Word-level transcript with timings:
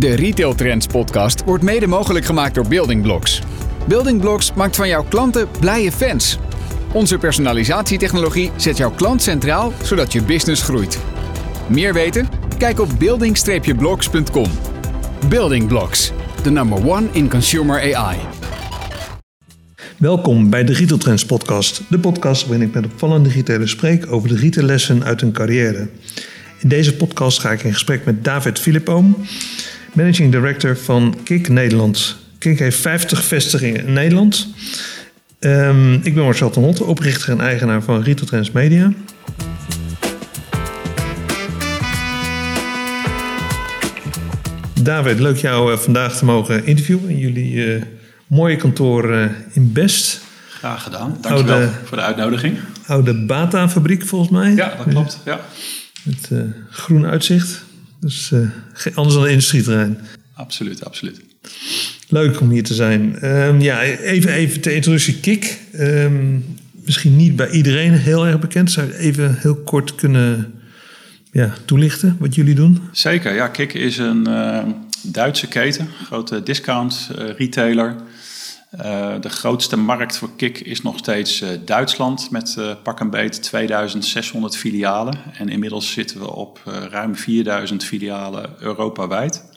De 0.00 0.14
Retail 0.14 0.54
Trends 0.54 0.86
podcast 0.86 1.44
wordt 1.44 1.64
mede 1.64 1.86
mogelijk 1.86 2.24
gemaakt 2.24 2.54
door 2.54 2.68
Building 2.68 3.02
Blocks. 3.02 3.42
Building 3.88 4.20
Blocks 4.20 4.52
maakt 4.54 4.76
van 4.76 4.88
jouw 4.88 5.04
klanten 5.04 5.48
blije 5.60 5.92
fans. 5.92 6.38
Onze 6.92 7.18
personalisatietechnologie 7.18 8.50
zet 8.56 8.76
jouw 8.76 8.90
klant 8.90 9.22
centraal, 9.22 9.72
zodat 9.82 10.12
je 10.12 10.22
business 10.22 10.62
groeit. 10.62 10.98
Meer 11.68 11.92
weten? 11.92 12.28
Kijk 12.58 12.80
op 12.80 12.88
building-blocks.com. 12.98 14.50
Building 15.28 15.68
Blocks, 15.68 16.12
the 16.42 16.50
number 16.50 16.88
one 16.88 17.08
in 17.12 17.28
consumer 17.28 17.94
AI. 17.96 18.16
Welkom 19.96 20.50
bij 20.50 20.64
de 20.64 20.72
Retail 20.72 20.98
Trends 20.98 21.26
podcast. 21.26 21.82
De 21.88 21.98
podcast 21.98 22.46
waarin 22.46 22.68
ik 22.68 22.74
met 22.74 22.84
opvallende 22.84 23.28
retailers 23.28 23.70
spreek 23.70 24.12
over 24.12 24.28
de 24.28 24.36
retaillessen 24.36 25.04
uit 25.04 25.20
hun 25.20 25.32
carrière. 25.32 25.88
In 26.60 26.68
deze 26.68 26.96
podcast 26.96 27.38
ga 27.38 27.50
ik 27.50 27.62
in 27.62 27.72
gesprek 27.72 28.04
met 28.04 28.24
David 28.24 28.58
Philippoom, 28.58 29.16
managing 29.92 30.32
director 30.32 30.76
van 30.76 31.16
Kik 31.24 31.48
Nederland. 31.48 32.16
Kik 32.38 32.58
heeft 32.58 32.78
50 32.78 33.24
vestigingen 33.24 33.86
in 33.86 33.92
Nederland. 33.92 34.48
Um, 35.40 35.94
ik 35.94 36.14
ben 36.14 36.24
Marcel 36.24 36.50
ten 36.50 36.62
Hotte, 36.62 36.84
oprichter 36.84 37.30
en 37.30 37.40
eigenaar 37.40 37.82
van 37.82 38.02
Retail 38.02 38.26
Trends 38.26 38.50
Media. 38.50 38.92
David, 44.82 45.18
leuk 45.18 45.36
jou 45.36 45.72
uh, 45.72 45.78
vandaag 45.78 46.16
te 46.16 46.24
mogen 46.24 46.66
interviewen 46.66 47.08
in 47.08 47.18
jullie 47.18 47.52
uh, 47.52 47.82
mooie 48.26 48.56
kantoor 48.56 49.10
uh, 49.10 49.24
in 49.52 49.72
Best. 49.72 50.20
Graag 50.48 50.82
gedaan. 50.82 51.18
Dankjewel 51.20 51.54
oude, 51.54 51.70
voor 51.84 51.96
de 51.96 52.02
uitnodiging. 52.02 52.58
Oude 52.86 53.24
Bata-fabriek 53.24 54.06
volgens 54.06 54.30
mij. 54.30 54.54
Ja, 54.54 54.74
dat 54.76 54.86
klopt. 54.88 55.20
Ja. 55.24 55.40
Met 56.02 56.30
groen 56.70 57.06
uitzicht. 57.06 57.68
Dus 58.00 58.32
anders 58.94 59.14
dan 59.14 59.24
een 59.24 59.30
industrieterrein. 59.30 59.98
Absoluut, 60.34 60.84
absoluut. 60.84 61.20
Leuk 62.08 62.40
om 62.40 62.50
hier 62.50 62.62
te 62.62 62.74
zijn. 62.74 63.24
Um, 63.24 63.60
ja, 63.60 63.82
even, 63.82 64.32
even 64.32 64.60
ter 64.60 64.72
introductie 64.72 65.20
Kik. 65.20 65.58
Um, 65.78 66.44
misschien 66.84 67.16
niet 67.16 67.36
bij 67.36 67.50
iedereen 67.50 67.92
heel 67.92 68.26
erg 68.26 68.38
bekend. 68.38 68.70
Zou 68.70 68.86
je 68.86 68.96
even 68.96 69.36
heel 69.38 69.56
kort 69.56 69.94
kunnen 69.94 70.54
ja, 71.32 71.54
toelichten 71.64 72.16
wat 72.18 72.34
jullie 72.34 72.54
doen? 72.54 72.80
Zeker, 72.92 73.34
ja. 73.34 73.48
Kik 73.48 73.74
is 73.74 73.98
een 73.98 74.28
uh, 74.28 74.62
Duitse 75.02 75.46
keten, 75.46 75.88
grote 76.04 76.42
discount 76.42 77.10
uh, 77.18 77.24
retailer. 77.36 77.94
Uh, 78.74 79.14
de 79.20 79.28
grootste 79.28 79.76
markt 79.76 80.18
voor 80.18 80.30
Kik 80.36 80.60
is 80.60 80.82
nog 80.82 80.98
steeds 80.98 81.44
Duitsland 81.64 82.30
met 82.30 82.56
pak 82.82 83.00
een 83.00 83.10
beet 83.10 83.42
2600 83.42 84.56
filialen. 84.56 85.14
En 85.38 85.48
inmiddels 85.48 85.92
zitten 85.92 86.20
we 86.20 86.34
op 86.34 86.60
ruim 86.90 87.16
4000 87.16 87.84
filialen 87.84 88.54
Europa-wijd. 88.58 89.50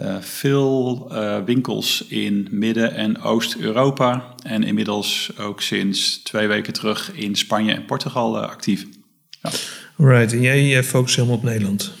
Uh, 0.00 0.16
veel 0.20 1.08
uh, 1.12 1.44
winkels 1.44 2.04
in 2.08 2.48
Midden- 2.50 2.94
en 2.94 3.22
Oost-Europa 3.22 4.34
en 4.42 4.62
inmiddels 4.62 5.30
ook 5.40 5.62
sinds 5.62 6.22
twee 6.22 6.46
weken 6.46 6.72
terug 6.72 7.12
in 7.12 7.36
Spanje 7.36 7.72
en 7.72 7.84
Portugal 7.84 8.36
uh, 8.36 8.42
actief. 8.42 8.86
Ja. 9.42 9.50
Right, 9.96 10.32
en 10.32 10.40
jij, 10.40 10.66
jij 10.66 10.84
focust 10.84 11.16
helemaal 11.16 11.36
op 11.36 11.42
Nederland? 11.42 11.92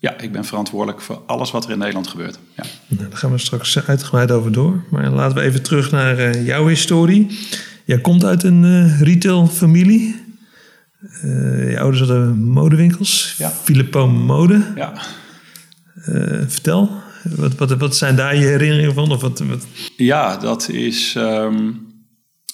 Ja, 0.00 0.18
ik 0.18 0.32
ben 0.32 0.44
verantwoordelijk 0.44 1.00
voor 1.00 1.22
alles 1.26 1.50
wat 1.50 1.64
er 1.64 1.70
in 1.70 1.78
Nederland 1.78 2.06
gebeurt. 2.06 2.38
Ja. 2.56 2.64
Nou, 2.86 3.08
daar 3.08 3.18
gaan 3.18 3.30
we 3.30 3.38
straks 3.38 3.86
uitgebreid 3.86 4.30
over 4.30 4.52
door. 4.52 4.84
Maar 4.90 5.10
laten 5.10 5.36
we 5.36 5.42
even 5.42 5.62
terug 5.62 5.90
naar 5.90 6.40
jouw 6.40 6.66
historie. 6.66 7.38
Jij 7.84 8.00
komt 8.00 8.24
uit 8.24 8.42
een 8.42 8.96
retailfamilie. 8.98 10.16
je 11.22 11.76
ouders 11.78 11.98
hadden 11.98 12.42
modewinkels. 12.42 13.34
Ja. 13.38 13.50
Filippo 13.50 14.08
Mode. 14.08 14.62
Ja. 14.74 14.92
vertel. 16.46 16.90
Wat, 17.22 17.54
wat, 17.54 17.70
wat 17.70 17.96
zijn 17.96 18.16
daar 18.16 18.36
je 18.36 18.46
herinneringen 18.46 18.94
van? 18.94 19.10
Of 19.10 19.20
wat, 19.20 19.38
wat? 19.38 19.66
Ja, 19.96 20.36
dat 20.36 20.68
is. 20.68 21.14
Um, 21.16 21.89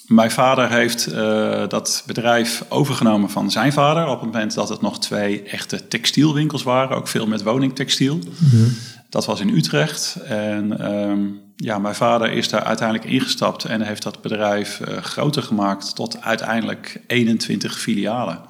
mijn 0.07 0.31
vader 0.31 0.69
heeft 0.69 1.07
uh, 1.07 1.67
dat 1.67 2.03
bedrijf 2.05 2.63
overgenomen 2.69 3.29
van 3.29 3.51
zijn 3.51 3.73
vader. 3.73 4.07
Op 4.07 4.21
het 4.21 4.31
moment 4.31 4.53
dat 4.53 4.69
het 4.69 4.81
nog 4.81 4.99
twee 4.99 5.43
echte 5.43 5.87
textielwinkels 5.87 6.63
waren. 6.63 6.97
Ook 6.97 7.07
veel 7.07 7.27
met 7.27 7.43
woningtextiel. 7.43 8.19
Mm 8.37 8.75
Dat 9.09 9.25
was 9.25 9.39
in 9.39 9.55
Utrecht. 9.55 10.17
En 10.25 10.91
um, 10.91 11.39
ja, 11.55 11.79
mijn 11.79 11.95
vader 11.95 12.31
is 12.31 12.49
daar 12.49 12.63
uiteindelijk 12.63 13.09
ingestapt 13.09 13.65
en 13.65 13.81
heeft 13.81 14.03
dat 14.03 14.21
bedrijf 14.21 14.79
uh, 14.79 14.97
groter 14.97 15.43
gemaakt 15.43 15.95
tot 15.95 16.21
uiteindelijk 16.21 17.01
21 17.07 17.79
filialen. 17.79 18.41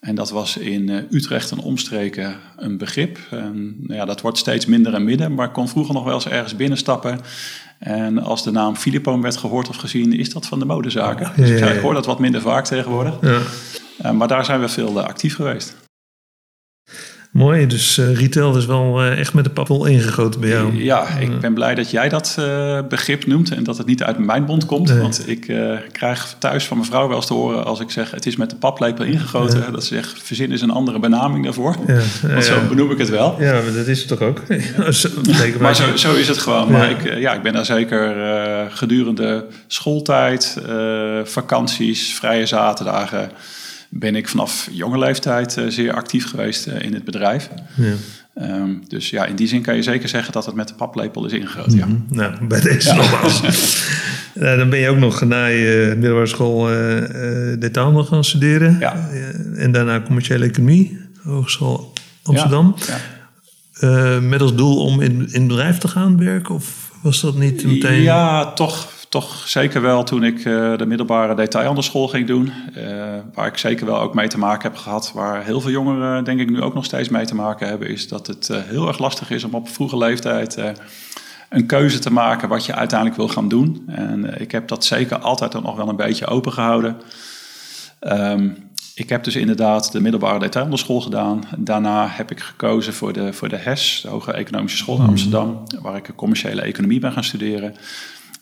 En 0.00 0.14
dat 0.14 0.30
was 0.30 0.56
in 0.56 0.88
uh, 0.88 0.96
Utrecht 1.10 1.50
en 1.50 1.58
omstreken 1.58 2.36
een 2.56 2.78
begrip. 2.78 3.18
En, 3.30 3.76
ja, 3.86 4.04
dat 4.04 4.20
wordt 4.20 4.38
steeds 4.38 4.66
minder 4.66 4.94
en 4.94 5.04
midden, 5.04 5.34
maar 5.34 5.46
ik 5.46 5.52
kon 5.52 5.68
vroeger 5.68 5.94
nog 5.94 6.04
wel 6.04 6.14
eens 6.14 6.28
ergens 6.28 6.56
binnenstappen. 6.56 7.20
En 7.80 8.22
als 8.22 8.44
de 8.44 8.50
naam 8.50 8.76
Philippoon 8.76 9.22
werd 9.22 9.36
gehoord 9.36 9.68
of 9.68 9.76
gezien, 9.76 10.12
is 10.12 10.32
dat 10.32 10.46
van 10.46 10.58
de 10.58 10.64
modezaken. 10.64 11.32
Dus 11.36 11.50
ik, 11.50 11.58
zei, 11.58 11.74
ik 11.74 11.80
hoor 11.80 11.94
dat 11.94 12.06
wat 12.06 12.18
minder 12.18 12.40
vaak 12.40 12.64
tegenwoordig. 12.64 13.14
Ja. 13.20 13.38
Uh, 14.04 14.10
maar 14.10 14.28
daar 14.28 14.44
zijn 14.44 14.60
we 14.60 14.68
veel 14.68 14.98
uh, 14.98 15.04
actief 15.04 15.34
geweest. 15.34 15.76
Mooi, 17.30 17.66
dus 17.66 17.98
uh, 17.98 18.16
retail 18.16 18.56
is 18.56 18.66
wel 18.66 19.04
uh, 19.04 19.18
echt 19.18 19.34
met 19.34 19.44
de 19.44 19.50
papel 19.50 19.86
ingegoten 19.86 20.40
bij 20.40 20.50
jou. 20.50 20.82
Ja, 20.82 21.08
ik 21.08 21.40
ben 21.40 21.54
blij 21.54 21.74
dat 21.74 21.90
jij 21.90 22.08
dat 22.08 22.36
uh, 22.38 22.78
begrip 22.88 23.26
noemt 23.26 23.50
en 23.50 23.64
dat 23.64 23.78
het 23.78 23.86
niet 23.86 24.02
uit 24.02 24.18
mijn 24.18 24.42
mond 24.42 24.66
komt. 24.66 24.88
Nee. 24.88 24.98
Want 24.98 25.28
ik 25.28 25.52
krijg 25.92 26.36
thuis 26.38 26.66
van 26.66 26.76
mijn 26.76 26.88
vrouw 26.88 27.08
wel 27.08 27.16
eens 27.16 27.26
te 27.26 27.34
horen 27.34 27.64
als 27.64 27.80
ik 27.80 27.90
zeg 27.90 28.10
het 28.10 28.26
is 28.26 28.36
met 28.36 28.50
de 28.50 28.56
paplepel 28.56 29.04
ingegoten. 29.04 29.58
Ja. 29.58 29.70
Dat 29.70 29.84
ze 29.84 29.94
zegt 29.94 30.22
verzin 30.22 30.52
is 30.52 30.60
een 30.60 30.70
andere 30.70 30.98
benaming 30.98 31.44
daarvoor. 31.44 31.76
Ja. 31.86 32.00
Want 32.28 32.44
zo 32.44 32.60
benoem 32.68 32.90
ik 32.90 32.98
het 32.98 33.08
wel. 33.08 33.36
Ja, 33.38 33.52
maar 33.52 33.72
dat 33.72 33.86
is 33.86 33.98
het 33.98 34.08
toch 34.08 34.20
ook? 34.20 34.42
maar 35.60 35.74
zo, 35.74 35.96
zo, 35.96 36.14
is 36.14 36.28
het 36.28 36.38
gewoon. 36.38 36.70
Maar 36.70 36.90
ik, 36.90 37.18
ja, 37.18 37.34
ik 37.34 37.42
ben 37.42 37.52
daar 37.52 37.64
zeker 37.64 38.14
gedurende 38.70 39.46
schooltijd, 39.66 40.56
vakanties, 41.24 42.14
vrije 42.14 42.46
zaterdagen 42.46 43.30
ben 43.90 44.16
ik 44.16 44.28
vanaf 44.28 44.68
jonge 44.72 44.98
leeftijd 44.98 45.56
uh, 45.56 45.64
zeer 45.68 45.92
actief 45.92 46.28
geweest 46.28 46.66
uh, 46.66 46.82
in 46.82 46.94
het 46.94 47.04
bedrijf. 47.04 47.48
Ja. 47.74 47.94
Um, 48.42 48.82
dus 48.88 49.10
ja, 49.10 49.24
in 49.24 49.36
die 49.36 49.48
zin 49.48 49.62
kan 49.62 49.76
je 49.76 49.82
zeker 49.82 50.08
zeggen 50.08 50.32
dat 50.32 50.46
het 50.46 50.54
met 50.54 50.68
de 50.68 50.74
paplepel 50.74 51.26
is 51.26 51.32
ingegoten. 51.32 51.72
Mm 51.72 51.80
-hmm. 51.80 52.06
ja. 52.10 52.16
Nou, 52.16 52.46
bij 52.46 52.60
deze 52.60 52.88
ja. 52.88 52.94
nogmaals. 52.94 53.42
uh, 54.34 54.56
dan 54.58 54.70
ben 54.70 54.78
je 54.78 54.88
ook 54.88 54.98
nog 54.98 55.24
na 55.24 55.46
je 55.46 55.94
middelbare 55.96 56.26
school 56.26 56.68
nog 57.92 58.08
gaan 58.08 58.24
studeren. 58.24 58.78
Ja. 58.78 59.08
en 59.56 59.72
daarna 59.72 60.02
commerciële 60.02 60.44
economie, 60.44 60.98
Hogeschool 61.22 61.92
Amsterdam. 62.22 62.74
Ja. 63.80 64.20
met 64.20 64.40
als 64.40 64.54
doel 64.54 64.84
om 64.84 65.00
in, 65.00 65.28
in 65.32 65.46
bedrijf 65.46 65.78
te 65.78 65.88
gaan 65.88 66.18
werken? 66.18 66.54
Of 66.54 66.90
was 67.02 67.20
dat 67.20 67.38
niet 67.38 67.64
meteen... 67.64 68.02
Ja, 68.02 68.52
toch 68.52 68.88
toch 69.10 69.48
zeker 69.48 69.80
wel 69.80 70.04
toen 70.04 70.24
ik 70.24 70.38
uh, 70.38 70.76
de 70.76 70.86
middelbare 70.86 71.34
detailhandelsschool 71.34 72.08
ging 72.08 72.26
doen. 72.26 72.52
Uh, 72.76 73.16
waar 73.34 73.46
ik 73.46 73.58
zeker 73.58 73.86
wel 73.86 74.00
ook 74.00 74.14
mee 74.14 74.28
te 74.28 74.38
maken 74.38 74.70
heb 74.70 74.78
gehad. 74.78 75.12
Waar 75.14 75.44
heel 75.44 75.60
veel 75.60 75.70
jongeren 75.70 76.24
denk 76.24 76.40
ik 76.40 76.50
nu 76.50 76.62
ook 76.62 76.74
nog 76.74 76.84
steeds 76.84 77.08
mee 77.08 77.24
te 77.24 77.34
maken 77.34 77.68
hebben. 77.68 77.88
Is 77.88 78.08
dat 78.08 78.26
het 78.26 78.48
uh, 78.48 78.58
heel 78.62 78.88
erg 78.88 78.98
lastig 78.98 79.30
is 79.30 79.44
om 79.44 79.54
op 79.54 79.68
vroege 79.68 79.96
leeftijd 79.96 80.58
een 81.48 81.66
keuze 81.66 81.98
te 81.98 82.12
maken 82.12 82.48
wat 82.48 82.66
je 82.66 82.74
uiteindelijk 82.74 83.18
wil 83.18 83.28
gaan 83.28 83.48
doen. 83.48 83.84
En 83.86 84.40
ik 84.40 84.50
heb 84.50 84.68
dat 84.68 84.84
zeker 84.84 85.18
altijd 85.18 85.52
nog 85.52 85.76
wel 85.76 85.88
een 85.88 85.96
beetje 85.96 86.26
open 86.26 86.52
gehouden. 86.52 86.96
Um, 88.00 88.70
ik 88.94 89.08
heb 89.08 89.24
dus 89.24 89.36
inderdaad 89.36 89.92
de 89.92 90.00
middelbare 90.00 90.38
detailhandelsschool 90.38 91.00
gedaan. 91.00 91.42
Daarna 91.58 92.08
heb 92.08 92.30
ik 92.30 92.40
gekozen 92.40 92.94
voor 92.94 93.12
de, 93.12 93.32
voor 93.32 93.48
de 93.48 93.56
HES, 93.56 94.00
de 94.02 94.08
Hoge 94.08 94.32
Economische 94.32 94.78
School 94.78 94.96
in 94.96 95.06
Amsterdam. 95.06 95.62
Waar 95.80 95.96
ik 95.96 96.12
commerciële 96.16 96.60
economie 96.60 97.00
ben 97.00 97.12
gaan 97.12 97.24
studeren. 97.24 97.74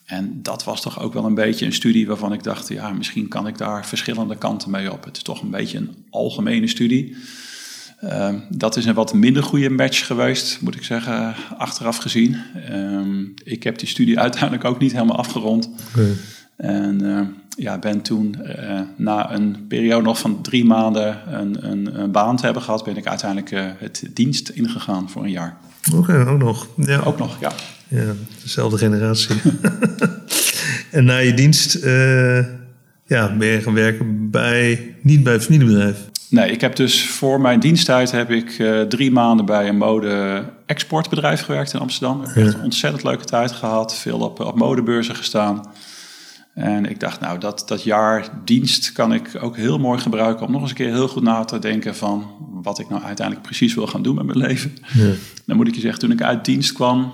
En 0.08 0.42
dat 0.42 0.64
was 0.64 0.80
toch 0.80 1.00
ook 1.00 1.12
wel 1.12 1.24
een 1.24 1.34
beetje 1.34 1.66
een 1.66 1.72
studie 1.72 2.06
waarvan 2.06 2.32
ik 2.32 2.42
dacht, 2.42 2.68
ja, 2.68 2.92
misschien 2.92 3.28
kan 3.28 3.46
ik 3.46 3.58
daar 3.58 3.86
verschillende 3.86 4.36
kanten 4.36 4.70
mee 4.70 4.92
op. 4.92 5.04
Het 5.04 5.16
is 5.16 5.22
toch 5.22 5.42
een 5.42 5.50
beetje 5.50 5.78
een 5.78 6.04
algemene 6.10 6.66
studie. 6.66 7.16
Uh, 8.04 8.34
dat 8.48 8.76
is 8.76 8.84
een 8.84 8.94
wat 8.94 9.14
minder 9.14 9.42
goede 9.42 9.70
match 9.70 10.06
geweest, 10.06 10.60
moet 10.60 10.74
ik 10.74 10.82
zeggen, 10.82 11.34
achteraf 11.58 11.96
gezien. 11.96 12.36
Uh, 12.70 13.26
ik 13.44 13.62
heb 13.62 13.78
die 13.78 13.88
studie 13.88 14.18
uiteindelijk 14.26 14.64
ook 14.64 14.78
niet 14.78 14.92
helemaal 14.92 15.16
afgerond. 15.16 15.70
Okay. 15.94 16.16
En 16.58 17.02
uh, 17.02 17.20
ja, 17.56 17.78
ben 17.78 18.02
toen 18.02 18.42
eh, 18.42 18.80
na 18.96 19.32
een 19.32 19.66
periode 19.68 20.04
nog 20.04 20.18
van 20.18 20.42
drie 20.42 20.64
maanden 20.64 21.34
een, 21.34 21.70
een, 21.70 22.00
een, 22.00 22.10
baan 22.10 22.36
te 22.36 22.44
hebben 22.44 22.62
gehad, 22.62 22.84
ben 22.84 22.96
ik 22.96 23.06
uiteindelijk 23.06 23.50
eh, 23.50 23.64
het 23.78 24.04
dienst 24.14 24.48
ingegaan 24.48 25.10
voor 25.10 25.22
een 25.22 25.30
jaar. 25.30 25.56
Oké, 25.92 25.96
okay, 25.96 26.26
ook 26.26 26.38
nog. 26.38 26.66
Ja. 26.76 27.00
Ook 27.00 27.18
nog, 27.18 27.40
ja. 27.40 27.52
Ja, 27.88 28.12
dezelfde 28.42 28.78
generatie. 28.78 29.36
en 30.90 31.04
na 31.04 31.16
je 31.16 31.34
dienst 31.34 31.76
uh, 31.76 32.38
ja, 33.06 33.36
ben 33.36 33.48
je 33.48 33.60
gaan 33.60 33.74
werken 33.74 34.30
bij, 34.30 34.94
niet 35.02 35.22
bij 35.22 35.32
het 35.32 35.44
familiebedrijf? 35.44 35.96
Nee, 36.30 36.50
ik 36.50 36.60
heb 36.60 36.76
dus 36.76 37.06
voor 37.06 37.40
mijn 37.40 37.60
diensttijd 37.60 38.10
heb 38.10 38.30
ik 38.30 38.58
uh, 38.58 38.80
drie 38.80 39.10
maanden 39.10 39.46
bij 39.46 39.68
een 39.68 39.76
mode-exportbedrijf 39.76 41.40
gewerkt 41.40 41.72
in 41.72 41.80
Amsterdam. 41.80 42.22
Ik 42.22 42.34
heb 42.34 42.46
een 42.46 42.62
ontzettend 42.62 43.04
leuke 43.04 43.24
tijd 43.24 43.52
gehad, 43.52 43.94
veel 43.94 44.18
op, 44.18 44.40
op 44.40 44.56
modebeurzen 44.56 45.16
gestaan. 45.16 45.70
En 46.54 46.86
ik 46.86 47.00
dacht, 47.00 47.20
nou, 47.20 47.38
dat, 47.38 47.64
dat 47.66 47.82
jaar 47.82 48.28
dienst 48.44 48.92
kan 48.92 49.12
ik 49.12 49.30
ook 49.40 49.56
heel 49.56 49.78
mooi 49.78 50.00
gebruiken 50.00 50.46
om 50.46 50.52
nog 50.52 50.60
eens 50.60 50.70
een 50.70 50.76
keer 50.76 50.92
heel 50.92 51.08
goed 51.08 51.22
na 51.22 51.44
te 51.44 51.58
denken 51.58 51.96
van 51.96 52.30
wat 52.62 52.78
ik 52.78 52.88
nou 52.88 53.02
uiteindelijk 53.02 53.46
precies 53.46 53.74
wil 53.74 53.86
gaan 53.86 54.02
doen 54.02 54.14
met 54.14 54.26
mijn 54.26 54.38
leven. 54.38 54.76
Ja. 54.92 55.10
Dan 55.46 55.56
moet 55.56 55.68
ik 55.68 55.74
je 55.74 55.80
zeggen, 55.80 56.00
toen 56.00 56.10
ik 56.10 56.22
uit 56.22 56.44
dienst 56.44 56.72
kwam, 56.72 57.12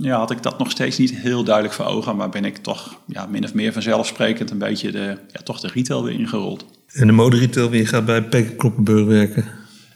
ja, 0.00 0.18
had 0.18 0.30
ik 0.30 0.42
dat 0.42 0.58
nog 0.58 0.70
steeds 0.70 0.98
niet 0.98 1.16
heel 1.16 1.44
duidelijk 1.44 1.74
voor 1.74 1.84
ogen. 1.84 2.16
Maar 2.16 2.28
ben 2.28 2.44
ik 2.44 2.56
toch 2.56 2.98
ja, 3.06 3.26
min 3.26 3.44
of 3.44 3.54
meer 3.54 3.72
vanzelfsprekend 3.72 4.50
een 4.50 4.58
beetje 4.58 4.92
de, 4.92 5.18
ja, 5.32 5.40
toch 5.44 5.60
de 5.60 5.68
retail 5.68 6.04
weer 6.04 6.18
ingerold. 6.18 6.64
En 6.92 7.06
de 7.06 7.12
moderetail 7.12 7.70
weer 7.70 7.88
gaat 7.88 8.04
bij 8.04 8.22
Peek 8.22 8.56
Kloppenburg 8.56 9.06
werken? 9.06 9.44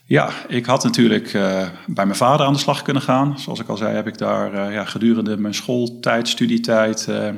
Ja, 0.05 0.31
ik 0.49 0.67
had 0.67 0.85
natuurlijk 0.85 1.33
uh, 1.35 1.69
bij 1.87 2.05
mijn 2.05 2.17
vader 2.17 2.47
aan 2.47 2.53
de 2.53 2.59
slag 2.59 2.83
kunnen 2.83 3.03
gaan. 3.03 3.39
Zoals 3.39 3.61
ik 3.61 3.69
al 3.69 3.77
zei, 3.77 3.95
heb 3.95 4.07
ik 4.07 4.19
daar 4.19 4.55
uh, 4.55 4.75
ja, 4.75 4.85
gedurende 4.85 5.37
mijn 5.37 5.55
schooltijd, 5.55 6.29
studietijd, 6.29 7.07
uh, 7.11 7.29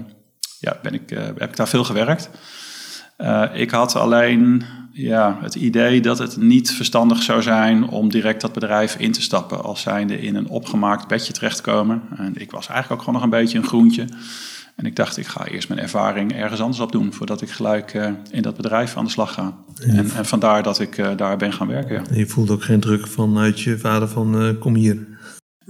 ja, 0.59 0.79
ben 0.83 0.95
ik, 0.95 1.11
heb 1.11 1.43
ik 1.43 1.57
daar 1.57 1.69
veel 1.69 1.85
gewerkt. 1.85 2.31
Ik 3.53 3.71
had 3.71 3.97
alleen 3.97 4.65
ja, 4.93 5.39
het 5.41 5.55
idee 5.55 6.01
dat 6.01 6.19
het 6.19 6.37
niet 6.37 6.71
verstandig 6.71 7.23
zou 7.23 7.43
zijn 7.43 7.89
om 7.89 8.11
direct 8.11 8.41
dat 8.41 8.53
bedrijf 8.53 8.97
in 8.97 9.13
te 9.13 9.23
stappen 9.23 9.63
als 9.63 9.81
zijnde 9.81 10.21
in 10.21 10.37
een 10.37 10.49
opgemaakt 10.49 11.09
bedje 11.09 11.33
terechtkomen. 11.33 12.03
En 12.17 12.33
ik 12.37 12.51
was 12.51 12.69
eigenlijk 12.69 12.93
ook 12.93 12.99
gewoon 12.99 13.15
nog 13.15 13.23
een 13.23 13.41
beetje 13.41 13.59
een 13.59 13.67
groentje. 13.67 14.05
En 14.77 14.87
ik 14.87 14.97
dacht, 14.97 15.17
ik 15.17 15.27
ga 15.27 15.47
eerst 15.47 15.69
mijn 15.69 15.81
ervaring 15.81 16.33
ergens 16.33 16.61
anders 16.61 16.81
op 16.81 16.93
doen 16.93 17.13
voordat 17.13 17.43
ik 17.43 17.51
gelijk 17.51 17.95
uh, 17.95 18.09
in 18.31 18.43
dat 18.43 18.57
bedrijf 18.57 18.97
aan 18.97 19.05
de 19.05 19.11
slag 19.11 19.35
ga. 19.35 19.57
En, 19.81 20.11
en, 20.11 20.27
vandaar 20.27 20.63
dat 20.63 20.81
ik 20.81 20.99
uh, 20.99 21.09
daar 21.17 21.37
ben 21.37 21.53
gaan 21.53 21.67
werken. 21.67 22.05
Ja. 22.11 22.17
je 22.17 22.27
voelt 22.27 22.51
ook 22.51 22.63
geen 22.63 22.81
druk 22.81 23.07
vanuit 23.07 23.61
je 23.61 23.79
vader 23.79 24.09
van 24.09 24.43
uh, 24.43 24.61
kom 24.61 24.75
hier? 24.75 25.07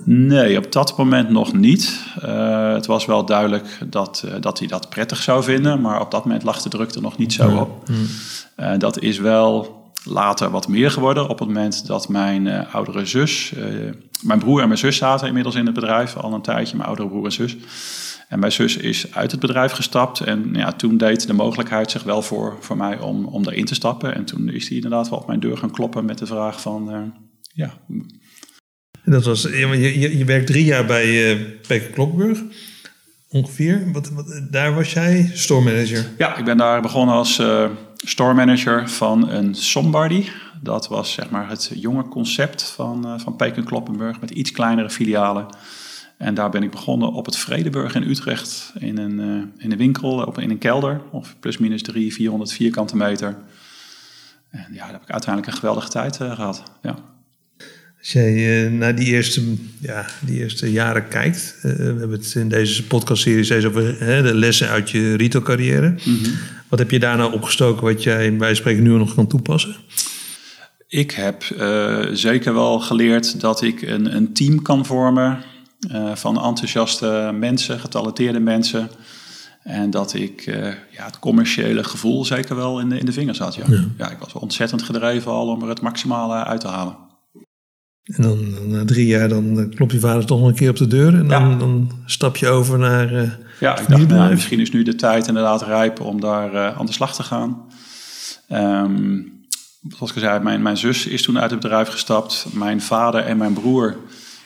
Nee, 0.05 0.59
op 0.59 0.73
dat 0.73 0.99
moment 0.99 1.31
nog 1.31 1.53
niet. 1.53 2.05
het 2.75 2.87
was 2.87 3.07
wel 3.07 3.25
duidelijk 3.25 3.79
dat, 3.87 4.27
dat 4.41 4.59
hij 4.59 4.69
dat 4.69 4.89
prettig 4.89 5.23
zou 5.23 5.43
vinden, 5.43 5.81
maar 5.81 6.01
op 6.01 6.11
dat 6.11 6.25
moment 6.25 6.43
lag 6.43 6.63
de 6.63 6.69
druk 6.69 6.91
er 6.91 7.03
nog 7.03 7.19
niet 7.19 7.33
zo 7.33 7.57
op. 7.57 7.89
Mm. 7.89 8.79
dat 8.79 9.01
is 9.01 9.19
wel 9.19 9.81
later 10.05 10.51
wat 10.51 10.69
meer 10.69 10.91
geworden 10.91 11.29
op 11.29 11.39
het 11.39 11.49
moment 11.49 11.87
dat 11.87 12.09
mijn 12.09 12.67
oudere 12.67 13.07
zus, 13.07 13.53
mijn 14.23 14.39
broer 14.39 14.61
en 14.61 14.67
mijn 14.67 14.79
zus 14.79 14.97
zaten 14.97 15.27
inmiddels 15.27 15.55
in 15.55 15.67
het 15.67 15.75
bedrijf, 15.75 16.17
al 16.17 16.33
een 16.33 16.43
tijdje, 16.43 16.77
mijn 16.77 16.89
oudere 16.89 17.09
broer 17.09 17.25
en 17.25 17.33
zus. 17.33 17.57
En 18.33 18.39
mijn 18.39 18.53
zus 18.53 18.77
is 18.77 19.15
uit 19.15 19.31
het 19.31 19.41
bedrijf 19.41 19.73
gestapt. 19.73 20.21
En 20.21 20.49
ja, 20.53 20.73
toen 20.73 20.97
deed 20.97 21.27
de 21.27 21.33
mogelijkheid 21.33 21.91
zich 21.91 22.03
wel 22.03 22.23
voor, 22.23 22.57
voor 22.61 22.77
mij 22.77 22.99
om, 22.99 23.25
om 23.25 23.43
daarin 23.43 23.65
te 23.65 23.75
stappen. 23.75 24.15
En 24.15 24.25
toen 24.25 24.49
is 24.49 24.67
hij 24.67 24.77
inderdaad 24.77 25.09
wel 25.09 25.19
op 25.19 25.27
mijn 25.27 25.41
deur 25.41 25.57
gaan 25.57 25.71
kloppen 25.71 26.05
met 26.05 26.19
de 26.19 26.27
vraag 26.27 26.61
van... 26.61 27.13
Ja. 27.55 27.73
Dat 29.05 29.25
was, 29.25 29.43
je, 29.43 29.99
je, 30.01 30.19
je 30.19 30.25
werkt 30.25 30.47
drie 30.47 30.65
jaar 30.65 30.85
bij 30.85 31.35
uh, 31.35 31.47
Peker 31.67 31.91
Kloppenburg. 31.91 32.43
Ongeveer. 33.29 33.93
Wat, 33.93 34.11
wat, 34.11 34.43
daar 34.51 34.75
was 34.75 34.93
jij 34.93 35.31
store 35.33 35.63
manager? 35.63 36.07
Ja, 36.19 36.37
ik 36.37 36.45
ben 36.45 36.57
daar 36.57 36.83
begonnen 36.83 37.15
als 37.15 37.39
uh, 37.39 37.69
store 37.97 38.35
manager 38.35 38.89
van 38.89 39.29
een 39.29 39.55
Sombardi. 39.55 40.29
Dat 40.61 40.89
was 40.89 41.13
zeg 41.13 41.31
maar 41.31 41.49
het 41.49 41.71
jonge 41.75 42.09
concept 42.09 42.63
van, 42.63 43.07
uh, 43.07 43.19
van 43.19 43.37
Peek 43.37 43.65
Kloppenburg 43.65 44.21
met 44.21 44.31
iets 44.31 44.53
kleinere 44.53 44.91
filialen. 44.91 45.47
En 46.19 46.35
daar 46.35 46.51
ben 46.51 46.63
ik 46.63 46.71
begonnen 46.71 47.13
op 47.13 47.27
het 47.27 47.37
Vredeburg 47.37 47.95
in 47.95 48.03
Utrecht. 48.03 48.73
In 48.79 48.99
een, 48.99 49.19
in 49.59 49.73
een 49.73 49.79
winkel, 49.79 50.25
op, 50.25 50.39
in 50.39 50.51
een 50.51 50.59
kelder. 50.59 51.01
Of 51.11 51.37
plus 51.41 51.59
minus 51.59 51.83
300, 51.83 52.17
400 52.17 52.53
vierkante 52.53 52.97
meter. 52.97 53.37
En 54.51 54.67
ja, 54.73 54.79
daar 54.79 54.93
heb 54.93 55.03
ik 55.03 55.11
uiteindelijk 55.11 55.53
een 55.53 55.59
geweldige 55.59 55.89
tijd 55.89 56.17
gehad. 56.17 56.63
Ja. 56.83 56.97
Als 58.03 58.13
jij 58.13 58.65
uh, 58.65 58.79
naar 58.79 58.95
die 58.95 59.07
eerste, 59.07 59.43
ja, 59.81 60.07
die 60.21 60.39
eerste 60.41 60.73
jaren 60.73 61.09
kijkt. 61.09 61.59
we 61.63 61.69
hebben 61.69 62.11
het 62.11 62.35
in 62.35 62.49
deze 62.49 62.87
podcastserie 62.87 63.45
steeds 63.45 63.65
over 63.65 63.99
de 64.23 64.35
lessen 64.35 64.69
uit 64.69 64.91
je 64.91 65.17
retailcarrière. 65.17 65.89
Mm 65.89 65.97
-hmm. 66.03 66.35
Wat 66.69 66.79
heb 66.79 66.91
je 66.91 66.99
daar 66.99 67.17
nou 67.17 67.33
opgestoken 67.33 67.85
wat 67.85 68.03
jij 68.03 68.37
bij 68.37 68.55
spreken 68.55 68.83
nu 68.83 68.91
nog 68.91 69.15
kan 69.15 69.27
toepassen? 69.27 69.77
Ik 70.89 71.11
heb 71.11 71.43
zeker 72.13 72.55
wel 72.55 72.81
geleerd 72.81 73.41
dat 73.41 73.63
ik 73.63 73.83
een, 73.83 74.17
een 74.17 74.33
team 74.33 74.63
kan 74.63 74.87
vormen 74.87 75.39
uh, 75.91 76.15
van 76.15 76.43
enthousiaste 76.43 77.31
mensen, 77.39 77.81
getalenteerde 77.81 78.41
mensen. 78.41 78.91
En 79.63 79.91
dat 79.91 80.15
ik 80.15 80.47
uh, 80.47 80.55
ja, 80.91 81.05
het 81.05 81.19
commerciële 81.19 81.85
gevoel 81.85 82.25
zeker 82.25 82.57
wel 82.57 82.81
in 82.81 82.89
de, 82.89 82.99
in 82.99 83.07
de 83.07 83.13
vingers 83.13 83.39
had. 83.39 83.55
Ja. 83.55 83.65
ja. 83.99 84.11
ik 84.11 84.19
was 84.19 84.33
ontzettend 84.33 84.83
gedreven 84.83 85.33
al 85.33 85.49
om 85.49 85.63
er 85.63 85.69
het 85.69 85.81
maximale 85.81 86.45
uit 86.45 86.61
te 86.61 86.69
halen. 86.69 87.11
En 88.03 88.23
dan 88.23 88.69
na 88.69 88.85
drie 88.85 89.07
jaar 89.07 89.29
dan 89.29 89.61
eh, 89.61 89.69
klopt 89.69 89.93
je 89.93 90.01
vader 90.01 90.27
toch 90.27 90.39
nog 90.39 90.49
een 90.49 90.55
keer 90.55 90.71
op 90.71 90.77
de 90.77 90.87
deur 90.87 91.15
en 91.15 91.29
dan, 91.29 91.59
dan 91.59 91.91
stap 92.07 92.37
je 92.37 92.49
over 92.49 92.79
naar 92.79 93.13
uh, 93.13 93.31
Ja, 93.61 93.79
ik 93.79 93.89
dacht 93.89 94.09
nou, 94.09 94.31
misschien 94.31 94.61
is 94.61 94.71
nu 94.71 94.83
de 94.83 94.95
tijd 94.95 95.27
inderdaad 95.27 95.63
rijp 95.63 96.01
om 96.01 96.21
daar 96.21 96.55
uh, 96.55 96.79
aan 96.79 96.87
de 96.87 96.93
slag 96.93 97.15
te 97.15 97.23
gaan. 97.23 97.63
Um, 98.53 99.33
zoals 99.89 100.13
ik 100.13 100.19
zei, 100.19 100.41
mijn, 100.41 100.63
mijn 100.63 100.77
zus 100.77 101.07
is 101.07 101.23
toen 101.23 101.39
uit 101.39 101.51
het 101.51 101.61
bedrijf 101.61 101.89
gestapt. 101.89 102.47
Mijn 102.53 102.81
vader 102.81 103.25
en 103.25 103.37
mijn 103.37 103.53
broer 103.53 103.97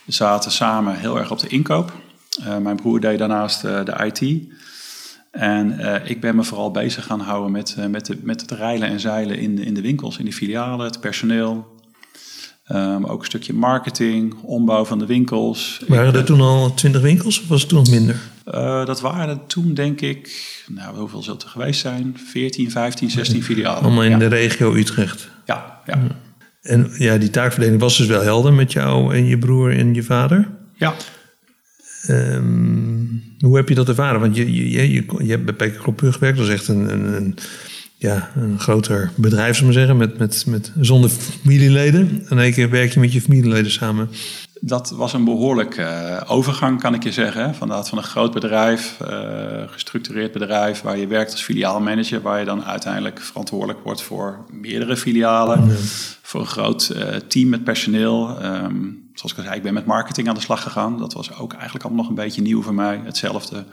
zaten 0.07 0.51
samen 0.51 0.99
heel 0.99 1.19
erg 1.19 1.31
op 1.31 1.39
de 1.39 1.49
inkoop. 1.49 1.93
Uh, 2.41 2.57
mijn 2.57 2.77
broer 2.77 3.01
deed 3.01 3.19
daarnaast 3.19 3.61
de 3.61 4.11
IT. 4.13 4.43
En 5.31 5.81
uh, 5.81 5.95
ik 6.11 6.21
ben 6.21 6.37
me 6.37 6.45
vooral 6.45 6.71
bezig 6.71 7.05
gaan 7.05 7.21
houden 7.21 7.53
met, 7.53 7.77
met, 7.91 8.07
de, 8.07 8.19
met 8.23 8.41
het 8.41 8.51
rijlen 8.51 8.89
en 8.89 9.01
zeilen 9.01 9.39
in 9.39 9.57
de, 9.57 9.65
in 9.65 9.75
de 9.75 9.81
winkels, 9.81 10.19
in 10.19 10.25
de 10.25 10.33
filialen, 10.33 10.87
het 10.87 11.01
personeel. 11.01 11.76
Um, 12.73 13.05
ook 13.05 13.19
een 13.19 13.27
stukje 13.27 13.53
marketing, 13.53 14.35
ombouw 14.43 14.85
van 14.85 14.99
de 14.99 15.07
winkels. 15.07 15.83
Waren 15.87 16.15
er 16.15 16.25
toen 16.25 16.41
al 16.41 16.75
twintig 16.75 17.01
winkels 17.01 17.41
of 17.41 17.49
was 17.49 17.61
het 17.61 17.69
toen 17.69 17.79
nog 17.79 17.91
minder? 17.91 18.21
dat 18.87 19.01
waren 19.01 19.29
er 19.29 19.47
toen 19.47 19.75
denk 19.75 20.01
ik, 20.01 20.53
nou 20.69 20.97
hoeveel 20.97 21.23
zullen 21.23 21.41
er 21.41 21.49
geweest 21.49 21.81
zijn? 21.81 22.17
14, 22.27 22.71
15, 22.71 23.11
16 23.11 23.43
filialen. 23.43 23.83
Allemaal 23.83 24.03
in 24.03 24.11
ja. 24.11 24.19
de 24.19 24.27
regio 24.27 24.75
Utrecht? 24.75 25.29
Ja, 25.45 25.81
ja. 25.87 26.01
En 26.63 26.91
ja, 26.99 27.17
die 27.17 27.31
taakverdeling 27.31 27.81
was 27.81 27.97
dus 27.97 28.07
wel 28.07 28.23
helder 28.23 28.53
met 28.53 28.73
jou 28.73 29.15
en 29.15 29.27
je 29.27 29.39
broer 29.39 29.79
en 29.79 29.95
je 29.95 30.03
vader. 30.03 30.49
Ja. 30.75 30.95
Um, 32.09 33.23
hoe 33.39 33.57
heb 33.57 33.69
je 33.69 33.75
dat 33.75 33.89
ervaren? 33.89 34.21
Want 34.21 34.37
je, 34.37 34.71
je, 34.71 34.93
je, 34.93 35.05
je 35.19 35.31
hebt 35.31 35.57
bij 35.57 35.71
Klopur 35.71 36.13
gewerkt. 36.13 36.39
Dat 36.39 36.47
is 36.47 36.53
echt 36.53 36.69
een, 36.69 36.93
een, 36.93 37.17
een, 37.17 37.37
ja, 37.99 38.31
een 38.35 38.59
groter 38.61 39.11
bedrijf, 39.15 39.57
zullen 39.57 39.73
we 39.73 39.79
zeggen, 39.79 39.97
met, 39.97 40.19
met, 40.19 40.45
met, 40.47 40.73
zonder 40.81 41.11
familieleden. 41.11 42.27
En 42.29 42.39
één 42.39 42.53
keer 42.53 42.71
werk 42.71 42.93
je 42.93 43.01
met 43.01 43.13
je 43.13 43.21
familieleden 43.21 43.71
samen. 43.71 44.11
Dat 44.61 44.91
was 44.91 45.13
een 45.13 45.25
behoorlijke 45.25 45.83
uh, 45.83 46.31
overgang, 46.31 46.81
kan 46.81 46.95
ik 46.95 47.03
je 47.03 47.13
zeggen. 47.13 47.55
Van, 47.55 47.87
van 47.87 47.99
een 47.99 48.05
groot 48.05 48.33
bedrijf, 48.33 48.97
uh, 49.03 49.09
gestructureerd 49.67 50.33
bedrijf, 50.33 50.81
waar 50.81 50.99
je 50.99 51.07
werkt 51.07 51.33
als 51.33 51.43
filiaalmanager, 51.43 52.23
waar 52.23 52.39
je 52.39 52.45
dan 52.45 52.65
uiteindelijk 52.65 53.21
verantwoordelijk 53.21 53.79
wordt 53.85 54.03
voor 54.03 54.45
meerdere 54.51 54.97
filialen, 54.97 55.71
voor 56.23 56.41
een 56.41 56.47
groot 56.47 56.93
uh, 56.97 57.03
team 57.29 57.49
met 57.49 57.65
personeel. 57.65 58.45
Um, 58.45 59.05
zoals 59.15 59.33
ik 59.33 59.39
al 59.39 59.45
zei, 59.45 59.57
ik 59.57 59.63
ben 59.63 59.75
met 59.75 59.87
marketing 59.87 60.29
aan 60.29 60.35
de 60.35 60.41
slag 60.41 60.63
gegaan. 60.63 60.99
Dat 60.99 61.13
was 61.13 61.39
ook 61.39 61.53
eigenlijk 61.53 61.85
allemaal 61.85 62.03
nog 62.03 62.11
een 62.11 62.25
beetje 62.25 62.43
nieuw 62.43 62.63
voor 62.63 62.75
mij. 62.75 63.01
Hetzelfde 63.05 63.65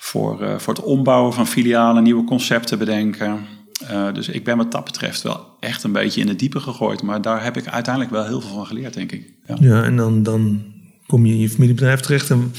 voor, 0.00 0.60
voor 0.60 0.74
het 0.74 0.82
ombouwen 0.82 1.32
van 1.32 1.46
filialen, 1.46 2.02
nieuwe 2.02 2.24
concepten 2.24 2.78
bedenken. 2.78 3.46
Uh, 3.90 4.12
dus 4.12 4.28
ik 4.28 4.44
ben 4.44 4.56
wat 4.56 4.72
dat 4.72 4.84
betreft 4.84 5.22
wel 5.22 5.46
echt 5.60 5.82
een 5.82 5.92
beetje 5.92 6.20
in 6.20 6.28
het 6.28 6.38
diepe 6.38 6.60
gegooid. 6.60 7.02
Maar 7.02 7.22
daar 7.22 7.44
heb 7.44 7.56
ik 7.56 7.66
uiteindelijk 7.68 8.14
wel 8.14 8.26
heel 8.26 8.40
veel 8.40 8.54
van 8.54 8.66
geleerd, 8.66 8.94
denk 8.94 9.12
ik. 9.12 9.32
Ja, 9.46 9.56
ja 9.60 9.82
en 9.84 9.96
dan, 9.96 10.22
dan 10.22 10.62
kom 11.06 11.26
je 11.26 11.32
in 11.32 11.38
je 11.38 11.50
familiebedrijf 11.50 12.00
terecht. 12.00 12.30
En 12.30 12.52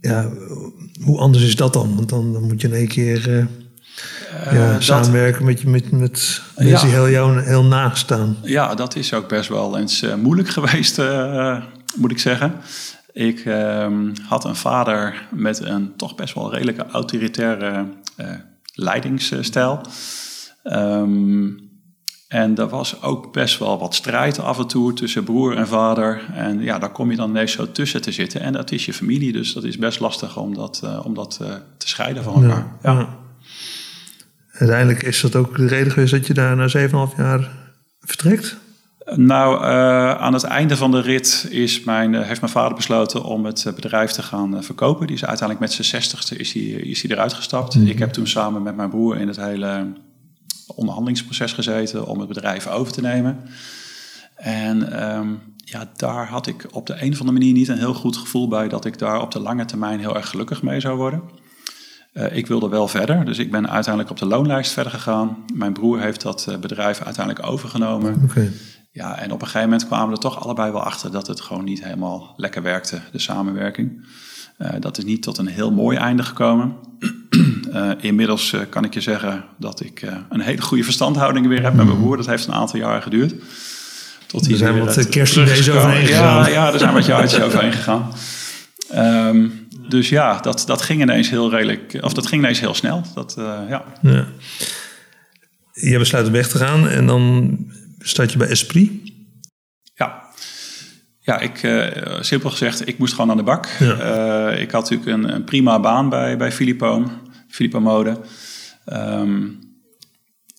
ja, 0.00 0.30
hoe 1.02 1.18
anders 1.18 1.44
is 1.44 1.56
dat 1.56 1.72
dan? 1.72 1.94
Want 1.96 2.08
dan, 2.08 2.32
dan 2.32 2.42
moet 2.42 2.60
je 2.60 2.68
in 2.68 2.74
één 2.74 2.88
keer 2.88 3.28
uh, 3.28 3.46
ja, 4.52 4.80
samenwerken 4.80 5.44
met, 5.44 5.64
met, 5.64 5.90
met 5.90 6.42
mensen 6.56 6.86
die 6.86 6.94
heel 6.94 7.10
jou 7.10 7.40
heel 7.40 7.64
naast 7.64 8.02
staan. 8.02 8.36
Ja, 8.42 8.74
dat 8.74 8.96
is 8.96 9.14
ook 9.14 9.28
best 9.28 9.48
wel 9.48 9.78
eens 9.78 10.04
moeilijk 10.22 10.48
geweest, 10.58 11.02
moet 11.96 12.10
ik 12.10 12.18
zeggen. 12.18 12.54
Ik 13.14 13.44
ehm, 13.44 14.12
had 14.28 14.44
een 14.44 14.56
vader 14.56 15.26
met 15.30 15.60
een 15.60 15.96
toch 15.96 16.14
best 16.14 16.34
wel 16.34 16.52
redelijke 16.52 16.86
autoritaire 16.86 17.86
leidingsstijl. 18.74 19.80
Um, 20.64 21.64
en 22.28 22.56
er 22.56 22.68
was 22.68 23.02
ook 23.02 23.32
best 23.32 23.58
wel 23.58 23.78
wat 23.78 23.94
strijd 23.94 24.38
af 24.38 24.58
en 24.58 24.66
toe 24.66 24.92
tussen 24.92 25.24
broer 25.24 25.56
en 25.56 25.66
vader. 25.66 26.22
En 26.32 26.60
ja, 26.60 26.78
daar 26.78 26.92
kom 26.92 27.10
je 27.10 27.16
dan 27.16 27.30
ineens 27.30 27.52
zo 27.52 27.72
tussen 27.72 28.02
te 28.02 28.12
zitten. 28.12 28.40
En 28.40 28.52
dat 28.52 28.72
is 28.72 28.86
je 28.86 28.92
familie, 28.92 29.32
dus 29.32 29.52
dat 29.52 29.64
is 29.64 29.78
best 29.78 30.00
lastig 30.00 30.36
om 30.36 30.54
dat, 30.54 30.80
uh, 30.84 31.00
om 31.04 31.14
dat 31.14 31.38
uh, 31.42 31.48
te 31.78 31.88
scheiden 31.88 32.22
van 32.22 32.42
elkaar. 32.42 32.66
Ja, 32.82 32.92
ja. 32.92 33.18
Uiteindelijk 34.52 35.02
is 35.02 35.20
dat 35.20 35.36
ook 35.36 35.56
de 35.56 35.66
reden 35.66 35.92
geweest 35.92 36.12
dat 36.12 36.26
je 36.26 36.34
daar 36.34 36.56
na 36.56 36.68
7,5 36.68 37.16
jaar 37.16 37.48
vertrekt? 38.00 38.56
Nou, 39.04 39.60
uh, 39.60 40.14
aan 40.14 40.32
het 40.32 40.42
einde 40.42 40.76
van 40.76 40.90
de 40.90 41.00
rit 41.00 41.46
is 41.50 41.84
mijn, 41.84 42.14
heeft 42.14 42.40
mijn 42.40 42.52
vader 42.52 42.76
besloten 42.76 43.24
om 43.24 43.44
het 43.44 43.72
bedrijf 43.74 44.10
te 44.10 44.22
gaan 44.22 44.64
verkopen. 44.64 45.06
Die 45.06 45.16
is 45.16 45.24
uiteindelijk 45.24 45.60
met 45.60 45.72
zijn 45.72 46.02
zestigste 46.02 46.36
is 46.36 46.52
hij, 46.52 46.62
is 46.62 47.02
hij 47.02 47.10
eruit 47.10 47.32
gestapt. 47.32 47.74
Mm 47.74 47.80
-hmm. 47.80 47.90
Ik 47.90 47.98
heb 47.98 48.12
toen 48.12 48.26
samen 48.26 48.62
met 48.62 48.76
mijn 48.76 48.90
broer 48.90 49.16
in 49.16 49.28
het 49.28 49.36
hele 49.36 49.92
onderhandelingsproces 50.66 51.52
gezeten 51.52 52.06
om 52.06 52.18
het 52.18 52.28
bedrijf 52.28 52.66
over 52.66 52.92
te 52.92 53.00
nemen. 53.00 53.38
En 54.34 55.08
um, 55.16 55.40
ja, 55.56 55.90
daar 55.96 56.28
had 56.28 56.46
ik 56.46 56.66
op 56.70 56.86
de 56.86 56.92
een 56.92 57.12
of 57.12 57.20
andere 57.20 57.38
manier 57.38 57.52
niet 57.52 57.68
een 57.68 57.78
heel 57.78 57.94
goed 57.94 58.16
gevoel 58.16 58.48
bij 58.48 58.68
dat 58.68 58.84
ik 58.84 58.98
daar 58.98 59.20
op 59.20 59.30
de 59.30 59.40
lange 59.40 59.64
termijn 59.64 59.98
heel 59.98 60.16
erg 60.16 60.28
gelukkig 60.28 60.62
mee 60.62 60.80
zou 60.80 60.96
worden. 60.96 61.22
Uh, 62.12 62.36
ik 62.36 62.46
wilde 62.46 62.68
wel 62.68 62.88
verder, 62.88 63.24
dus 63.24 63.38
ik 63.38 63.50
ben 63.50 63.70
uiteindelijk 63.70 64.10
op 64.10 64.18
de 64.18 64.26
loonlijst 64.26 64.72
verder 64.72 64.92
gegaan. 64.92 65.44
Mijn 65.54 65.72
broer 65.72 66.00
heeft 66.00 66.22
dat 66.22 66.56
bedrijf 66.60 67.00
uiteindelijk 67.00 67.46
overgenomen. 67.46 68.22
Okay. 68.24 68.50
Ja, 68.94 69.18
en 69.18 69.32
op 69.32 69.40
een 69.40 69.46
gegeven 69.46 69.68
moment 69.68 69.86
kwamen 69.86 70.08
we 70.08 70.14
er 70.14 70.20
toch 70.20 70.44
allebei 70.44 70.72
wel 70.72 70.82
achter 70.82 71.10
dat 71.10 71.26
het 71.26 71.40
gewoon 71.40 71.64
niet 71.64 71.84
helemaal 71.84 72.34
lekker 72.36 72.62
werkte, 72.62 73.00
de 73.12 73.18
samenwerking. 73.18 74.06
Uh, 74.58 74.68
dat 74.80 74.98
is 74.98 75.04
niet 75.04 75.22
tot 75.22 75.38
een 75.38 75.46
heel 75.46 75.72
mooi 75.72 75.96
einde 75.96 76.22
gekomen. 76.22 76.74
Uh, 77.70 77.90
inmiddels 78.10 78.52
uh, 78.52 78.60
kan 78.68 78.84
ik 78.84 78.94
je 78.94 79.00
zeggen 79.00 79.44
dat 79.58 79.80
ik 79.80 80.06
een 80.28 80.40
hele 80.40 80.62
goede 80.62 80.84
verstandhouding 80.84 81.46
weer 81.46 81.62
heb 81.62 81.74
met 81.74 81.86
mijn 81.86 81.98
broer. 81.98 82.16
Dat 82.16 82.26
heeft 82.26 82.46
een 82.46 82.54
aantal 82.54 82.78
jaren 82.78 83.02
geduurd. 83.02 83.34
Tot 84.26 84.50
er 84.50 84.56
zijn 84.56 84.78
wat 84.78 85.08
kerstdays 85.08 85.70
overheen 85.70 86.06
gegaan. 86.06 86.44
Ja, 86.44 86.48
ja, 86.48 86.72
er 86.72 86.78
zijn 86.78 86.94
wat 86.94 87.06
jaartjes 87.06 87.42
overheen 87.46 87.72
gegaan. 87.72 88.12
Um, 88.94 89.68
dus 89.88 90.08
ja, 90.08 90.40
dat, 90.40 90.62
dat 90.66 90.82
ging 90.82 91.02
ineens 91.02 91.30
heel 91.30 91.50
redelijk, 91.50 91.98
of 92.00 92.12
dat 92.12 92.26
ging 92.26 92.42
ineens 92.42 92.60
heel 92.60 92.74
snel. 92.74 93.02
Dat, 93.14 93.34
ja. 93.36 93.84
ja. 94.02 94.26
Je 95.72 95.98
besluit 95.98 96.26
om 96.26 96.32
weg 96.32 96.48
te 96.48 96.58
gaan 96.58 96.88
en 96.88 97.06
dan 97.06 97.58
Staat 98.06 98.32
je 98.32 98.38
bij 98.38 98.48
Esprit? 98.48 98.90
Ja. 99.94 100.22
Ja, 101.20 101.38
ik, 101.38 101.62
uh, 101.62 101.86
simpel 102.20 102.50
gezegd, 102.50 102.88
ik 102.88 102.98
moest 102.98 103.14
gewoon 103.14 103.30
aan 103.30 103.36
de 103.36 103.42
bak. 103.42 103.68
Uh, 103.80 104.60
ik 104.60 104.70
had 104.70 104.90
natuurlijk 104.90 105.10
een, 105.10 105.34
een, 105.34 105.44
prima 105.44 105.80
baan 105.80 106.08
bij, 106.08 106.36
bij 106.36 106.52
Filippo, 106.52 107.10
Filippo 107.48 107.80
Mode. 107.80 108.20
Um, 108.92 109.62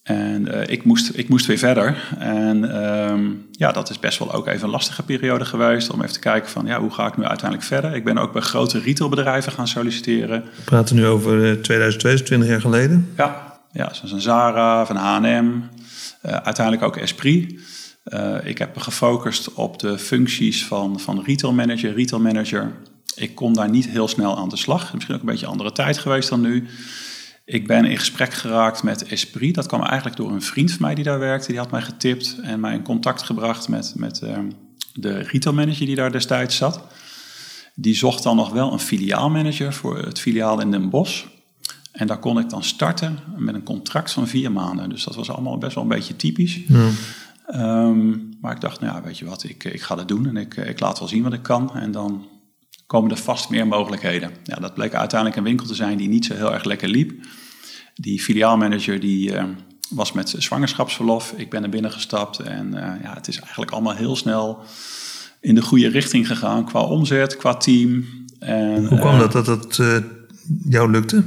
en 0.03 0.47
uh, 0.47 0.61
ik, 0.67 0.83
moest, 0.83 1.17
ik 1.17 1.29
moest 1.29 1.45
weer 1.45 1.57
verder. 1.57 2.15
En 2.19 2.83
um, 3.11 3.47
ja, 3.51 3.71
dat 3.71 3.89
is 3.89 3.99
best 3.99 4.19
wel 4.19 4.33
ook 4.33 4.47
even 4.47 4.63
een 4.63 4.69
lastige 4.69 5.03
periode 5.03 5.45
geweest. 5.45 5.89
Om 5.89 6.01
even 6.01 6.13
te 6.13 6.19
kijken 6.19 6.49
van, 6.49 6.65
ja, 6.65 6.79
hoe 6.79 6.91
ga 6.91 7.07
ik 7.07 7.17
nu 7.17 7.23
uiteindelijk 7.23 7.67
verder? 7.67 7.95
Ik 7.95 8.03
ben 8.03 8.17
ook 8.17 8.33
bij 8.33 8.41
grote 8.41 8.79
retailbedrijven 8.79 9.51
gaan 9.51 9.67
solliciteren. 9.67 10.43
We 10.55 10.63
praten 10.63 10.95
nu 10.95 11.05
over 11.05 11.61
2020, 11.61 12.25
20 12.25 12.49
jaar 12.49 12.61
geleden. 12.61 13.13
Ja, 13.17 13.59
ja 13.71 13.93
zoals 13.93 14.11
een 14.11 14.21
Zara, 14.21 14.85
van 14.85 14.95
H&M, 14.95 15.61
uiteindelijk 16.25 16.85
ook 16.85 16.97
Esprit. 16.97 17.59
Uh, 18.05 18.37
ik 18.43 18.57
heb 18.57 18.75
me 18.75 18.81
gefocust 18.81 19.53
op 19.53 19.79
de 19.79 19.97
functies 19.97 20.65
van, 20.65 20.99
van 20.99 21.23
retail 21.23 21.53
manager, 21.53 21.93
retail 21.93 22.21
manager. 22.21 22.71
Ik 23.15 23.35
kon 23.35 23.53
daar 23.53 23.69
niet 23.69 23.87
heel 23.87 24.07
snel 24.07 24.37
aan 24.37 24.49
de 24.49 24.57
slag. 24.57 24.93
Misschien 24.93 25.15
ook 25.15 25.21
een 25.21 25.27
beetje 25.27 25.45
andere 25.45 25.71
tijd 25.71 25.97
geweest 25.97 26.29
dan 26.29 26.41
nu. 26.41 26.67
Ik 27.45 27.67
ben 27.67 27.85
in 27.85 27.97
gesprek 27.97 28.33
geraakt 28.33 28.83
met 28.83 29.05
Esprit. 29.05 29.55
Dat 29.55 29.65
kwam 29.65 29.83
eigenlijk 29.83 30.17
door 30.17 30.31
een 30.31 30.41
vriend 30.41 30.71
van 30.71 30.81
mij 30.81 30.95
die 30.95 31.03
daar 31.03 31.19
werkte. 31.19 31.47
Die 31.47 31.57
had 31.57 31.71
mij 31.71 31.81
getipt 31.81 32.35
en 32.41 32.59
mij 32.59 32.73
in 32.73 32.83
contact 32.83 33.21
gebracht 33.21 33.67
met, 33.67 33.93
met 33.95 34.21
uh, 34.23 34.37
de 34.93 35.17
retail 35.17 35.55
manager 35.55 35.85
die 35.85 35.95
daar 35.95 36.11
destijds 36.11 36.55
zat. 36.55 36.83
Die 37.75 37.95
zocht 37.95 38.23
dan 38.23 38.35
nog 38.35 38.49
wel 38.49 38.71
een 38.71 38.79
filiaalmanager 38.79 39.73
voor 39.73 39.97
het 39.97 40.19
filiaal 40.19 40.61
in 40.61 40.71
Den 40.71 40.89
Bosch. 40.89 41.25
En 41.95 42.07
daar 42.07 42.19
kon 42.19 42.39
ik 42.39 42.49
dan 42.49 42.63
starten 42.63 43.19
met 43.37 43.55
een 43.55 43.63
contract 43.63 44.11
van 44.11 44.27
vier 44.27 44.51
maanden. 44.51 44.89
Dus 44.89 45.03
dat 45.03 45.15
was 45.15 45.29
allemaal 45.29 45.57
best 45.57 45.75
wel 45.75 45.83
een 45.83 45.89
beetje 45.89 46.15
typisch. 46.15 46.59
Ja. 46.67 46.89
Um, 47.87 48.37
maar 48.41 48.55
ik 48.55 48.61
dacht, 48.61 48.79
nou 48.79 48.95
ja, 48.95 49.03
weet 49.03 49.17
je 49.17 49.25
wat, 49.25 49.43
ik, 49.43 49.63
ik 49.63 49.81
ga 49.81 49.95
dat 49.95 50.07
doen 50.07 50.27
en 50.27 50.37
ik, 50.37 50.55
ik 50.55 50.79
laat 50.79 50.99
wel 50.99 51.07
zien 51.07 51.23
wat 51.23 51.33
ik 51.33 51.41
kan. 51.41 51.75
En 51.75 51.91
dan 51.91 52.27
komen 52.85 53.11
er 53.11 53.17
vast 53.17 53.49
meer 53.49 53.67
mogelijkheden. 53.67 54.31
Ja, 54.43 54.55
dat 54.55 54.73
bleek 54.73 54.93
uiteindelijk 54.93 55.39
een 55.39 55.45
winkel 55.45 55.65
te 55.65 55.75
zijn 55.75 55.97
die 55.97 56.07
niet 56.07 56.25
zo 56.25 56.33
heel 56.33 56.53
erg 56.53 56.63
lekker 56.63 56.89
liep. 56.89 57.25
Die 57.93 58.21
filiaalmanager 58.21 58.99
die 58.99 59.31
uh, 59.31 59.43
was 59.89 60.11
met 60.11 60.35
zwangerschapsverlof. 60.37 61.33
Ik 61.37 61.49
ben 61.49 61.63
er 61.63 61.69
binnen 61.69 61.91
gestapt 61.91 62.39
en 62.39 62.67
uh, 62.67 62.73
ja, 63.03 63.13
het 63.13 63.27
is 63.27 63.39
eigenlijk 63.39 63.71
allemaal 63.71 63.95
heel 63.95 64.15
snel 64.15 64.59
in 65.39 65.55
de 65.55 65.61
goede 65.61 65.87
richting 65.87 66.27
gegaan 66.27 66.65
qua 66.65 66.79
omzet, 66.81 67.37
qua 67.37 67.55
team. 67.55 68.05
En, 68.39 68.87
Hoe 68.87 68.99
kwam 68.99 69.13
uh, 69.13 69.19
dat 69.19 69.45
dat 69.45 69.77
het 69.77 70.03
jou 70.63 70.91
lukte? 70.91 71.23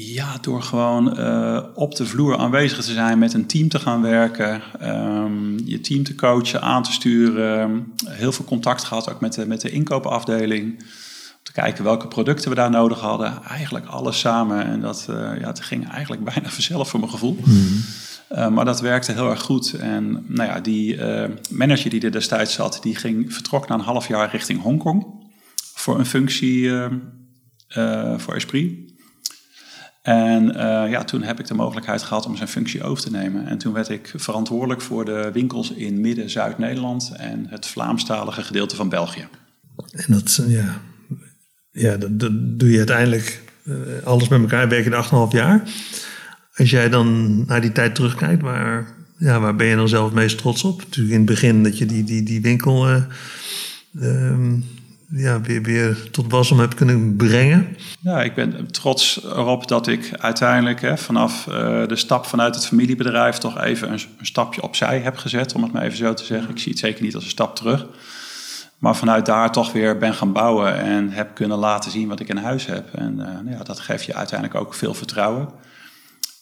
Ja, 0.00 0.38
door 0.40 0.62
gewoon 0.62 1.20
uh, 1.20 1.62
op 1.74 1.94
de 1.94 2.06
vloer 2.06 2.36
aanwezig 2.36 2.84
te 2.84 2.92
zijn, 2.92 3.18
met 3.18 3.34
een 3.34 3.46
team 3.46 3.68
te 3.68 3.78
gaan 3.78 4.02
werken, 4.02 4.62
um, 4.82 5.58
je 5.64 5.80
team 5.80 6.02
te 6.02 6.14
coachen, 6.14 6.62
aan 6.62 6.82
te 6.82 6.92
sturen. 6.92 7.92
Heel 8.04 8.32
veel 8.32 8.44
contact 8.44 8.84
gehad 8.84 9.10
ook 9.10 9.20
met 9.20 9.34
de, 9.34 9.46
met 9.46 9.60
de 9.60 9.70
inkoopafdeling. 9.70 10.64
Om 10.78 10.84
te 11.42 11.52
kijken 11.52 11.84
welke 11.84 12.08
producten 12.08 12.48
we 12.48 12.54
daar 12.54 12.70
nodig 12.70 13.00
hadden. 13.00 13.42
Eigenlijk 13.42 13.86
alles 13.86 14.18
samen. 14.18 14.64
En 14.64 14.80
dat, 14.80 15.06
uh, 15.10 15.16
ja, 15.16 15.46
het 15.46 15.60
ging 15.60 15.90
eigenlijk 15.90 16.24
bijna 16.34 16.48
vanzelf 16.48 16.88
voor 16.88 17.00
mijn 17.00 17.12
gevoel. 17.12 17.38
Mm. 17.44 17.84
Uh, 18.32 18.48
maar 18.48 18.64
dat 18.64 18.80
werkte 18.80 19.12
heel 19.12 19.30
erg 19.30 19.42
goed. 19.42 19.72
En 19.72 20.24
nou 20.26 20.48
ja, 20.48 20.60
die 20.60 21.00
manager 21.50 21.90
die 21.90 22.00
er 22.00 22.12
destijds 22.12 22.54
zat, 22.54 22.78
die 22.82 22.96
ging, 22.96 23.32
vertrok 23.34 23.68
na 23.68 23.74
een 23.74 23.80
half 23.80 24.08
jaar 24.08 24.30
richting 24.30 24.62
Hongkong. 24.62 25.06
Voor 25.74 25.98
een 25.98 26.06
functie 26.06 26.70
voor 28.16 28.34
Esprit. 28.34 28.96
En 30.08 30.44
uh, 30.44 30.90
ja, 30.90 31.04
toen 31.04 31.22
heb 31.22 31.40
ik 31.40 31.46
de 31.46 31.54
mogelijkheid 31.54 32.02
gehad 32.02 32.26
om 32.26 32.36
zijn 32.36 32.48
functie 32.48 32.82
over 32.82 33.02
te 33.02 33.10
nemen. 33.10 33.46
En 33.46 33.58
toen 33.58 33.72
werd 33.72 33.88
ik 33.88 34.12
verantwoordelijk 34.16 34.80
voor 34.80 35.04
de 35.04 35.30
winkels 35.32 35.72
in 35.72 36.00
Midden-Zuid-Nederland 36.00 37.12
en 37.16 37.46
het 37.48 37.66
Vlaamstalige 37.66 38.42
gedeelte 38.42 38.76
van 38.76 38.88
België. 38.88 39.28
En 39.90 40.04
dat, 40.08 40.44
ja, 40.46 40.80
ja 41.70 41.96
dat, 41.96 42.30
doe 42.32 42.70
je 42.70 42.76
uiteindelijk 42.76 43.42
uh, 43.64 43.76
alles 44.04 44.28
met 44.28 44.40
elkaar, 44.40 44.68
werk 44.68 44.84
je 44.84 45.26
8,5 45.30 45.36
jaar. 45.36 45.62
Als 46.54 46.70
jij 46.70 46.88
dan 46.88 47.38
naar 47.46 47.60
die 47.60 47.72
tijd 47.72 47.94
terugkijkt, 47.94 48.42
waar, 48.42 48.94
ja, 49.18 49.40
waar 49.40 49.56
ben 49.56 49.66
je 49.66 49.76
dan 49.76 49.88
zelf 49.88 50.04
het 50.04 50.14
meest 50.14 50.38
trots 50.38 50.64
op? 50.64 50.78
Natuurlijk 50.78 51.14
in 51.14 51.20
het 51.20 51.30
begin 51.30 51.62
dat 51.62 51.78
je 51.78 51.86
die, 51.86 52.04
die, 52.04 52.22
die 52.22 52.40
winkel... 52.40 52.88
Um, 54.00 54.64
ja, 55.10 55.40
weer, 55.40 55.62
weer 55.62 56.10
tot 56.10 56.30
wasdom 56.30 56.60
heb 56.60 56.76
kunnen 56.76 57.16
brengen? 57.16 57.76
Ja, 58.00 58.22
ik 58.22 58.34
ben 58.34 58.70
trots 58.70 59.24
erop 59.24 59.68
dat 59.68 59.86
ik 59.86 60.10
uiteindelijk 60.18 60.80
hè, 60.80 60.98
vanaf 60.98 61.46
uh, 61.46 61.54
de 61.86 61.96
stap 61.96 62.26
vanuit 62.26 62.54
het 62.54 62.66
familiebedrijf 62.66 63.38
toch 63.38 63.60
even 63.60 63.92
een, 63.92 64.00
stapje 64.20 64.62
opzij 64.62 65.00
heb 65.00 65.16
gezet, 65.16 65.54
om 65.54 65.62
het 65.62 65.72
maar 65.72 65.82
even 65.82 65.98
zo 65.98 66.14
te 66.14 66.24
zeggen. 66.24 66.50
Ik 66.50 66.58
zie 66.58 66.70
het 66.70 66.80
zeker 66.80 67.02
niet 67.02 67.14
als 67.14 67.24
een 67.24 67.30
stap 67.30 67.56
terug. 67.56 67.86
Maar 68.78 68.96
vanuit 68.96 69.26
daar 69.26 69.52
toch 69.52 69.72
weer 69.72 69.98
ben 69.98 70.14
gaan 70.14 70.32
bouwen 70.32 70.78
en 70.78 71.10
heb 71.10 71.34
kunnen 71.34 71.58
laten 71.58 71.90
zien 71.90 72.08
wat 72.08 72.20
ik 72.20 72.28
in 72.28 72.36
huis 72.36 72.66
heb. 72.66 72.94
En 72.94 73.12
uh, 73.12 73.24
nou 73.24 73.50
ja, 73.50 73.62
dat 73.62 73.80
geeft 73.80 74.04
je 74.04 74.14
uiteindelijk 74.14 74.60
ook 74.60 74.74
veel 74.74 74.94
vertrouwen. 74.94 75.48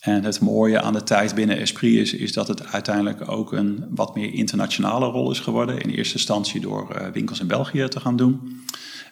En 0.07 0.25
het 0.25 0.41
mooie 0.41 0.81
aan 0.81 0.93
de 0.93 1.03
tijd 1.03 1.35
binnen 1.35 1.59
Esprit 1.59 1.95
is, 1.95 2.15
is 2.15 2.33
dat 2.33 2.49
het 2.49 2.67
uiteindelijk 2.67 3.31
ook 3.31 3.53
een 3.53 3.85
wat 3.91 4.15
meer 4.15 4.35
internationale 4.35 5.07
rol 5.07 5.31
is 5.31 5.41
geworden. 5.41 5.81
In 5.81 5.91
eerste 5.91 6.15
instantie 6.15 6.61
door 6.61 6.97
uh, 6.97 7.07
winkels 7.13 7.41
in 7.41 7.47
België 7.47 7.89
te 7.89 8.01
gaan 8.01 8.17
doen. 8.17 8.63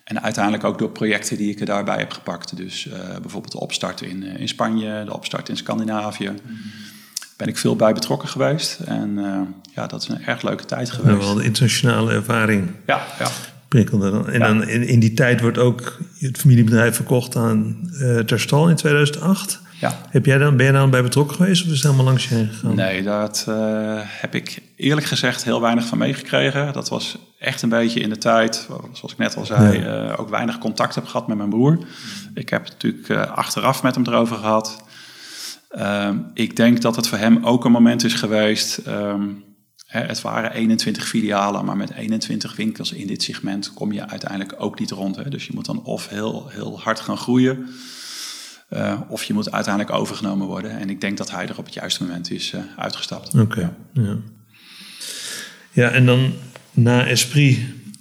En 0.05 0.23
uiteindelijk 0.23 0.65
ook 0.65 0.79
door 0.79 0.91
projecten 0.91 1.37
die 1.37 1.51
ik 1.51 1.61
er 1.61 1.67
daarbij 1.67 1.99
heb 1.99 2.13
gepakt. 2.13 2.57
Dus 2.57 2.87
uh, 2.87 2.95
bijvoorbeeld 3.21 3.53
de 3.53 3.61
opstart 3.61 4.01
in, 4.01 4.23
uh, 4.23 4.41
in 4.41 4.49
Spanje, 4.49 5.05
de 5.05 5.15
opstart 5.15 5.49
in 5.49 5.57
Scandinavië. 5.57 6.33
Ben 7.37 7.49
ik 7.49 7.57
veel 7.57 7.77
bij 7.77 7.93
betrokken 7.93 8.29
geweest. 8.29 8.81
En 8.81 9.19
ja, 9.75 9.87
dat 9.87 10.03
is 10.03 10.09
een 10.09 10.25
erg 10.25 10.43
leuke 10.43 10.65
tijd 10.65 10.91
geweest. 10.91 11.19
wel 11.19 11.39
een 11.39 11.45
internationale 11.45 12.13
ervaring. 12.13 12.71
Ja, 12.87 13.07
ja. 13.19 13.29
Prikkelde 13.69 14.11
dan. 14.11 14.29
En 14.29 14.39
ja. 14.39 14.47
dan 14.47 14.69
in, 14.69 14.89
in, 14.89 15.01
die 15.01 15.15
tijd 15.15 15.41
wordt 15.41 15.59
ook 15.59 15.99
het 16.19 16.39
familiebedrijf 16.39 16.95
verkocht 16.95 17.37
aan 17.37 17.91
Terstal 18.27 18.69
in 18.69 18.77
2008. 18.77 19.63
Ja. 19.81 20.01
Heb 20.11 20.27
jij 20.27 20.39
dan, 20.39 20.57
ben 20.57 20.67
je 20.67 20.73
dan 20.73 20.91
bij 20.91 21.03
betrokken 21.03 21.37
geweest 21.37 21.63
of 21.63 21.69
is 21.69 21.73
het 21.73 21.83
helemaal 21.83 22.05
langs 22.05 22.29
je 22.29 22.35
heen 22.35 22.49
gegaan? 22.49 22.75
Nee, 22.75 23.03
daar 23.03 23.31
uh, 23.49 24.01
heb 24.03 24.35
ik 24.35 24.63
eerlijk 24.77 25.07
gezegd 25.07 25.45
heel 25.45 25.61
weinig 25.61 25.87
van 25.87 25.99
meegekregen. 25.99 26.73
Dat 26.73 26.89
was 26.89 27.19
echt 27.39 27.63
een 27.63 27.69
beetje 27.69 28.01
in 28.01 28.09
de 28.09 28.19
tijd, 28.19 28.69
zoals 28.93 29.13
ik 29.13 29.19
net 29.19 29.37
al 29.37 29.47
zei, 29.47 29.79
ja. 29.79 30.11
uh, 30.11 30.21
ook 30.21 30.29
weinig 30.29 30.59
contact 30.59 30.95
heb 30.95 31.07
gehad 31.07 31.27
met 31.29 31.37
mijn 31.37 31.49
broer. 31.49 31.79
Ik 32.35 32.49
heb 32.49 32.65
het 32.65 32.73
natuurlijk 32.73 33.09
uh, 33.09 33.37
achteraf 33.37 33.83
met 33.83 33.95
hem 33.95 34.07
erover 34.07 34.37
gehad. 34.37 34.85
Ehm, 35.69 36.19
ik 36.35 36.57
denk 36.57 36.81
dat 36.81 36.97
het 36.97 37.09
voor 37.09 37.19
hem 37.19 37.45
ook 37.45 37.65
een 37.65 37.73
moment 37.73 38.05
is 38.05 38.15
geweest. 38.15 38.81
Um, 38.87 39.45
hè, 39.87 40.01
het 40.01 40.21
waren 40.21 40.53
21 40.53 41.07
filialen, 41.07 41.65
maar 41.65 41.77
met 41.77 41.93
21 41.93 42.57
winkels 42.57 42.93
in 42.93 43.07
dit 43.07 43.23
segment 43.23 43.73
kom 43.73 43.93
je 43.93 44.09
uiteindelijk 44.09 44.55
ook 44.59 44.79
niet 44.79 44.91
rond. 44.91 45.17
Hè. 45.17 45.29
Dus 45.29 45.47
je 45.47 45.53
moet 45.55 45.65
dan 45.65 45.85
of 45.85 46.09
heel, 46.09 46.49
heel 46.49 46.81
hard 46.81 47.01
gaan 47.01 47.17
groeien. 47.17 47.69
Uh, 48.71 49.01
of 49.09 49.25
je 49.25 49.33
moet 49.33 49.53
uiteindelijk 49.53 49.97
overgenomen 49.97 50.47
worden. 50.47 50.71
En 50.71 50.91
ik 50.91 51.01
denk 51.01 51.17
dat 51.17 51.31
hij 51.31 51.49
er 51.49 51.59
op 51.59 51.65
het 51.65 51.75
juiste 51.75 52.03
moment 52.03 52.31
is 52.31 52.53
uh, 52.53 52.61
uitgestapt. 52.77 53.35
Oké, 53.35 53.41
okay. 53.43 53.71
ja. 53.93 54.17
ja. 55.71 55.91
En 55.91 56.07
dan 56.07 56.33
na 56.71 57.07
Esprit 57.07 57.59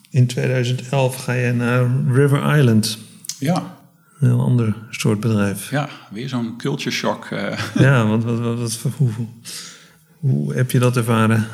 in 0.09 0.27
2011 0.27 1.23
ga 1.23 1.33
je 1.33 1.51
naar 1.53 1.89
River 2.07 2.57
Island. 2.57 2.97
Ja. 3.39 3.77
Een 4.19 4.27
heel 4.27 4.41
ander 4.41 4.75
soort 4.89 5.19
bedrijf. 5.19 5.69
Ja, 5.69 5.89
weer 6.11 6.29
zo'n 6.29 6.57
culture 6.57 6.91
shock. 6.91 7.29
Uh. 7.29 7.59
Ja, 7.75 8.07
wat, 8.07 8.23
wat, 8.23 8.39
wat, 8.39 8.81
wat 8.81 8.93
hoe, 8.97 9.09
hoe 10.19 10.53
heb 10.53 10.71
je 10.71 10.79
dat 10.79 10.97
ervaren? 10.97 11.47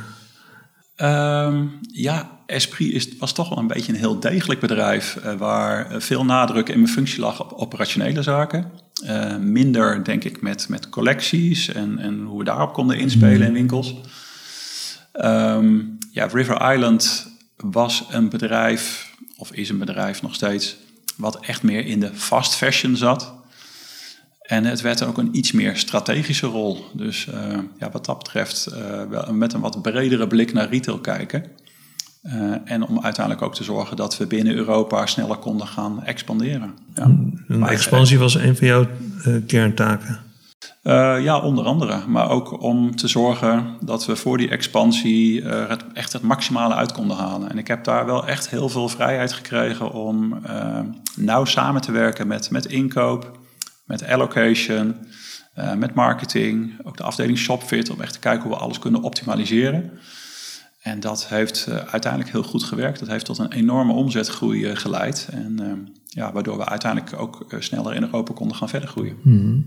Um, 1.01 1.79
ja, 1.91 2.39
Esprit 2.45 2.93
is, 2.93 3.17
was 3.17 3.33
toch 3.33 3.49
wel 3.49 3.57
een 3.57 3.67
beetje 3.67 3.93
een 3.93 3.99
heel 3.99 4.19
degelijk 4.19 4.59
bedrijf... 4.59 5.17
Waar 5.37 6.01
veel 6.01 6.25
nadruk 6.25 6.69
in 6.69 6.79
mijn 6.79 6.93
functie 6.93 7.19
lag 7.19 7.41
op 7.41 7.53
operationele 7.53 8.21
zaken. 8.21 8.71
Uh, 9.03 9.37
minder, 9.37 10.03
denk 10.03 10.23
ik, 10.23 10.41
met, 10.41 10.69
met 10.69 10.89
collecties 10.89 11.67
en, 11.71 11.99
en 11.99 12.23
hoe 12.23 12.37
we 12.37 12.43
daarop 12.43 12.73
konden 12.73 12.97
inspelen 12.97 13.47
in 13.47 13.53
winkels. 13.53 13.95
Um, 15.21 15.97
ja, 16.11 16.25
River 16.25 16.73
Island 16.73 17.27
was 17.55 18.07
een 18.11 18.29
bedrijf, 18.29 19.13
of 19.37 19.51
is 19.51 19.69
een 19.69 19.77
bedrijf 19.77 20.21
nog 20.21 20.35
steeds, 20.35 20.75
wat 21.15 21.39
echt 21.39 21.63
meer 21.63 21.85
in 21.85 21.99
de 21.99 22.13
fast 22.13 22.55
fashion 22.55 22.95
zat. 22.95 23.33
En 24.41 24.65
het 24.65 24.81
werd 24.81 25.03
ook 25.03 25.17
een 25.17 25.37
iets 25.37 25.51
meer 25.51 25.77
strategische 25.77 26.47
rol. 26.47 26.85
Dus 26.93 27.27
ja, 27.79 27.91
wat 27.91 28.05
dat 28.05 28.17
betreft 28.17 28.69
wel 29.09 29.33
met 29.33 29.53
een 29.53 29.61
wat 29.61 29.81
bredere 29.81 30.27
blik 30.27 30.53
naar 30.53 30.69
retail 30.69 30.99
kijken. 30.99 31.45
En 32.63 32.87
om 32.87 32.99
uiteindelijk 33.01 33.45
ook 33.45 33.55
te 33.55 33.63
zorgen 33.63 33.97
dat 33.97 34.17
we 34.17 34.27
binnen 34.27 34.55
Europa 34.55 35.05
sneller 35.05 35.37
konden 35.37 35.67
gaan 35.67 36.03
expanderen. 36.03 36.73
Ja. 36.95 37.03
Een 37.47 37.63
expansie 37.63 38.19
was 38.19 38.35
een 38.35 38.55
van 38.55 38.67
jouw 38.67 38.85
kerntaken. 39.47 40.19
Uh, 40.83 41.23
ja, 41.23 41.39
onder 41.39 41.65
andere. 41.65 42.07
Maar 42.07 42.29
ook 42.29 42.61
om 42.61 42.95
te 42.95 43.07
zorgen 43.07 43.75
dat 43.79 44.05
we 44.05 44.15
voor 44.15 44.37
die 44.37 44.49
expansie 44.49 45.43
het, 45.43 45.83
echt 45.93 46.13
het 46.13 46.21
maximale 46.21 46.73
uit 46.73 46.91
konden 46.91 47.17
halen. 47.17 47.49
En 47.49 47.57
ik 47.57 47.67
heb 47.67 47.83
daar 47.83 48.05
wel 48.05 48.27
echt 48.27 48.49
heel 48.49 48.69
veel 48.69 48.89
vrijheid 48.89 49.33
gekregen 49.33 49.91
om 49.91 50.41
nauw 51.15 51.45
samen 51.45 51.81
te 51.81 51.91
werken 51.91 52.27
met, 52.27 52.51
met 52.51 52.65
inkoop, 52.65 53.39
met 53.85 54.07
allocation, 54.07 54.95
met 55.77 55.93
marketing, 55.93 56.73
ook 56.83 56.97
de 56.97 57.03
afdeling 57.03 57.37
Shopfit, 57.37 57.89
om 57.89 58.01
echt 58.01 58.13
te 58.13 58.19
kijken 58.19 58.43
hoe 58.43 58.51
we 58.51 58.63
alles 58.63 58.79
kunnen 58.79 59.01
optimaliseren. 59.01 59.91
En 60.79 60.99
dat 60.99 61.27
heeft 61.27 61.67
uiteindelijk 61.69 62.31
heel 62.31 62.43
goed 62.43 62.63
gewerkt. 62.63 62.99
Dat 62.99 63.07
heeft 63.07 63.25
tot 63.25 63.37
een 63.37 63.51
enorme 63.51 63.93
omzetgroei 63.93 64.75
geleid. 64.75 65.27
En 65.31 65.87
ja, 66.05 66.31
waardoor 66.31 66.57
we 66.57 66.65
uiteindelijk 66.65 67.19
ook 67.19 67.45
sneller 67.59 67.95
in 67.95 68.03
Europa 68.03 68.33
konden 68.33 68.57
gaan 68.57 68.69
verder 68.69 68.89
groeien. 68.89 69.15
Mm 69.21 69.65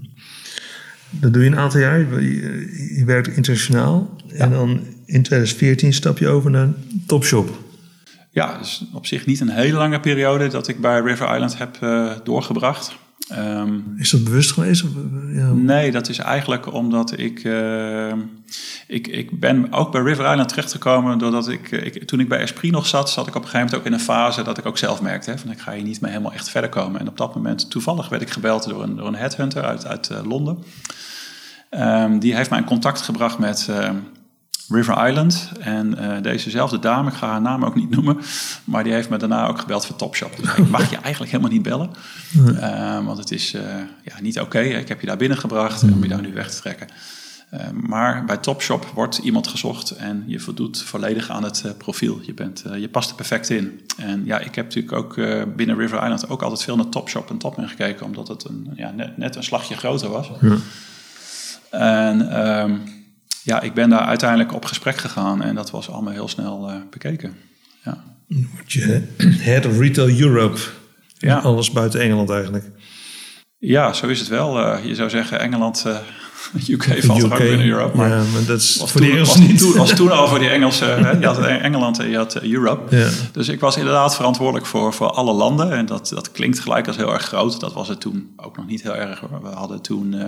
dat 1.20 1.32
doe 1.32 1.44
je 1.44 1.50
een 1.50 1.58
aantal 1.58 1.80
jaar. 1.80 1.98
Je, 1.98 2.94
je 2.98 3.04
werkt 3.04 3.28
internationaal. 3.28 4.16
En 4.28 4.50
dan 4.50 4.70
in 5.06 5.22
2014 5.22 5.92
stap 5.92 6.18
je 6.18 6.28
over 6.28 6.50
naar 6.50 6.68
Topshop. 7.06 7.58
Ja, 8.30 8.58
dus 8.58 8.84
op 8.92 9.06
zich 9.06 9.26
niet 9.26 9.40
een 9.40 9.48
hele 9.48 9.76
lange 9.76 10.00
periode 10.00 10.48
dat 10.48 10.68
ik 10.68 10.80
bij 10.80 11.00
River 11.00 11.32
Island 11.32 11.58
heb 11.58 11.78
doorgebracht. 12.24 12.96
Um, 13.38 13.94
is 13.96 14.10
dat 14.10 14.24
bewust 14.24 14.52
geweest? 14.52 14.82
Of, 14.82 14.90
ja. 15.32 15.52
Nee, 15.52 15.90
dat 15.90 16.08
is 16.08 16.18
eigenlijk 16.18 16.72
omdat 16.72 17.18
ik, 17.18 17.44
uh, 17.44 18.12
ik... 18.86 19.06
Ik 19.06 19.40
ben 19.40 19.72
ook 19.72 19.92
bij 19.92 20.02
River 20.02 20.30
Island 20.30 20.48
terechtgekomen 20.48 21.18
doordat 21.18 21.48
ik, 21.48 21.70
ik... 21.70 22.04
Toen 22.04 22.20
ik 22.20 22.28
bij 22.28 22.38
Esprit 22.38 22.72
nog 22.72 22.86
zat, 22.86 23.10
zat 23.10 23.26
ik 23.26 23.34
op 23.34 23.42
een 23.42 23.48
gegeven 23.48 23.66
moment 23.66 23.80
ook 23.80 23.86
in 23.86 23.92
een 23.92 24.04
fase 24.04 24.42
dat 24.42 24.58
ik 24.58 24.66
ook 24.66 24.78
zelf 24.78 25.02
merkte... 25.02 25.30
Hè, 25.30 25.38
van 25.38 25.50
ik 25.50 25.60
ga 25.60 25.72
hier 25.72 25.82
niet 25.82 26.00
meer 26.00 26.10
helemaal 26.10 26.32
echt 26.32 26.50
verder 26.50 26.70
komen. 26.70 27.00
En 27.00 27.08
op 27.08 27.16
dat 27.16 27.34
moment, 27.34 27.70
toevallig 27.70 28.08
werd 28.08 28.22
ik 28.22 28.30
gebeld 28.30 28.68
door 28.68 28.82
een, 28.82 28.96
door 28.96 29.06
een 29.06 29.14
headhunter 29.14 29.62
uit, 29.62 29.86
uit 29.86 30.10
uh, 30.12 30.18
Londen. 30.24 30.58
Um, 31.70 32.18
die 32.18 32.34
heeft 32.34 32.50
mij 32.50 32.58
in 32.58 32.64
contact 32.64 33.00
gebracht 33.00 33.38
met 33.38 33.66
uh, 33.70 33.90
River 34.72 35.08
Island. 35.08 35.50
En 35.60 35.94
uh, 35.98 36.22
dezezelfde 36.22 36.78
dame, 36.78 37.10
ik 37.10 37.16
ga 37.16 37.28
haar 37.28 37.40
naam 37.40 37.64
ook 37.64 37.74
niet 37.74 37.90
noemen, 37.90 38.18
maar 38.64 38.84
die 38.84 38.92
heeft 38.92 39.08
me 39.08 39.16
daarna 39.16 39.46
ook 39.46 39.58
gebeld 39.58 39.86
voor 39.86 39.96
Topshop. 39.96 40.36
Dus 40.36 40.54
ik 40.54 40.68
mag 40.68 40.90
je 40.90 40.96
eigenlijk 40.96 41.32
helemaal 41.32 41.52
niet 41.52 41.62
bellen, 41.62 41.90
uh, 42.36 43.04
want 43.04 43.18
het 43.18 43.30
is 43.30 43.54
uh, 43.54 43.62
ja, 44.02 44.20
niet 44.20 44.40
oké. 44.40 44.46
Okay. 44.58 44.68
Ik 44.68 44.88
heb 44.88 45.00
je 45.00 45.06
daar 45.06 45.16
binnengebracht 45.16 45.82
en 45.82 45.92
om 45.92 46.02
je 46.02 46.08
daar 46.08 46.20
nu 46.20 46.32
weg 46.32 46.50
te 46.50 46.60
trekken. 46.60 46.88
maar 47.72 48.24
bij 48.24 48.36
Topshop 48.36 48.86
wordt 48.94 49.18
iemand 49.18 49.48
gezocht 49.48 49.90
en 49.90 50.24
je 50.26 50.40
voldoet 50.40 50.82
volledig 50.82 51.30
aan 51.30 51.44
het 51.44 51.74
profiel. 51.78 52.20
Je, 52.22 52.34
bent, 52.34 52.64
je 52.76 52.88
past 52.88 53.10
er 53.10 53.16
perfect 53.16 53.50
in. 53.50 53.80
En 53.96 54.24
ja, 54.24 54.38
ik 54.38 54.54
heb 54.54 54.64
natuurlijk 54.64 54.92
ook 54.92 55.14
binnen 55.56 55.76
River 55.76 56.02
Island 56.02 56.28
ook 56.28 56.42
altijd 56.42 56.62
veel 56.62 56.76
naar 56.76 56.88
Topshop 56.88 57.30
en 57.30 57.38
Topman 57.38 57.68
gekeken, 57.68 58.06
omdat 58.06 58.28
het 58.28 58.44
een, 58.44 58.70
ja, 58.74 58.90
net, 58.90 59.16
net 59.16 59.36
een 59.36 59.44
slagje 59.44 59.76
groter 59.76 60.08
was. 60.08 60.30
Ja. 60.40 60.56
En 61.70 62.46
um, 62.60 62.82
ja, 63.42 63.60
ik 63.60 63.74
ben 63.74 63.90
daar 63.90 64.06
uiteindelijk 64.06 64.54
op 64.54 64.64
gesprek 64.64 64.96
gegaan 64.96 65.42
en 65.42 65.54
dat 65.54 65.70
was 65.70 65.90
allemaal 65.90 66.12
heel 66.12 66.28
snel 66.28 66.70
uh, 66.70 66.76
bekeken. 66.90 67.36
Ja. 67.84 68.04
Word 68.28 68.72
je 68.72 69.02
head 69.18 69.66
of 69.66 69.78
Retail 69.78 70.20
Europe. 70.20 70.60
Ja. 71.18 71.38
Alles 71.38 71.70
buiten 71.70 72.00
Engeland 72.00 72.30
eigenlijk. 72.30 72.64
Ja, 73.58 73.92
zo 73.92 74.06
is 74.06 74.18
het 74.18 74.28
wel. 74.28 74.60
Uh, 74.60 74.84
je 74.84 74.94
zou 74.94 75.10
zeggen 75.10 75.40
Engeland... 75.40 75.86
Uh, 76.56 76.68
UK 76.68 77.04
valt 77.04 77.22
UK, 77.22 77.32
ook 77.32 77.38
binnen 77.38 77.66
Europe. 77.66 77.96
Maar, 77.96 78.08
ja, 78.08 78.22
maar 78.32 78.44
dat 78.46 78.60
is 78.60 78.76
voor 78.76 79.00
toen, 79.00 79.00
de 79.00 79.12
Engelsen 79.12 79.40
niet. 79.40 79.58
Toen, 79.58 79.76
was 79.76 79.94
toen 79.94 80.10
al 80.18 80.28
voor 80.28 80.38
die 80.38 80.48
Engelsen. 80.48 81.20
je 81.20 81.26
had 81.26 81.38
Engeland 81.38 81.98
en 81.98 82.08
je 82.08 82.16
had 82.16 82.42
Europe. 82.42 82.96
Ja. 82.96 83.08
Dus 83.32 83.48
ik 83.48 83.60
was 83.60 83.76
inderdaad 83.76 84.14
verantwoordelijk 84.16 84.66
voor, 84.66 84.92
voor 84.92 85.10
alle 85.10 85.32
landen. 85.32 85.72
En 85.72 85.86
dat, 85.86 86.08
dat 86.08 86.32
klinkt 86.32 86.60
gelijk 86.60 86.86
als 86.86 86.96
heel 86.96 87.12
erg 87.12 87.22
groot. 87.22 87.60
Dat 87.60 87.72
was 87.72 87.88
het 87.88 88.00
toen 88.00 88.32
ook 88.36 88.56
nog 88.56 88.66
niet 88.66 88.82
heel 88.82 88.94
erg. 88.94 89.20
We 89.20 89.48
hadden 89.48 89.80
toen 89.80 90.14
uh, 90.14 90.24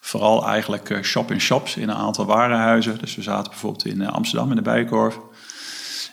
vooral 0.00 0.46
eigenlijk 0.46 0.90
uh, 0.90 1.02
shop-in-shops 1.02 1.76
in 1.76 1.88
een 1.88 1.96
aantal 1.96 2.26
warenhuizen. 2.26 2.98
Dus 2.98 3.14
we 3.14 3.22
zaten 3.22 3.50
bijvoorbeeld 3.50 3.86
in 3.86 4.00
uh, 4.00 4.08
Amsterdam 4.08 4.50
in 4.50 4.56
de 4.56 4.62
Bijenkorf. 4.62 5.18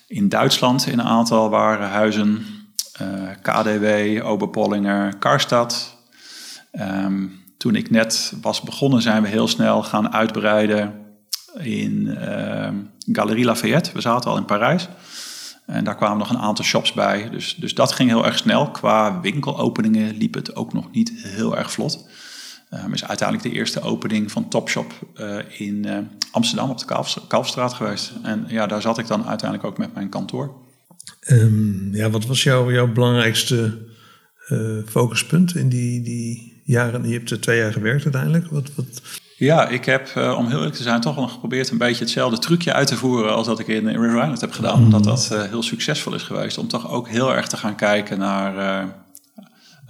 In 0.08 0.30
Duitsland 0.30 0.88
in 0.88 1.00
een 1.00 1.06
aantal 1.06 1.50
warenhuizen. 1.50 2.46
KDW, 3.42 3.86
Oberpollinger, 4.24 5.16
Karstad. 5.18 5.98
Um, 6.72 7.39
toen 7.60 7.76
ik 7.76 7.90
net 7.90 8.34
was 8.42 8.62
begonnen, 8.62 9.02
zijn 9.02 9.22
we 9.22 9.28
heel 9.28 9.48
snel 9.48 9.84
gaan 9.84 10.14
uitbreiden 10.14 10.94
in 11.58 12.06
uh, 12.06 12.70
Galerie 13.12 13.46
Lafayette. 13.46 13.92
We 13.94 14.02
zaten 14.02 14.32
al 14.32 14.38
in 14.38 14.46
Parijs. 14.46 14.88
En 15.66 15.84
daar 15.84 15.96
kwamen 15.96 16.18
nog 16.18 16.30
een 16.30 16.38
aantal 16.38 16.66
shops 16.66 16.94
bij. 16.94 17.30
Dus, 17.30 17.56
dus 17.56 17.74
dat 17.74 17.92
ging 17.92 18.10
heel 18.10 18.26
erg 18.26 18.38
snel. 18.38 18.72
Qua 18.72 19.22
winkelopeningen 19.22 20.18
liep 20.18 20.34
het 20.34 20.56
ook 20.56 20.74
nog 20.74 20.92
niet 20.92 21.12
heel 21.16 21.58
erg 21.58 21.72
vlot. 21.72 22.08
Um, 22.74 22.94
is 22.94 23.06
uiteindelijk 23.06 23.50
de 23.50 23.56
eerste 23.56 23.82
opening 23.82 24.32
van 24.32 24.48
Topshop 24.48 24.94
uh, 25.16 25.38
in 25.58 25.86
uh, 25.86 25.98
Amsterdam 26.32 26.70
op 26.70 26.78
de 26.78 27.26
Kalfstraat 27.28 27.74
geweest. 27.74 28.12
En 28.24 28.46
ja, 28.48 28.68
daar 28.68 28.82
zat 28.82 28.98
ik 28.98 29.08
dan 29.08 29.26
uiteindelijk 29.26 29.70
ook 29.70 29.78
met 29.78 29.94
mijn 29.94 30.10
kantoor. 30.10 30.54
Um, 31.28 31.90
ja, 31.96 32.10
wat 32.10 32.26
was 32.26 32.44
jouw, 32.44 32.72
jouw 32.72 32.92
belangrijkste 32.92 33.78
uh, 34.50 34.84
focuspunt 34.86 35.56
in 35.56 35.70
die, 35.70 36.02
die 36.02 36.49
jaren, 36.72 37.08
je 37.08 37.14
hebt 37.14 37.32
er 37.32 37.42
twee 37.42 37.60
jaar 37.60 37.74
gewerkt 37.74 38.04
uiteindelijk. 38.04 38.48
Wat, 38.48 38.72
wat... 38.76 39.02
Ja, 39.38 39.68
ik 39.68 39.86
heb, 39.86 40.10
uh, 40.18 40.36
om 40.38 40.48
heel 40.48 40.58
eerlijk 40.58 40.76
te 40.76 40.84
zijn, 40.84 41.02
toch 41.02 41.16
nog 41.16 41.32
geprobeerd 41.32 41.70
een 41.70 41.78
beetje 41.78 42.04
hetzelfde 42.04 42.38
trucje 42.38 42.74
uit 42.74 42.88
te 42.88 42.96
voeren 42.96 43.34
als 43.34 43.48
dat 43.48 43.60
ik 43.60 43.68
in, 43.68 43.88
in 43.88 44.02
River 44.02 44.22
Island 44.22 44.42
heb 44.42 44.52
gedaan. 44.52 44.80
Mm. 44.80 44.86
Omdat 44.86 45.04
dat 45.04 45.30
uh, 45.34 45.44
heel 45.44 45.64
succesvol 45.64 46.14
is 46.14 46.24
geweest. 46.24 46.58
Om 46.58 46.68
toch 46.68 46.90
ook 46.90 47.08
heel 47.10 47.36
erg 47.36 47.48
te 47.48 47.58
gaan 47.58 47.76
kijken 47.76 48.20
naar 48.20 48.84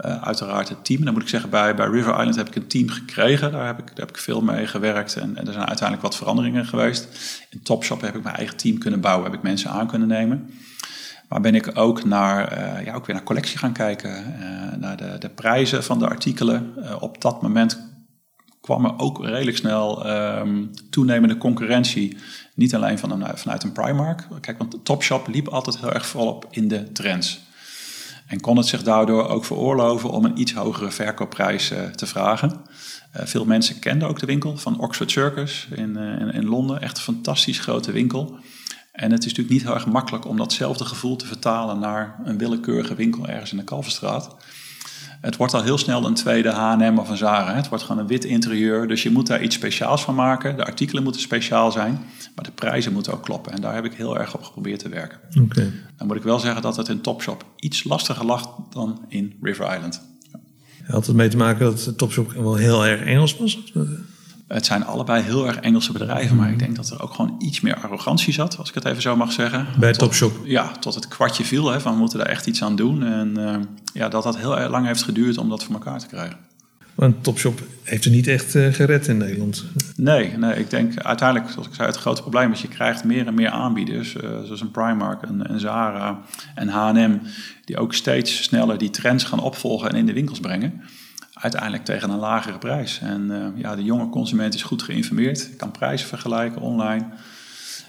uh, 0.06 0.24
uiteraard 0.24 0.70
het 0.70 0.86
team. 0.86 1.04
Dan 1.04 1.13
moet 1.13 1.22
ik 1.22 1.30
zeggen, 1.30 1.50
bij, 1.50 1.76
bij 1.76 1.88
River 1.88 2.18
Island 2.18 2.36
heb 2.36 2.48
ik 2.48 2.56
een 2.56 2.68
team 2.68 2.89
gekregen. 2.89 3.52
Daar 3.52 3.65
heb 3.65 3.80
ik, 3.80 3.88
daar 3.88 4.06
heb 4.06 4.10
ik 4.10 4.18
veel 4.18 4.42
mee 4.42 4.68
gewerkt 4.68 5.15
en, 5.15 5.38
en 5.38 5.48
er 5.48 5.54
zijn 5.54 5.68
uiteindelijk 5.68 6.08
wat 6.08 6.15
veranderingen 6.15 6.65
geweest. 6.65 7.08
In 7.50 7.62
Topshop 7.62 8.02
heb 8.02 8.15
ik 8.15 8.24
mijn 8.24 8.36
eigen 8.36 8.58
team 8.58 8.78
kunnen 8.78 9.02
bouwen, 9.02 9.26
heb 9.26 9.34
ik 9.34 9.42
mensen 9.42 9.70
aan 9.70 9.88
kunnen 9.88 10.08
nemen. 10.08 10.50
Maar 11.30 11.42
ben 11.42 11.56
ik 11.56 11.78
ook, 11.78 12.04
naar, 12.04 12.58
uh, 12.58 12.86
ja, 12.86 12.94
ook 12.94 13.06
weer 13.06 13.15
naar 13.15 13.24
collectie 13.24 13.58
gaan 13.58 13.74
kijken, 13.74 14.36
uh, 14.39 14.78
naar 14.80 14.98
de, 14.98 15.15
de 15.20 15.30
prijzen 15.30 15.84
van 15.84 16.00
de 16.00 16.08
artikelen. 16.08 16.74
Uh, 16.78 17.02
op 17.02 17.22
dat 17.22 17.42
moment 17.42 17.88
kwam 18.62 18.86
er 18.86 18.94
ook 18.98 19.26
redelijk 19.26 19.58
snel 19.58 20.10
um, 20.10 20.72
toenemende 20.89 21.38
concurrentie. 21.38 22.18
Niet 22.56 22.76
alleen 22.76 23.00
van 23.00 23.38
vanuit 23.38 23.63
een 23.63 23.72
Primark. 23.72 24.28
Kijk, 24.42 24.58
want 24.58 24.86
Topshop 24.86 25.28
liep 25.28 25.48
altijd 25.48 25.80
heel 25.80 25.94
erg 25.94 26.06
volop 26.06 26.48
in 26.50 26.68
de 26.68 26.92
trends. 26.92 27.39
En 28.28 28.39
kon 28.39 28.58
het 28.58 28.65
zich 28.65 28.84
daardoor 28.84 29.28
ook 29.28 29.46
veroorloven 29.46 30.10
om 30.10 30.26
een 30.26 30.39
iets 30.39 30.54
hogere 30.54 30.92
verkoopprijs 30.92 31.74
te 31.96 32.06
vragen. 32.06 32.62
veel 33.13 33.46
mensen 33.46 33.80
kenden 33.80 34.08
ook 34.08 34.20
de 34.20 34.26
winkel 34.26 34.58
van 34.58 34.80
Oxford 34.80 35.12
Circus 35.12 35.68
in, 35.72 35.98
in, 35.98 36.34
in 36.34 36.46
Londen. 36.46 36.82
Echt 36.82 36.98
een 36.98 37.04
fantastisch 37.04 37.60
grote 37.60 37.92
winkel. 37.92 38.39
En 39.00 39.12
het 39.12 39.20
is 39.20 39.26
natuurlijk 39.26 39.50
niet 39.50 39.64
heel 39.64 39.74
erg 39.74 39.86
makkelijk 39.86 40.26
om 40.26 40.38
datzelfde 40.38 40.86
gevoel 40.86 41.16
te 41.16 41.26
vertalen 41.26 41.80
naar 41.80 42.20
een 42.24 42.38
willekeurige 42.38 42.96
winkel 42.96 43.28
ergens 43.28 43.52
in 43.52 43.58
de 43.58 43.64
Kalverstraat. 43.64 44.36
Het 45.22 45.38
wordt 45.38 45.54
al 45.54 45.64
heel 45.64 45.78
snel 45.78 46.06
een 46.06 46.14
tweede 46.14 46.50
H&M 46.50 46.98
of 46.98 47.10
een 47.10 47.18
Zara. 47.18 47.56
Het 47.56 47.70
wordt 47.70 47.84
gewoon 47.84 48.02
een 48.02 48.08
wit 48.08 48.26
interieur, 48.26 48.88
dus 48.88 49.04
je 49.04 49.12
moet 49.12 49.28
daar 49.28 49.42
iets 49.42 49.56
speciaals 49.56 50.04
van 50.04 50.16
maken. 50.16 50.56
De 50.56 50.66
artikelen 50.66 51.04
moeten 51.04 51.22
speciaal 51.22 51.72
zijn, 51.72 52.00
maar 52.36 52.46
de 52.46 52.52
prijzen 52.52 52.94
moeten 52.94 53.14
ook 53.14 53.24
kloppen. 53.24 53.52
En 53.52 53.62
daar 53.62 53.74
heb 53.74 53.86
ik 53.86 53.94
heel 53.94 54.20
erg 54.20 54.36
op 54.36 54.44
geprobeerd 54.44 54.80
te 54.80 54.90
werken. 54.90 55.20
Okay. 55.44 55.72
Dan 55.98 56.08
moet 56.08 56.16
ik 56.16 56.24
wel 56.24 56.40
zeggen 56.40 56.62
dat 56.62 56.78
het 56.78 56.88
in 56.88 57.02
Topshop 57.02 57.46
iets 57.56 57.84
lastiger 57.84 58.26
lag 58.26 58.56
dan 58.70 59.06
in 59.08 59.38
River 59.42 59.76
Island. 59.76 60.02
Had 60.88 61.08
het 61.08 61.16
mee 61.16 61.30
te 61.30 61.38
maken 61.38 61.66
dat 61.66 61.98
Topshop 61.98 62.32
wel 62.32 62.56
heel 62.56 62.86
erg 62.86 63.02
Engels 63.02 63.38
was? 63.38 63.74
Het 64.50 64.66
zijn 64.66 64.86
allebei 64.86 65.24
heel 65.24 65.48
erg 65.48 65.60
Engelse 65.60 65.92
bedrijven, 65.92 66.36
maar 66.36 66.52
ik 66.52 66.60
denk 66.60 66.76
dat 66.76 66.90
er 66.90 67.02
ook 67.02 67.14
gewoon 67.14 67.36
iets 67.40 67.62
meer 67.62 67.76
arrogantie 67.76 68.34
zat, 68.34 68.58
als 68.58 68.70
ik 68.70 68.76
het 68.76 68.86
even 68.86 69.02
zo 69.02 69.16
mag 69.16 69.32
zeggen. 69.32 69.68
Bij 69.80 69.94
Topshop? 69.94 70.42
Ja, 70.44 70.72
tot 70.72 70.96
het 70.96 71.08
kwartje 71.08 71.44
viel 71.44 71.72
hè, 71.72 71.82
van 71.82 71.94
we 71.94 72.00
moeten 72.00 72.18
daar 72.18 72.28
echt 72.28 72.48
iets 72.48 72.64
aan 72.64 72.76
doen. 72.76 73.04
En 73.04 73.34
uh, 73.38 73.56
ja, 73.94 74.10
dat 74.10 74.24
dat 74.24 74.38
heel 74.38 74.70
lang 74.70 74.86
heeft 74.86 75.04
geduurd 75.04 75.38
om 75.38 75.50
dat 75.50 75.64
voor 75.64 75.74
elkaar 75.74 76.00
te 76.00 76.08
krijgen. 76.08 76.38
Want 76.96 77.24
Topshop 77.24 77.62
heeft 77.84 78.06
er 78.06 78.12
niet 78.12 78.28
echt 78.28 78.56
uh, 78.56 78.74
gered 78.74 79.08
in 79.08 79.18
Nederland. 79.18 79.66
Nee, 79.96 80.38
nee, 80.38 80.56
ik 80.56 80.70
denk 80.70 81.00
uiteindelijk, 81.00 81.52
zoals 81.52 81.68
ik 81.68 81.74
zei, 81.74 81.88
het 81.88 81.98
grote 81.98 82.22
probleem 82.22 82.52
is 82.52 82.62
je 82.62 82.68
krijgt 82.68 83.04
meer 83.04 83.28
en 83.28 83.34
meer 83.34 83.50
aanbieders, 83.50 84.16
uh, 84.16 84.22
zoals 84.44 84.62
een 84.62 84.72
Primark, 84.72 85.22
een, 85.22 85.52
een 85.52 85.60
Zara 85.60 86.22
en 86.56 86.68
H&M, 86.68 87.18
die 87.66 87.78
ook 87.78 87.94
steeds 87.94 88.44
sneller 88.44 88.78
die 88.78 88.90
trends 88.90 89.24
gaan 89.24 89.40
opvolgen 89.40 89.90
en 89.90 89.96
in 89.96 90.06
de 90.06 90.14
winkels 90.14 90.40
brengen 90.40 90.82
uiteindelijk 91.39 91.86
tegen 91.86 92.10
een 92.10 92.19
lagere 92.19 92.58
prijs. 92.58 92.99
En 92.99 93.25
uh, 93.32 93.45
ja, 93.56 93.75
de 93.75 93.84
jonge 93.84 94.10
consument 94.10 94.54
is 94.54 94.63
goed 94.63 94.84
geïnformeerd, 94.84 95.56
kan 95.58 95.71
prijzen 95.71 96.08
vergelijken 96.08 96.62
online. 96.62 97.06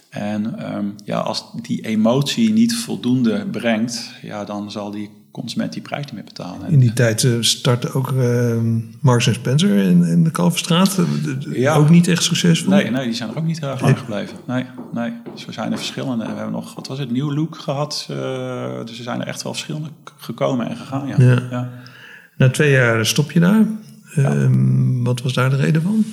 En 0.08 0.58
ehm, 0.58 0.86
ja, 1.04 1.18
als 1.18 1.44
die 1.62 1.80
emotie 1.80 2.52
niet 2.52 2.76
voldoende 2.76 3.46
brengt, 3.50 4.10
ja, 4.22 4.44
dan 4.44 4.70
zal 4.70 4.90
die 4.90 5.10
consument 5.30 5.72
die 5.72 5.82
prijs 5.82 6.04
niet 6.04 6.14
meer 6.14 6.24
betalen. 6.24 6.70
In 6.70 6.78
die 6.78 6.92
tijd 6.92 7.22
uh, 7.22 7.36
startte 7.40 7.92
ook 7.92 8.10
uh, 8.10 8.56
Marks 9.00 9.32
Spencer 9.32 9.76
in, 9.76 10.04
in 10.04 10.24
de 10.24 10.30
Kalverstraat. 10.30 10.98
Ja. 11.50 11.74
Ook 11.74 11.90
niet 11.90 12.08
echt 12.08 12.22
succesvol? 12.22 12.72
Nee, 12.72 12.90
nee 12.90 13.04
die 13.04 13.14
zijn 13.14 13.30
er 13.30 13.36
ook 13.36 13.44
niet 13.44 13.60
heel 13.60 13.68
erg 13.68 13.80
lang 13.80 13.98
gebleven. 13.98 14.36
Nee, 14.46 14.64
nee. 14.92 15.12
Dus 15.34 15.44
we 15.44 15.52
zijn 15.52 15.72
er 15.72 15.78
verschillende. 15.78 16.24
We 16.24 16.34
hebben 16.34 16.52
nog, 16.52 16.74
wat 16.74 16.86
was 16.86 16.98
het, 16.98 17.10
Nieuw 17.10 17.34
Look 17.34 17.56
gehad. 17.56 18.08
Uh, 18.10 18.16
dus 18.84 18.98
er 18.98 19.04
zijn 19.04 19.20
er 19.20 19.26
echt 19.26 19.42
wel 19.42 19.52
verschillende 19.52 19.88
gekomen 20.16 20.68
en 20.68 20.76
gegaan, 20.76 21.06
ja. 21.06 21.14
ja. 21.18 21.42
ja. 21.50 21.70
Na 22.40 22.50
twee 22.50 22.70
jaar 22.70 23.06
stop 23.06 23.32
je 23.32 23.40
daar. 23.40 23.66
Ehm, 24.14 25.02
wat 25.02 25.22
was 25.22 25.32
daar 25.32 25.50
de 25.50 25.56
reden 25.56 25.82
van? 25.82 26.04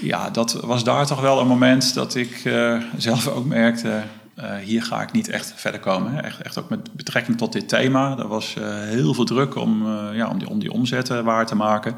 Ja, 0.00 0.30
dat 0.30 0.52
was 0.52 0.84
daar 0.84 1.06
toch 1.06 1.20
wel 1.20 1.40
een 1.40 1.46
moment 1.46 1.94
dat 1.94 2.14
ik 2.14 2.52
zelf 2.96 3.28
ook 3.28 3.46
merkte 3.46 4.02
uh, 4.38 4.54
hier 4.56 4.82
ga 4.82 5.02
ik 5.02 5.12
niet 5.12 5.28
echt 5.28 5.52
verder 5.56 5.80
komen. 5.80 6.24
Echt, 6.24 6.40
echt 6.40 6.58
ook 6.58 6.68
met 6.68 6.92
betrekking 6.92 7.36
tot 7.36 7.52
dit 7.52 7.68
thema. 7.68 8.18
Er 8.18 8.28
was 8.28 8.54
uh, 8.58 8.64
heel 8.68 9.14
veel 9.14 9.24
druk 9.24 9.54
om, 9.54 9.86
ja, 10.12 10.28
om, 10.28 10.38
die, 10.38 10.48
om 10.48 10.58
die 10.58 10.72
omzetten 10.72 11.24
waar 11.24 11.46
te 11.46 11.54
maken. 11.54 11.94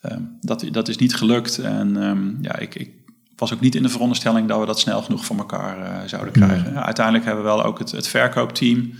Ehm, 0.00 0.20
dat, 0.40 0.64
dat 0.70 0.88
is 0.88 0.96
niet 0.96 1.16
gelukt. 1.16 1.58
En 1.58 1.96
um, 1.96 2.38
ja, 2.42 2.58
ik, 2.58 2.74
ik, 2.74 2.90
was 3.36 3.52
ook 3.52 3.60
niet 3.60 3.74
in 3.74 3.82
de 3.82 3.88
veronderstelling 3.88 4.48
dat 4.48 4.60
we 4.60 4.66
dat 4.66 4.80
snel 4.80 5.02
genoeg 5.02 5.24
voor 5.24 5.36
elkaar 5.36 6.08
zouden 6.08 6.32
krijgen. 6.32 6.72
Ja, 6.72 6.84
uiteindelijk 6.84 7.24
hebben 7.24 7.44
we 7.44 7.50
wel 7.50 7.64
ook 7.64 7.78
het, 7.78 7.90
het 7.90 8.08
verkoopteam, 8.08 8.92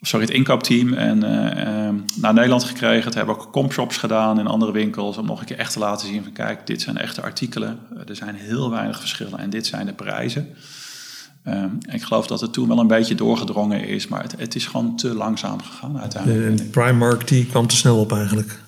sorry, 0.00 0.26
het 0.26 0.34
inkoopteam 0.34 0.92
en, 0.92 1.22
ehm, 1.22 1.94
naar 2.20 2.34
Nederland 2.34 2.64
gekregen. 2.64 3.04
Het 3.04 3.14
hebben 3.14 3.34
ook 3.34 3.52
compshops 3.52 3.96
gedaan 3.96 4.38
in 4.38 4.46
andere 4.46 4.72
winkels 4.72 5.16
om 5.16 5.26
nog 5.26 5.40
een 5.40 5.46
keer 5.46 5.58
echt 5.58 5.72
te 5.72 5.78
laten 5.78 6.08
zien 6.08 6.22
van 6.22 6.32
kijk, 6.32 6.66
dit 6.66 6.82
zijn 6.82 6.98
echte 6.98 7.22
artikelen. 7.22 7.78
er 8.06 8.16
zijn 8.16 8.34
heel 8.34 8.70
weinig 8.70 8.98
verschillen 8.98 9.38
en 9.38 9.50
dit 9.50 9.66
zijn 9.66 9.86
de 9.86 9.92
prijzen. 9.92 10.48
Um, 11.44 11.78
ik 11.90 12.02
geloof 12.02 12.26
dat 12.26 12.40
het 12.40 12.52
toen 12.52 12.68
wel 12.68 12.78
een 12.78 12.86
beetje 12.86 13.14
doorgedrongen 13.14 13.88
is, 13.88 14.08
maar 14.08 14.22
het, 14.22 14.34
het 14.38 14.54
is 14.54 14.66
gewoon 14.66 14.96
te 14.96 15.14
langzaam 15.14 15.62
gegaan 15.62 16.00
uiteindelijk. 16.00 16.60
En 16.60 16.70
Primark 16.70 17.28
die 17.28 17.46
kwam 17.46 17.66
te 17.66 17.76
snel 17.76 18.00
op 18.00 18.12
eigenlijk. 18.12 18.60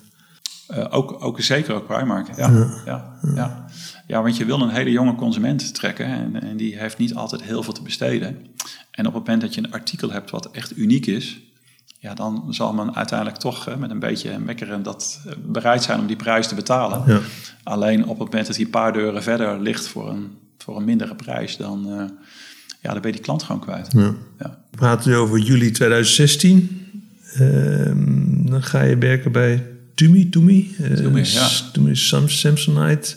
Uh, 0.68 0.86
ook, 0.90 1.24
ook 1.24 1.40
zeker 1.40 1.74
ook 1.74 1.86
Primark, 1.86 2.36
ja. 2.36 2.50
Ja. 2.50 2.82
ja. 2.84 3.18
ja, 3.34 3.64
ja. 4.06 4.22
want 4.22 4.36
je 4.36 4.44
wil 4.44 4.60
een 4.60 4.68
hele 4.68 4.90
jonge 4.90 5.14
consument 5.14 5.74
trekken 5.74 6.06
en, 6.06 6.42
en, 6.42 6.56
die 6.56 6.78
heeft 6.78 6.98
niet 6.98 7.14
altijd 7.14 7.42
heel 7.42 7.62
veel 7.62 7.72
te 7.72 7.82
besteden. 7.82 8.46
En 8.92 9.06
op 9.06 9.14
het 9.14 9.26
moment 9.26 9.40
dat 9.40 9.54
je 9.54 9.62
een 9.62 9.72
artikel 9.72 10.10
hebt 10.10 10.30
wat 10.30 10.50
echt 10.50 10.76
uniek 10.76 11.06
is, 11.06 11.40
ja, 11.98 12.14
dan 12.14 12.46
zal 12.50 12.72
men 12.72 12.94
uiteindelijk 12.94 13.38
toch 13.38 13.68
uh, 13.68 13.76
met 13.76 13.90
een 13.90 13.98
beetje 13.98 14.38
mekkeren 14.38 14.82
dat 14.82 15.20
uh, 15.26 15.32
bereid 15.46 15.82
zijn 15.82 16.00
om 16.00 16.06
die 16.06 16.16
prijs 16.16 16.48
te 16.48 16.54
betalen. 16.54 17.02
Ja. 17.06 17.20
Alleen 17.62 18.02
op 18.02 18.18
het 18.18 18.28
moment 18.28 18.46
dat 18.46 18.56
hij 18.56 18.64
een 18.64 18.70
paar 18.70 18.92
deuren 18.92 19.22
verder 19.22 19.60
ligt 19.60 19.88
voor 19.88 20.10
een, 20.10 20.30
voor 20.58 20.76
een 20.76 20.84
mindere 20.84 21.14
prijs, 21.14 21.56
dan 21.56 22.10
ja, 22.82 22.92
dan 22.92 23.00
ben 23.00 23.10
je 23.10 23.16
die 23.16 23.26
klant 23.26 23.42
gewoon 23.42 23.60
kwijt. 23.60 23.92
Ja. 23.92 24.14
Ja. 24.38 24.58
We 24.70 24.76
praten 24.76 25.10
nu 25.10 25.16
over 25.16 25.38
juli 25.38 25.70
2016. 25.70 26.86
Ehm, 27.34 28.46
dan 28.46 28.62
ga 28.62 28.82
je 28.82 28.98
werken 28.98 29.32
bij 29.32 29.66
Tumi, 29.94 30.28
Tumi, 30.28 30.76
uh, 30.80 30.96
Tumi, 30.96 31.24
ja. 31.24 31.48
Tumi 31.72 31.96
Samsonite, 32.26 33.16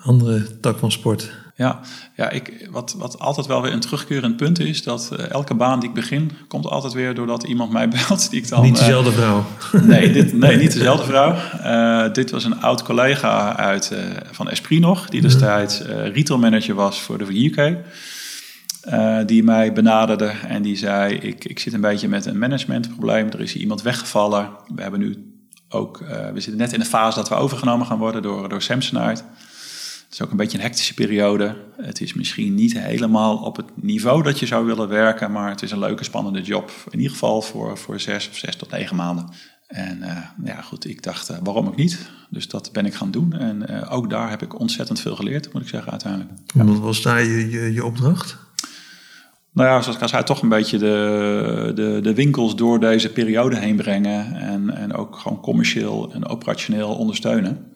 andere 0.00 0.60
tak 0.60 0.78
van 0.78 0.92
sport. 0.92 1.32
Ja, 1.60 1.80
ja 2.16 2.30
ik, 2.30 2.68
wat, 2.70 2.94
wat 2.98 3.18
altijd 3.18 3.46
wel 3.46 3.62
weer 3.62 3.72
een 3.72 3.80
terugkerend 3.80 4.36
punt 4.36 4.60
is, 4.60 4.82
dat 4.82 5.10
uh, 5.12 5.30
elke 5.30 5.54
baan 5.54 5.80
die 5.80 5.88
ik 5.88 5.94
begin, 5.94 6.30
komt 6.48 6.66
altijd 6.66 6.92
weer 6.92 7.14
doordat 7.14 7.42
iemand 7.42 7.72
mij 7.72 7.88
belt. 8.08 8.30
Die 8.30 8.40
ik 8.40 8.48
dan, 8.48 8.62
niet 8.62 8.78
dezelfde 8.78 9.10
uh, 9.10 9.16
vrouw. 9.16 9.44
Nee, 9.82 10.12
dit, 10.12 10.32
nee, 10.44 10.56
niet 10.56 10.72
dezelfde 10.72 11.06
vrouw. 11.06 11.36
Uh, 11.64 12.12
dit 12.12 12.30
was 12.30 12.44
een 12.44 12.60
oud 12.60 12.82
collega 12.82 13.56
uit, 13.56 13.92
van 14.30 14.48
Esprit 14.50 14.80
nog, 14.80 15.08
die 15.08 15.20
destijds 15.20 15.80
retail 16.12 16.38
manager 16.38 16.74
was 16.74 17.00
voor 17.00 17.18
de 17.18 17.44
UK. 17.44 17.76
Die 19.26 19.44
mij 19.44 19.72
benaderde 19.72 20.32
en 20.48 20.62
die 20.62 20.76
zei: 20.76 21.14
ik, 21.14 21.44
ik 21.44 21.58
zit 21.58 21.72
een 21.72 21.80
beetje 21.80 22.08
met 22.08 22.26
een 22.26 22.38
managementprobleem. 22.38 23.28
Er 23.30 23.40
is 23.40 23.52
hier 23.52 23.62
iemand 23.62 23.82
weggevallen. 23.82 24.48
We 24.74 24.82
hebben 24.82 25.00
nu 25.00 25.34
ook, 25.68 25.98
we 26.32 26.40
zitten 26.40 26.56
net 26.56 26.72
in 26.72 26.80
de 26.80 26.86
fase 26.86 27.18
dat 27.18 27.28
we 27.28 27.34
overgenomen 27.34 27.86
gaan 27.86 27.98
worden 27.98 28.22
door, 28.22 28.48
door 28.48 28.62
Samsonite. 28.62 29.22
Het 30.10 30.18
is 30.18 30.24
ook 30.24 30.30
een 30.30 30.36
beetje 30.36 30.58
een 30.58 30.64
hectische 30.64 30.94
periode. 30.94 31.56
Het 31.76 32.00
is 32.00 32.14
misschien 32.14 32.54
niet 32.54 32.78
helemaal 32.78 33.36
op 33.36 33.56
het 33.56 33.66
niveau 33.74 34.22
dat 34.22 34.38
je 34.38 34.46
zou 34.46 34.66
willen 34.66 34.88
werken, 34.88 35.32
maar 35.32 35.50
het 35.50 35.62
is 35.62 35.70
een 35.70 35.78
leuke, 35.78 36.04
spannende 36.04 36.42
job. 36.42 36.70
In 36.90 36.98
ieder 36.98 37.12
geval 37.12 37.42
voor, 37.42 37.78
voor 37.78 38.00
zes 38.00 38.28
of 38.28 38.36
zes 38.36 38.56
tot 38.56 38.70
negen 38.70 38.96
maanden. 38.96 39.28
En 39.66 39.98
uh, 39.98 40.16
ja, 40.44 40.60
goed, 40.62 40.88
ik 40.88 41.02
dacht, 41.02 41.38
waarom 41.42 41.66
ook 41.66 41.76
niet? 41.76 42.10
Dus 42.30 42.48
dat 42.48 42.72
ben 42.72 42.86
ik 42.86 42.94
gaan 42.94 43.10
doen. 43.10 43.32
En 43.32 43.88
ook 43.88 44.10
daar 44.10 44.30
heb 44.30 44.42
ik 44.42 44.60
ontzettend 44.60 45.00
veel 45.00 45.16
geleerd, 45.16 45.52
moet 45.52 45.62
ik 45.62 45.68
zeggen, 45.68 45.90
uiteindelijk. 45.90 46.30
Ja. 46.46 46.64
Wat 46.64 46.78
was 46.78 47.02
daar 47.02 47.22
je, 47.22 47.50
je, 47.50 47.72
je 47.72 47.84
opdracht? 47.84 48.36
nou 49.52 49.68
ja, 49.68 49.80
zoals 49.80 49.96
ik 49.96 50.02
al 50.02 50.08
zei, 50.08 50.24
toch 50.24 50.42
een 50.42 50.48
beetje 50.48 50.78
de, 50.78 51.72
de, 51.74 51.98
de 52.02 52.14
winkels 52.14 52.56
door 52.56 52.80
deze 52.80 53.12
periode 53.12 53.58
heen 53.58 53.76
brengen. 53.76 54.34
En, 54.34 54.70
en 54.70 54.94
ook 54.94 55.16
gewoon 55.16 55.40
commercieel 55.40 56.12
en 56.12 56.26
operationeel 56.26 56.94
ondersteunen. 56.94 57.70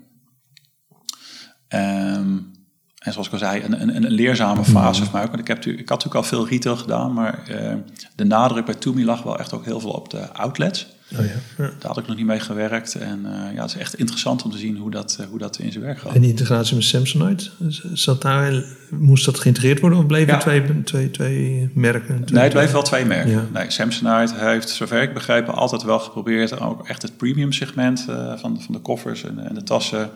Um, 1.74 2.52
en 2.98 3.12
zoals 3.12 3.26
ik 3.26 3.32
al 3.32 3.38
zei, 3.38 3.62
een, 3.62 3.80
een, 3.80 3.96
een 3.96 4.10
leerzame 4.10 4.64
fase 4.64 5.02
voor 5.02 5.12
mij 5.12 5.22
ook. 5.22 5.28
Want 5.28 5.40
ik, 5.40 5.48
heb, 5.48 5.64
ik 5.64 5.88
had 5.88 5.88
natuurlijk 5.88 6.14
al 6.14 6.22
veel 6.22 6.48
retail 6.48 6.76
gedaan, 6.76 7.12
maar 7.12 7.42
uh, 7.50 7.72
de 8.16 8.24
nadruk 8.24 8.64
bij 8.64 8.74
Toomey 8.74 9.04
lag 9.04 9.22
wel 9.22 9.38
echt 9.38 9.52
ook 9.52 9.64
heel 9.64 9.80
veel 9.80 9.90
op 9.90 10.10
de 10.10 10.32
outlets. 10.32 10.86
Oh 11.12 11.24
ja. 11.24 11.32
Ja. 11.64 11.70
Daar 11.78 11.88
had 11.88 11.98
ik 11.98 12.06
nog 12.06 12.16
niet 12.16 12.26
mee 12.26 12.40
gewerkt. 12.40 12.94
En 12.94 13.20
uh, 13.24 13.54
ja, 13.54 13.62
het 13.62 13.70
is 13.70 13.76
echt 13.76 13.94
interessant 13.94 14.42
om 14.42 14.50
te 14.50 14.58
zien 14.58 14.76
hoe 14.76 14.90
dat, 14.90 15.18
uh, 15.20 15.26
hoe 15.26 15.38
dat 15.38 15.58
in 15.58 15.72
zijn 15.72 15.84
werk 15.84 15.98
gaat. 15.98 16.14
En 16.14 16.20
die 16.20 16.30
integratie 16.30 16.74
met 16.74 16.84
Samsonite, 16.84 17.50
zat 17.92 18.22
daar, 18.22 18.64
moest 18.90 19.24
dat 19.24 19.38
geïntegreerd 19.38 19.80
worden 19.80 19.98
of 19.98 20.06
bleven 20.06 20.32
ja. 20.32 20.38
twee, 20.38 20.82
twee, 20.84 21.10
twee 21.10 21.70
merken? 21.74 22.24
Twee 22.24 22.34
nee, 22.38 22.42
het 22.42 22.52
bleef 22.52 22.72
wel 22.72 22.82
twee 22.82 23.04
merken. 23.04 23.48
Nee, 23.52 23.70
Samsonite 23.70 24.34
heeft, 24.36 24.68
zover 24.68 25.02
ik 25.02 25.14
begrepen, 25.14 25.54
altijd 25.54 25.82
wel 25.82 25.98
geprobeerd 25.98 26.60
ook 26.60 26.88
echt 26.88 27.02
het 27.02 27.16
premium 27.16 27.52
segment 27.52 28.06
uh, 28.08 28.36
van, 28.36 28.60
van 28.60 28.74
de 28.74 28.80
koffers 28.80 29.24
en, 29.24 29.48
en 29.48 29.54
de 29.54 29.62
tassen 29.62 30.10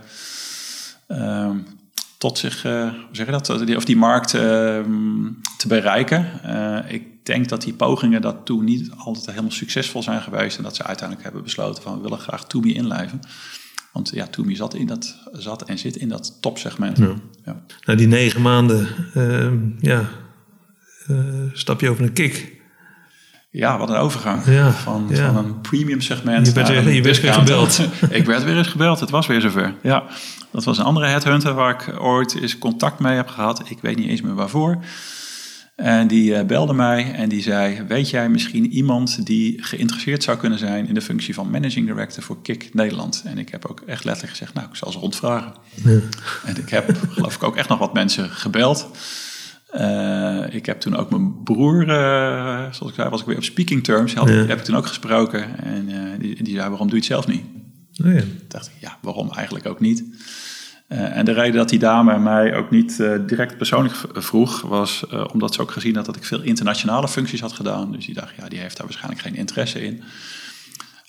tot 2.18 2.38
zich, 2.38 2.64
uh, 2.64 2.82
hoe 2.82 3.08
zeg 3.12 3.26
je 3.26 3.32
dat, 3.32 3.76
of 3.76 3.84
die 3.84 3.96
markt 3.96 4.34
uh, 4.34 4.40
te 5.56 5.68
bereiken. 5.68 6.30
Uh, 6.46 6.92
ik 6.92 7.26
denk 7.26 7.48
dat 7.48 7.62
die 7.62 7.74
pogingen 7.74 8.20
dat 8.20 8.36
toen 8.44 8.64
niet 8.64 8.90
altijd 8.96 9.26
helemaal 9.26 9.50
succesvol 9.50 10.02
zijn 10.02 10.20
geweest 10.20 10.56
en 10.56 10.62
dat 10.62 10.76
ze 10.76 10.84
uiteindelijk 10.84 11.24
hebben 11.24 11.42
besloten 11.42 11.82
van 11.82 11.96
we 11.96 12.02
willen 12.02 12.18
graag 12.18 12.46
Toomey 12.46 12.72
inlijven. 12.72 13.20
Want 13.92 14.10
ja, 14.14 14.26
Toomey 14.26 14.56
zat, 14.56 14.74
in 14.74 14.86
dat, 14.86 15.18
zat 15.32 15.62
en 15.62 15.78
zit 15.78 15.96
in 15.96 16.08
dat 16.08 16.36
topsegment. 16.40 16.98
Ja. 16.98 17.14
Ja. 17.44 17.62
Nou, 17.84 17.98
die 17.98 18.06
negen 18.06 18.42
maanden, 18.42 18.88
ehm, 19.14 19.58
ja, 19.78 20.08
stap 21.52 21.80
je 21.80 21.90
over 21.90 22.04
een 22.04 22.12
kick. 22.12 22.57
Ja, 23.58 23.78
wat 23.78 23.88
een 23.88 23.96
overgang. 23.96 24.44
Ja, 24.44 24.72
van, 24.72 25.06
ja. 25.08 25.32
van 25.32 25.44
een 25.44 25.60
premium 25.60 26.00
segment. 26.00 26.46
Je 26.46 26.52
werd, 26.52 26.68
weer, 26.68 26.92
je 26.92 27.02
weer 27.02 27.14
gebeld. 27.14 27.80
ik 28.10 28.26
werd 28.26 28.44
weer 28.44 28.56
eens 28.56 28.68
gebeld. 28.68 29.00
Het 29.00 29.10
was 29.10 29.26
weer 29.26 29.40
zover. 29.40 29.74
Ja, 29.82 30.04
dat 30.50 30.64
was 30.64 30.78
een 30.78 30.84
andere 30.84 31.06
headhunter 31.06 31.54
waar 31.54 31.70
ik 31.70 32.00
ooit 32.00 32.34
eens 32.34 32.58
contact 32.58 32.98
mee 32.98 33.16
heb 33.16 33.28
gehad. 33.28 33.62
Ik 33.70 33.78
weet 33.80 33.96
niet 33.96 34.08
eens 34.08 34.20
meer 34.20 34.34
waarvoor. 34.34 34.78
En 35.76 36.06
die 36.06 36.30
uh, 36.30 36.42
belde 36.42 36.72
mij 36.72 37.12
en 37.12 37.28
die 37.28 37.42
zei: 37.42 37.82
Weet 37.88 38.10
jij 38.10 38.28
misschien 38.28 38.66
iemand 38.72 39.26
die 39.26 39.64
geïnteresseerd 39.64 40.22
zou 40.22 40.38
kunnen 40.38 40.58
zijn 40.58 40.88
in 40.88 40.94
de 40.94 41.02
functie 41.02 41.34
van 41.34 41.50
managing 41.50 41.86
director 41.86 42.22
voor 42.22 42.42
KIK 42.42 42.74
Nederland? 42.74 43.22
En 43.24 43.38
ik 43.38 43.48
heb 43.48 43.66
ook 43.66 43.82
echt 43.86 44.04
letterlijk 44.04 44.36
gezegd: 44.36 44.54
Nou, 44.54 44.66
ik 44.68 44.76
zal 44.76 44.92
ze 44.92 44.98
rondvragen. 44.98 45.52
Ja. 45.74 45.98
En 46.44 46.56
ik 46.56 46.68
heb, 46.68 46.98
geloof 47.10 47.34
ik, 47.34 47.42
ook 47.42 47.56
echt 47.56 47.68
nog 47.68 47.78
wat 47.78 47.94
mensen 47.94 48.30
gebeld. 48.30 48.88
Uh, 49.74 50.54
ik 50.54 50.66
heb 50.66 50.80
toen 50.80 50.96
ook 50.96 51.10
mijn 51.10 51.42
broer, 51.42 51.88
uh, 51.88 52.72
zoals 52.72 52.88
ik 52.88 52.94
zei, 52.94 53.08
was 53.08 53.20
ik 53.20 53.26
weer 53.26 53.36
op 53.36 53.42
speaking 53.42 53.84
terms. 53.84 54.14
Had, 54.14 54.28
ja. 54.28 54.34
Heb 54.34 54.58
ik 54.58 54.64
toen 54.64 54.76
ook 54.76 54.86
gesproken. 54.86 55.58
En 55.64 55.88
uh, 55.88 55.96
die, 56.18 56.42
die, 56.42 56.54
zei, 56.54 56.68
waarom 56.68 56.88
doe 56.88 56.98
je 56.98 57.04
het 57.04 57.04
zelf 57.04 57.26
niet? 57.26 57.44
Oh 58.04 58.12
ja. 58.12 58.22
Dacht 58.48 58.66
ik, 58.66 58.72
ja, 58.80 58.98
waarom 59.02 59.30
eigenlijk 59.32 59.66
ook 59.66 59.80
niet? 59.80 60.04
en 60.88 61.24
de 61.24 61.32
reden 61.32 61.54
dat 61.54 61.68
die 61.68 61.78
dame 61.78 62.18
mij 62.18 62.54
ook 62.54 62.70
niet 62.70 62.96
direct 63.26 63.56
persoonlijk 63.56 63.94
vroeg... 64.12 64.60
was 64.60 65.06
omdat 65.32 65.54
ze 65.54 65.60
ook 65.60 65.70
gezien 65.70 65.96
had 65.96 66.06
dat 66.06 66.16
ik 66.16 66.24
veel 66.24 66.42
internationale 66.42 67.08
functies 67.08 67.40
had 67.40 67.52
gedaan. 67.52 67.92
Dus 67.92 68.06
die 68.06 68.14
dacht, 68.14 68.34
ja, 68.36 68.48
die 68.48 68.58
heeft 68.58 68.76
daar 68.76 68.86
waarschijnlijk 68.86 69.22
geen 69.22 69.34
interesse 69.34 69.82
in. 69.84 70.02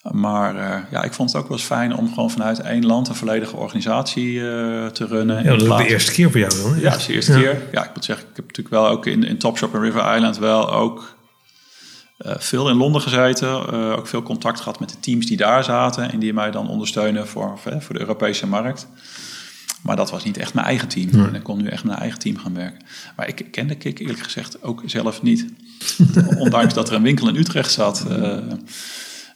Maar 0.02 0.56
uh, 0.56 0.92
ja, 0.92 1.04
ik 1.04 1.14
vond 1.14 1.32
het 1.32 1.42
ook 1.42 1.48
wel 1.48 1.58
eens 1.58 1.66
fijn 1.66 1.96
om 1.96 2.14
gewoon 2.14 2.32
vanuit 2.32 2.60
één 2.60 2.86
land 2.86 3.08
een 3.08 3.16
volledige 3.16 3.56
organisatie 3.56 4.34
uh, 4.34 4.88
te 4.88 5.06
runnen. 5.06 5.44
Ja, 5.44 5.56
dat 5.56 5.62
is 5.62 5.86
de 5.86 5.88
eerste 5.88 6.12
keer 6.12 6.32
voor 6.32 6.40
jou 6.40 6.54
dan? 6.62 6.80
Ja, 6.80 6.90
dat 6.90 7.00
is 7.00 7.06
de 7.06 7.14
eerste 7.14 7.32
ja. 7.32 7.40
keer. 7.40 7.62
Ja, 7.72 7.84
ik 7.84 7.96
moet 7.96 8.06
zeggen, 8.06 8.28
ik 8.30 8.36
heb 8.36 8.46
natuurlijk 8.46 8.76
wel 8.76 8.88
ook 8.88 9.06
in, 9.06 9.24
in 9.24 9.38
Topshop 9.38 9.74
en 9.74 9.82
River 9.82 10.16
Island 10.16 10.38
wel 10.38 10.72
ook 10.72 11.16
uh, 12.20 12.34
veel 12.38 12.70
in 12.70 12.76
Londen 12.76 13.02
gezeten. 13.02 13.72
ook 13.98 14.08
veel 14.08 14.24
contact 14.24 14.60
gehad 14.60 14.80
met 14.80 14.90
de 14.90 15.00
teams 15.00 15.26
die 15.26 15.38
daar 15.38 15.64
zaten 15.64 16.12
en 16.12 16.20
die 16.20 16.34
mij 16.34 16.52
dan 16.52 16.70
ondersteunen 16.70 17.28
voor, 17.28 17.60
voor 17.80 17.94
de 17.94 18.00
Europese 18.00 18.48
markt. 18.48 18.88
Maar 19.82 19.96
dat 19.96 20.12
was 20.12 20.24
niet 20.24 20.38
echt 20.38 20.54
mijn 20.54 20.68
eigen 20.68 20.88
team. 20.88 21.10
Nee. 21.12 21.28
En 21.28 21.36
ik 21.36 21.44
kon 21.44 21.62
nu 21.62 21.68
echt 21.68 21.84
mijn 21.84 22.00
eigen 22.00 22.20
team 22.20 22.38
gaan 22.38 22.54
werken. 22.54 22.86
Maar 23.16 23.28
ik 23.28 23.46
kende 23.52 23.76
Kik 23.76 24.00
eerlijk 24.00 24.20
gezegd 24.20 24.64
ook 24.64 24.82
zelf 24.86 25.22
niet. 25.22 25.46
Ondanks 26.38 26.74
dat 26.74 26.90
er 26.90 26.96
een 26.96 27.04
winkel 27.04 27.28
in 27.28 27.36
Utrecht 27.36 27.72
zat. 27.72 28.06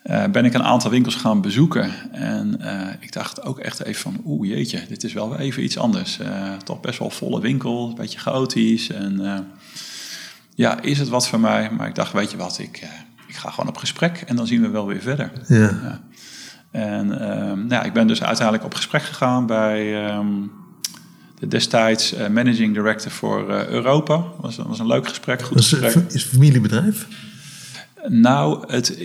Uh, 0.04 0.24
ben 0.26 0.46
ik 0.46 0.54
een 0.54 0.64
aantal 0.64 0.92
winkels 0.92 1.16
gaan 1.16 1.42
bezoeken. 1.42 2.12
En 2.12 2.58
uh, 2.62 2.88
ik 3.00 3.12
dacht 3.12 3.42
ook 3.42 3.60
echt 3.60 3.84
even 3.84 4.02
van, 4.02 4.22
oeh 4.26 4.48
jeetje, 4.48 4.82
dit 4.88 5.04
is 5.04 5.14
wel 5.14 5.38
even 5.38 5.64
iets 5.64 5.78
anders. 5.78 6.20
Uh, 6.20 6.54
toch 6.64 6.80
best 6.80 7.00
wel 7.00 7.10
volle 7.10 7.42
winkel, 7.42 7.88
een 7.90 7.96
beetje 7.96 8.20
chaotisch. 8.20 8.90
En 8.90 9.46
ja, 10.56 10.82
is 10.82 11.00
het 11.00 11.10
wat 11.10 11.28
voor 11.28 11.40
mij? 11.40 11.72
Maar 11.72 11.88
ik 11.88 11.96
dacht, 11.96 12.14
weet 12.14 12.32
je 12.32 12.38
wat, 12.38 12.60
ik, 12.60 12.88
ik 13.28 13.36
ga 13.36 13.50
gewoon 13.50 13.70
op 13.70 13.78
gesprek 13.78 14.24
en 14.28 14.36
dan 14.36 14.48
zien 14.48 14.62
we 14.62 14.70
wel 14.70 14.88
weer 14.88 15.02
verder. 15.02 15.32
Ja. 15.48 15.58
ja. 15.58 16.02
En 16.72 17.20
ehm, 17.20 17.58
nou 17.58 17.70
ja, 17.70 17.84
ik 17.84 17.94
ben 17.94 18.08
dus 18.08 18.24
uiteindelijk 18.24 18.66
op 18.66 18.74
gesprek 18.74 19.04
gegaan 19.04 19.46
bij 19.46 20.08
um, 20.16 20.52
de 21.40 21.48
destijds 21.48 22.16
managing 22.32 22.74
director 22.74 23.12
voor 23.12 23.50
Europa. 23.50 24.16
Dat 24.16 24.36
was, 24.40 24.58
was 24.58 24.80
een 24.80 24.88
leuk 24.88 25.08
gesprek, 25.08 25.42
goed 25.42 25.58
gesprek. 25.58 25.96
Is 25.96 26.24
het 26.24 26.32
familiebedrijf? 26.32 27.08
Nou, 28.08 28.64
het, 28.68 28.98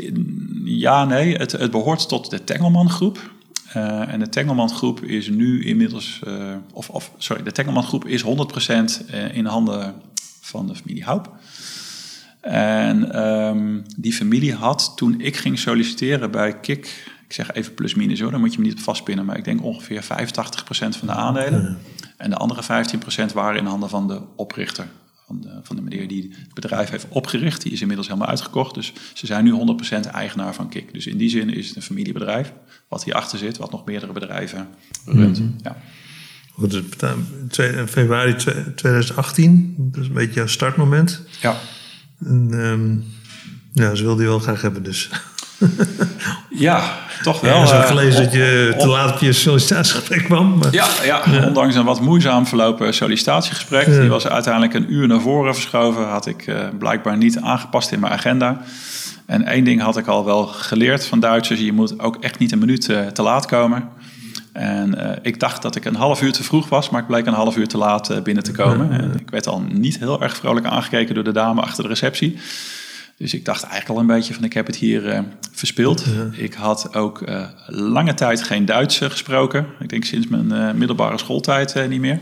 ja, 0.64 1.04
nee, 1.04 1.37
het, 1.37 1.52
het 1.52 1.70
behoort 1.70 2.08
tot 2.08 2.30
de 2.30 2.44
Tengelman 2.44 2.90
groep. 2.90 3.30
Uh, 3.76 4.12
en 4.12 4.18
de 4.18 4.28
Tengelman 4.28 4.70
groep 4.70 5.00
is 5.00 5.28
nu 5.28 5.64
inmiddels, 5.64 6.20
uh, 6.26 6.56
of, 6.72 6.90
of 6.90 7.12
sorry, 7.18 7.42
de 7.42 7.52
Tengelman 7.52 7.82
groep 7.82 8.06
is 8.06 8.24
100% 8.24 8.26
eh, 8.26 9.37
in 9.37 9.46
handen 9.46 9.94
van 10.40 10.66
de 10.66 10.74
familie 10.74 11.04
Haup. 11.04 11.32
En 12.40 13.26
um, 13.28 13.82
die 13.96 14.12
familie 14.12 14.54
had 14.54 14.92
toen 14.96 15.20
ik 15.20 15.37
ging 15.37 15.58
solliciteren 15.58 16.30
bij 16.30 16.61
KIK, 16.61 16.87
ik 17.26 17.32
zeg 17.32 17.52
even 17.52 17.74
plus 17.74 17.94
minus 17.94 18.20
hoor, 18.20 18.30
dan 18.30 18.40
moet 18.40 18.52
je 18.52 18.61
me 18.61 18.66
niet 18.66 18.80
vastpinnen, 18.80 19.24
maar 19.24 19.37
ik 19.37 19.44
denk 19.44 19.62
ongeveer 19.62 20.02
85% 20.02 20.06
van 20.70 21.06
de 21.06 21.12
aandelen. 21.12 21.78
En 22.16 22.30
de 22.30 22.37
andere 22.37 22.84
15% 23.30 23.32
waren 23.34 23.58
in 23.58 23.66
handen 23.66 23.88
van 23.88 24.08
de 24.08 24.20
oprichter 24.37 24.87
van 25.28 25.40
de, 25.40 25.60
van 25.62 25.76
de 25.76 25.82
meneer 25.82 26.08
die 26.08 26.34
het 26.38 26.54
bedrijf 26.54 26.90
heeft 26.90 27.06
opgericht. 27.08 27.62
Die 27.62 27.72
is 27.72 27.80
inmiddels 27.80 28.08
helemaal 28.08 28.28
uitgekocht. 28.28 28.74
Dus 28.74 28.92
ze 29.14 29.26
zijn 29.26 29.44
nu 29.44 29.76
100% 30.06 30.10
eigenaar 30.12 30.54
van 30.54 30.68
Kik. 30.68 30.92
Dus 30.92 31.06
in 31.06 31.16
die 31.16 31.28
zin 31.28 31.54
is 31.54 31.66
het 31.66 31.76
een 31.76 31.82
familiebedrijf 31.82 32.52
wat 32.88 33.04
hierachter 33.04 33.38
zit, 33.38 33.56
wat 33.56 33.70
nog 33.70 33.84
meerdere 33.84 34.12
bedrijven 34.12 34.68
runt. 35.04 35.40
Mm 35.40 35.56
ja. 35.62 35.76
Goed, 36.52 36.82
februari 37.86 38.34
2018, 38.74 39.74
dat 39.76 40.02
is 40.02 40.08
een 40.08 40.14
beetje 40.14 40.34
jouw 40.34 40.46
startmoment. 40.46 41.22
Ja. 41.40 41.56
En, 42.24 42.52
um, 42.52 43.04
ja, 43.72 43.94
ze 43.94 44.02
wilde 44.02 44.22
je 44.22 44.28
wel 44.28 44.38
graag 44.38 44.62
hebben 44.62 44.82
dus. 44.82 45.10
Ja, 46.51 46.99
toch 47.23 47.40
wel. 47.40 47.57
Ja, 47.57 47.62
ik 47.62 47.71
heb 47.71 47.81
eh, 47.81 47.87
gelezen 47.87 48.23
dat 48.23 48.33
je 48.33 48.75
te 48.79 48.87
laat 48.87 49.12
op 49.12 49.21
je 49.21 49.33
sollicitatiegesprek 49.33 50.25
kwam. 50.25 50.61
Ja, 50.71 50.87
ja, 51.05 51.23
ondanks 51.47 51.75
een 51.75 51.85
wat 51.85 52.01
moeizaam 52.01 52.47
verlopen 52.47 52.94
sollicitatiegesprek. 52.94 53.87
Die 53.87 54.09
was 54.09 54.27
uiteindelijk 54.27 54.75
een 54.75 54.92
uur 54.92 55.07
naar 55.07 55.21
voren 55.21 55.55
verschoven. 55.55 56.09
Had 56.09 56.27
ik 56.27 56.47
uh, 56.47 56.68
blijkbaar 56.79 57.16
niet 57.16 57.38
aangepast 57.38 57.92
in 57.92 58.01
mijn 58.01 58.12
agenda. 58.12 58.61
En 59.27 59.44
één 59.44 59.64
ding 59.64 59.81
had 59.81 59.97
ik 59.97 60.07
al 60.07 60.25
wel 60.25 60.47
geleerd 60.47 61.07
van 61.07 61.21
Duitsers. 61.21 61.61
Je 61.61 61.73
moet 61.73 62.01
ook 62.01 62.16
echt 62.21 62.38
niet 62.38 62.53
een 62.53 62.59
minuut 62.59 62.88
uh, 62.88 63.07
te 63.07 63.23
laat 63.23 63.47
komen. 63.47 63.88
En 64.53 65.18
ik 65.23 65.40
dacht 65.40 65.62
dat 65.62 65.77
ik 65.77 65.85
een 65.85 65.94
half 65.94 66.23
uur 66.23 66.33
te 66.33 66.42
vroeg 66.42 66.68
was, 66.68 66.90
maar 66.90 67.01
ik 67.01 67.07
bleek 67.07 67.27
een 67.27 67.33
half 67.33 67.57
uur 67.57 67.68
te 67.68 67.79
laat 67.79 68.23
binnen 68.23 68.44
te 68.44 68.53
komen. 68.53 68.92
En 68.92 69.14
ik 69.18 69.31
werd 69.31 69.47
al 69.47 69.62
niet 69.73 69.99
heel 69.99 70.23
erg 70.23 70.37
vrolijk 70.37 70.66
aangekeken 70.66 71.14
door 71.14 71.25
de 71.25 71.33
dame 71.33 71.61
achter 71.61 71.83
de 71.83 71.88
receptie. 71.88 72.38
Dus 73.18 73.35
ik 73.35 73.44
dacht 73.44 73.62
eigenlijk 73.62 73.94
al 73.94 74.00
een 74.00 74.16
beetje 74.16 74.35
van 74.35 74.44
ik 74.44 74.52
heb 74.52 74.66
het 74.66 74.76
hier 74.76 75.14
uh, 75.14 75.20
verspeeld. 75.52 76.04
Ik 76.33 76.54
had 76.54 76.94
ook 76.94 77.28
uh, 77.28 77.48
lange 77.66 78.14
tijd 78.14 78.42
geen 78.42 78.64
Duits 78.64 78.98
gesproken. 78.98 79.66
Ik 79.81 79.88
denk 79.88 80.04
sinds 80.04 80.26
mijn 80.28 80.78
middelbare 80.78 81.18
schooltijd 81.18 81.88
niet 81.88 82.00
meer. 82.00 82.18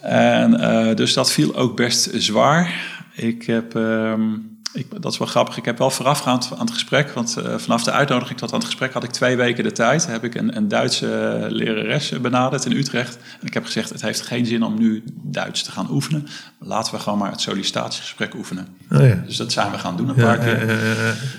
En 0.00 0.50
dus 0.96 1.12
dat 1.12 1.32
viel 1.32 1.56
ook 1.56 1.76
best 1.76 2.10
zwaar. 2.12 2.74
Ik 3.14 3.46
heb 3.46 3.74
um, 3.74 4.59
ik, 4.72 5.02
dat 5.02 5.12
is 5.12 5.18
wel 5.18 5.28
grappig. 5.28 5.56
Ik 5.56 5.64
heb 5.64 5.78
wel 5.78 5.90
voorafgaand 5.90 6.50
aan 6.52 6.66
het 6.66 6.70
gesprek, 6.70 7.10
want 7.10 7.36
uh, 7.38 7.54
vanaf 7.56 7.82
de 7.82 7.90
uitnodiging 7.90 8.38
tot 8.38 8.52
aan 8.52 8.58
het 8.58 8.66
gesprek 8.66 8.92
had 8.92 9.04
ik 9.04 9.10
twee 9.10 9.36
weken 9.36 9.64
de 9.64 9.72
tijd. 9.72 10.06
Heb 10.06 10.24
ik 10.24 10.34
een, 10.34 10.56
een 10.56 10.68
Duitse 10.68 11.46
lerares 11.48 12.20
benaderd 12.20 12.64
in 12.64 12.72
Utrecht. 12.72 13.18
En 13.40 13.46
ik 13.46 13.54
heb 13.54 13.64
gezegd: 13.64 13.90
het 13.90 14.02
heeft 14.02 14.20
geen 14.20 14.46
zin 14.46 14.62
om 14.62 14.78
nu 14.78 15.02
Duits 15.22 15.62
te 15.62 15.72
gaan 15.72 15.90
oefenen. 15.90 16.26
Laten 16.58 16.94
we 16.94 17.00
gewoon 17.00 17.18
maar 17.18 17.30
het 17.30 17.40
sollicitatiegesprek 17.40 18.34
oefenen. 18.34 18.66
Oh 18.92 19.06
ja. 19.06 19.22
Dus 19.26 19.36
dat 19.36 19.52
zijn 19.52 19.70
we 19.70 19.78
gaan 19.78 19.96
doen 19.96 20.08
een 20.08 20.14
paar 20.14 20.38
keer. 20.38 20.78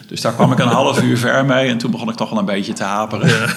dus 0.07 0.21
daar 0.21 0.33
kwam 0.33 0.51
ik 0.51 0.59
een 0.59 0.67
half 0.67 1.01
uur 1.01 1.17
ver 1.17 1.45
mee 1.45 1.69
en 1.69 1.77
toen 1.77 1.91
begon 1.91 2.09
ik 2.09 2.15
toch 2.15 2.29
wel 2.29 2.39
een 2.39 2.45
beetje 2.45 2.73
te 2.73 2.83
haperen. 2.83 3.49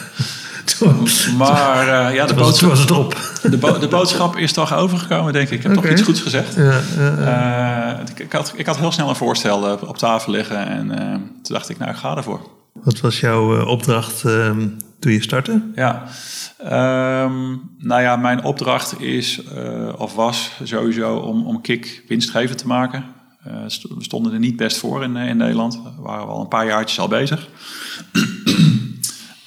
maar 1.38 1.86
uh, 1.86 2.14
ja, 2.14 2.26
de 2.26 2.34
boodschap, 2.34 2.68
was 2.68 2.80
het 2.80 2.90
op. 2.90 3.16
De, 3.42 3.58
bo 3.58 3.78
de, 3.78 3.88
boodschap 3.88 4.36
is 4.36 4.52
toch 4.52 4.74
overgekomen, 4.74 5.32
denk 5.32 5.48
ik. 5.48 5.56
Ik 5.56 5.62
heb 5.62 5.76
okay. 5.76 5.82
toch 5.82 5.92
iets 5.92 6.02
goeds 6.02 6.20
gezegd. 6.20 6.54
Ja, 6.54 6.80
uh, 7.96 8.00
ik, 8.08 8.18
ik, 8.18 8.32
had, 8.32 8.52
ik 8.56 8.66
had 8.66 8.76
heel 8.76 8.92
snel 8.92 9.08
een 9.08 9.16
voorstel 9.16 9.72
uh, 9.72 9.88
op 9.88 9.96
tafel 9.96 10.32
liggen 10.32 10.66
en 10.66 10.88
toen 11.42 11.54
dacht 11.54 11.68
ik, 11.68 11.78
nou, 11.78 11.90
ik 11.90 11.96
ga 11.96 12.16
ervoor. 12.16 12.40
Wat 12.72 13.00
was 13.00 13.20
jouw 13.20 13.64
opdracht 13.64 14.24
ehm, 14.24 14.68
toen 15.00 15.12
je 15.12 15.22
startte? 15.22 15.62
Ja, 15.74 16.02
um, 17.24 17.70
nou 17.78 18.02
ja, 18.02 18.16
mijn 18.16 18.44
opdracht 18.44 19.00
is 19.00 19.42
of 19.96 20.14
was 20.14 20.50
sowieso 20.62 21.16
om, 21.16 21.46
om 21.46 21.60
KIK 21.60 22.02
winstgevend 22.08 22.58
te 22.58 22.66
maken. 22.66 23.04
we 23.42 24.04
stonden 24.04 24.32
er 24.32 24.38
niet 24.38 24.56
best 24.56 24.76
voor 24.76 25.02
in, 25.02 25.16
in 25.16 25.36
Nederland. 25.36 25.80
We 25.96 26.02
waren 26.02 26.26
al 26.26 26.40
een 26.40 26.48
paar 26.48 26.66
jaartjes 26.66 27.00
al 27.00 27.08
bezig. 27.08 27.48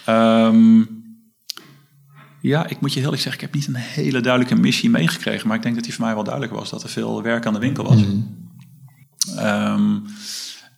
um, 0.10 0.88
ja, 2.48 2.68
ik 2.68 2.82
moet 2.82 2.94
je 2.94 3.00
heel 3.00 3.04
eerlijk 3.04 3.22
zeggen, 3.22 3.44
ik 3.44 3.48
heb 3.48 3.56
niet 3.56 3.68
een 3.68 3.76
hele 3.76 4.22
duidelijke 4.22 4.62
missie 4.62 4.90
meegekregen. 4.90 5.48
Maar 5.48 5.58
ik 5.58 5.64
denk 5.64 5.76
dat 5.76 5.84
die 5.84 5.94
voor 5.94 6.06
mij 6.06 6.14
wel 6.14 6.24
duidelijk 6.24 6.54
was 6.54 6.70
dat 6.70 6.84
er 6.84 6.90
veel 6.90 7.22
werk 7.22 7.46
aan 7.46 7.54
de 7.54 7.60
winkel 7.60 7.84
was. 7.84 8.04
Mm. 8.04 10.06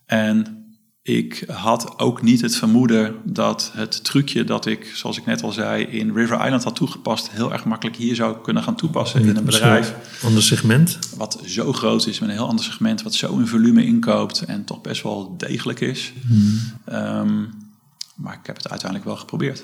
en 0.06 0.58
ik 1.02 1.44
had 1.48 2.00
ook 2.00 2.22
niet 2.22 2.42
het 2.42 2.56
vermoeden 2.56 3.16
dat 3.24 3.72
het 3.76 4.04
trucje 4.04 4.44
dat 4.44 4.66
ik, 4.66 4.92
zoals 4.94 5.18
ik 5.18 5.26
net 5.26 5.44
al 5.44 5.52
zei, 5.52 5.84
in 5.84 6.14
River 6.14 6.46
Island 6.46 6.64
had 6.64 6.76
toegepast, 6.76 7.32
heel 7.32 7.52
erg 7.52 7.66
makkelijk 7.66 7.98
hier 7.98 8.16
zou 8.16 8.42
kunnen 8.42 8.64
gaan 8.64 8.76
toepassen 8.76 9.22
in 9.22 9.36
een 9.36 9.46
bedrijf. 9.46 9.96
Ander 10.24 10.44
segment. 10.44 11.00
Wat 11.16 11.42
zo 11.46 11.74
groot 11.74 12.08
is, 12.08 12.20
met 12.20 12.30
een 12.30 12.36
heel 12.36 12.48
ander 12.48 12.66
segment, 12.66 13.02
wat 13.02 13.14
zo 13.14 13.38
in 13.38 13.48
volume 13.48 13.86
inkoopt 13.86 14.42
en 14.42 14.66
toch 14.66 14.82
best 14.82 15.04
wel 15.04 15.38
degelijk 15.38 15.80
is. 15.80 16.14
Mm. 16.28 17.50
maar 18.16 18.34
ik 18.34 18.46
heb 18.46 18.56
het 18.56 18.70
uiteindelijk 18.70 19.10
wel 19.10 19.18
geprobeerd. 19.18 19.64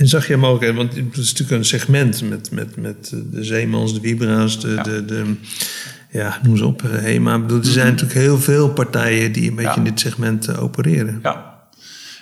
En 0.00 0.08
zag 0.08 0.26
je 0.26 0.36
mogelijk, 0.36 0.76
want 0.76 0.94
het 0.94 1.16
is 1.16 1.30
natuurlijk 1.30 1.58
een 1.58 1.64
segment 1.64 2.22
met, 2.22 2.50
met, 2.50 2.76
met 2.76 3.14
de 3.30 3.44
Zeemans, 3.44 3.94
de 3.94 4.00
Vibra's, 4.00 4.60
de, 4.60 4.68
ja. 4.68 4.82
de, 4.82 5.04
de, 5.04 5.34
ja, 6.10 6.40
noem 6.42 6.56
ze 6.56 6.66
op, 6.66 6.82
HEMA. 6.82 7.34
Ik 7.34 7.42
bedoel, 7.42 7.58
er 7.58 7.64
zijn 7.64 7.86
mhm. 7.86 7.94
natuurlijk 7.94 8.20
heel 8.20 8.38
veel 8.38 8.72
partijen 8.72 9.32
die 9.32 9.48
een 9.48 9.54
beetje 9.54 9.76
in 9.76 9.84
dit 9.84 10.00
segment 10.00 10.48
uh, 10.48 10.62
opereren. 10.62 11.20
Ja, 11.22 11.60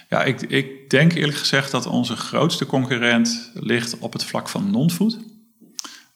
ja 0.08 0.24
ik, 0.24 0.42
ik 0.42 0.90
denk 0.90 1.12
eerlijk 1.12 1.38
gezegd 1.38 1.70
dat 1.70 1.86
onze 1.86 2.16
grootste 2.16 2.66
concurrent 2.66 3.50
ligt 3.54 3.98
op 3.98 4.12
het 4.12 4.24
vlak 4.24 4.48
van 4.48 4.70
non-food. 4.70 5.18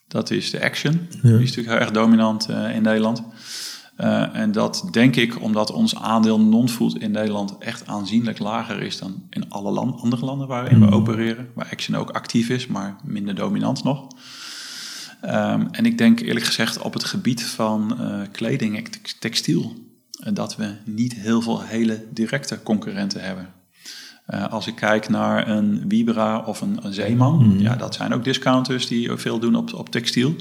Dat 0.09 0.31
is 0.31 0.51
de 0.51 0.63
Action. 0.63 1.09
Die 1.11 1.33
is 1.33 1.39
natuurlijk 1.39 1.69
heel 1.69 1.79
erg 1.79 1.91
dominant 1.91 2.51
uh, 2.51 2.75
in 2.75 2.83
Nederland. 2.83 3.23
Uh, 4.03 4.37
en 4.37 4.53
dat 4.53 4.89
denk 4.91 5.17
ik 5.17 5.43
omdat 5.43 5.73
ons 5.73 5.97
aandeel 5.97 6.41
non-food 6.41 6.97
in 6.97 7.11
Nederland 7.11 7.59
echt 7.59 7.87
aanzienlijk 7.87 8.39
lager 8.39 8.83
is 8.83 8.99
dan 8.99 9.23
in 9.31 9.51
alle 9.51 9.71
land, 9.71 10.01
andere 10.01 10.25
landen 10.25 10.49
waarin 10.49 10.79
we 10.79 10.85
hmm. 10.85 10.95
opereren. 10.95 11.49
Waar 11.55 11.69
Action 11.71 11.97
ook 11.97 12.11
actief 12.11 12.49
is, 12.49 12.67
maar 12.67 12.97
minder 13.05 13.35
dominant 13.35 13.85
nog. 13.85 14.07
Um, 15.25 15.69
en 15.71 15.85
ik 15.85 15.99
denk 15.99 16.21
eerlijk 16.21 16.47
gezegd 16.47 16.79
op 16.79 16.93
het 16.93 17.05
gebied 17.05 17.43
van 17.43 17.97
uh, 18.01 18.21
kleding 18.33 18.77
en 18.77 18.85
textiel 19.19 19.75
uh, 20.21 20.35
dat 20.35 20.57
we 20.57 20.75
niet 20.85 21.15
heel 21.15 21.43
veel 21.43 21.63
hele 21.63 22.07
directe 22.11 22.63
concurrenten 22.63 23.23
hebben. 23.23 23.49
als 24.51 24.67
ik 24.67 24.75
kijk 24.75 25.09
naar 25.09 25.49
een 25.49 25.85
Vibra 25.89 26.39
of 26.39 26.61
een, 26.61 26.79
een 26.83 26.93
Zeeman, 26.93 27.41
hmm. 27.43 27.59
ja, 27.59 27.77
dat 27.77 27.95
zijn 27.95 28.15
ook 28.15 28.25
discounters 28.25 28.87
die 28.87 29.17
veel 29.17 29.39
doen 29.39 29.55
op, 29.55 29.75
op 29.75 29.91
textiel 29.91 30.35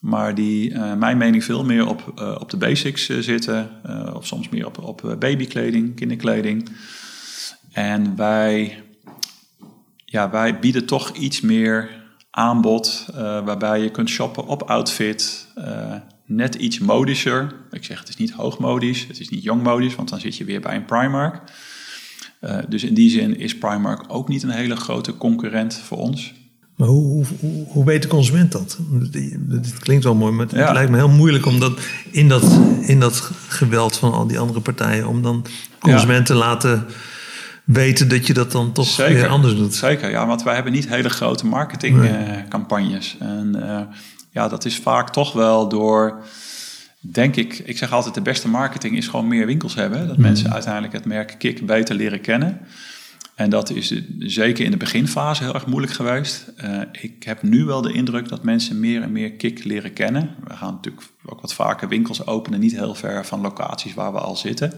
maar 0.00 0.34
die, 0.34 0.70
uh, 0.70 0.94
mijn 0.94 1.18
mening, 1.18 1.44
veel 1.44 1.64
meer 1.64 1.86
op, 1.86 2.12
uh, 2.18 2.36
op 2.40 2.50
de 2.50 2.56
basics 2.56 3.08
uh, 3.08 3.18
zitten, 3.18 3.70
of 4.14 4.26
soms 4.26 4.48
meer 4.48 4.66
op, 4.66 4.78
op 4.78 5.16
babykleding, 5.18 5.94
kinderkleding. 5.94 6.68
En 7.72 8.16
wij, 8.16 8.82
ja, 10.04 10.30
wij 10.30 10.58
bieden 10.58 10.86
toch 10.86 11.10
iets 11.16 11.40
meer 11.40 11.90
aanbod, 12.30 13.06
waarbij 13.14 13.82
je 13.82 13.90
kunt 13.90 14.08
shoppen 14.08 14.46
op 14.46 14.62
outfit, 14.62 15.48
net 16.26 16.54
iets 16.54 16.78
modischer. 16.78 17.54
Ik 17.70 17.84
zeg, 17.84 17.98
het 17.98 18.08
is 18.08 18.16
niet 18.16 18.32
hoogmodisch, 18.32 19.06
het 19.06 19.20
is 19.20 19.28
niet 19.28 19.42
jongmodisch, 19.42 19.94
want 19.94 20.08
dan 20.08 20.20
zit 20.20 20.36
je 20.36 20.44
weer 20.44 20.60
bij 20.60 20.74
een 20.74 20.84
Primark. 20.84 21.42
dus 22.68 22.84
in 22.84 22.94
die 22.94 23.10
zin 23.10 23.38
is 23.38 23.58
Primark 23.58 24.04
ook 24.08 24.28
niet 24.28 24.42
een 24.42 24.50
hele 24.50 24.76
grote 24.76 25.16
concurrent 25.16 25.74
voor 25.74 25.98
ons. 25.98 26.32
Maar 26.80 26.88
hoe, 26.88 27.24
hoe, 27.40 27.66
hoe 27.68 27.84
weet 27.84 28.02
de 28.02 28.08
consument 28.08 28.52
dat? 28.52 28.78
Dit 29.36 29.78
klinkt 29.78 30.04
wel 30.04 30.14
mooi, 30.14 30.32
maar 30.32 30.46
het 30.46 30.72
lijkt 30.72 30.90
me 30.90 30.96
heel 30.96 31.08
moeilijk 31.08 31.46
om 31.46 31.60
dat 31.60 31.80
in, 32.10 32.28
dat 32.28 32.60
in 32.80 33.00
dat 33.00 33.30
geweld 33.48 33.96
van 33.96 34.12
al 34.12 34.26
die 34.26 34.38
andere 34.38 34.60
partijen, 34.60 35.06
om 35.06 35.22
dan 35.22 35.46
consumenten 35.78 36.24
te 36.24 36.34
laten 36.34 36.86
weten 37.64 38.08
dat 38.08 38.26
je 38.26 38.32
dat 38.32 38.52
dan 38.52 38.72
toch 38.72 38.96
weer 38.96 39.28
anders 39.28 39.56
doet. 39.56 39.74
Zeker, 39.74 40.10
ja, 40.10 40.26
want 40.26 40.42
wij 40.42 40.54
hebben 40.54 40.72
niet 40.72 40.88
hele 40.88 41.08
grote 41.08 41.46
marketingcampagnes. 41.46 43.16
Nee. 43.20 43.28
En 43.28 43.56
uh, 43.56 43.80
ja, 44.30 44.48
dat 44.48 44.64
is 44.64 44.76
vaak 44.76 45.10
toch 45.10 45.32
wel 45.32 45.68
door 45.68 46.22
denk 47.00 47.36
ik, 47.36 47.58
ik 47.64 47.78
zeg 47.78 47.92
altijd 47.92 48.14
de 48.14 48.20
beste 48.22 48.48
marketing 48.48 48.96
is 48.96 49.08
gewoon 49.08 49.28
meer 49.28 49.46
winkels 49.46 49.74
hebben. 49.74 50.08
Dat 50.08 50.16
mensen 50.16 50.52
uiteindelijk 50.52 50.92
het 50.92 51.04
merk 51.04 51.34
Kik 51.38 51.66
beter 51.66 51.94
leren 51.94 52.20
kennen. 52.20 52.60
En 53.40 53.50
dat 53.50 53.70
is 53.70 54.02
zeker 54.18 54.64
in 54.64 54.70
de 54.70 54.76
beginfase 54.76 55.42
heel 55.42 55.54
erg 55.54 55.66
moeilijk 55.66 55.92
geweest. 55.92 56.52
Uh, 56.64 56.80
ik 56.92 57.22
heb 57.22 57.42
nu 57.42 57.64
wel 57.64 57.82
de 57.82 57.92
indruk 57.92 58.28
dat 58.28 58.42
mensen 58.42 58.80
meer 58.80 59.02
en 59.02 59.12
meer 59.12 59.32
Kik 59.32 59.64
leren 59.64 59.92
kennen. 59.92 60.34
We 60.44 60.56
gaan 60.56 60.74
natuurlijk 60.74 61.06
ook 61.24 61.40
wat 61.40 61.54
vaker 61.54 61.88
winkels 61.88 62.26
openen, 62.26 62.60
niet 62.60 62.76
heel 62.76 62.94
ver 62.94 63.26
van 63.26 63.40
locaties 63.40 63.94
waar 63.94 64.12
we 64.12 64.18
al 64.18 64.36
zitten. 64.36 64.72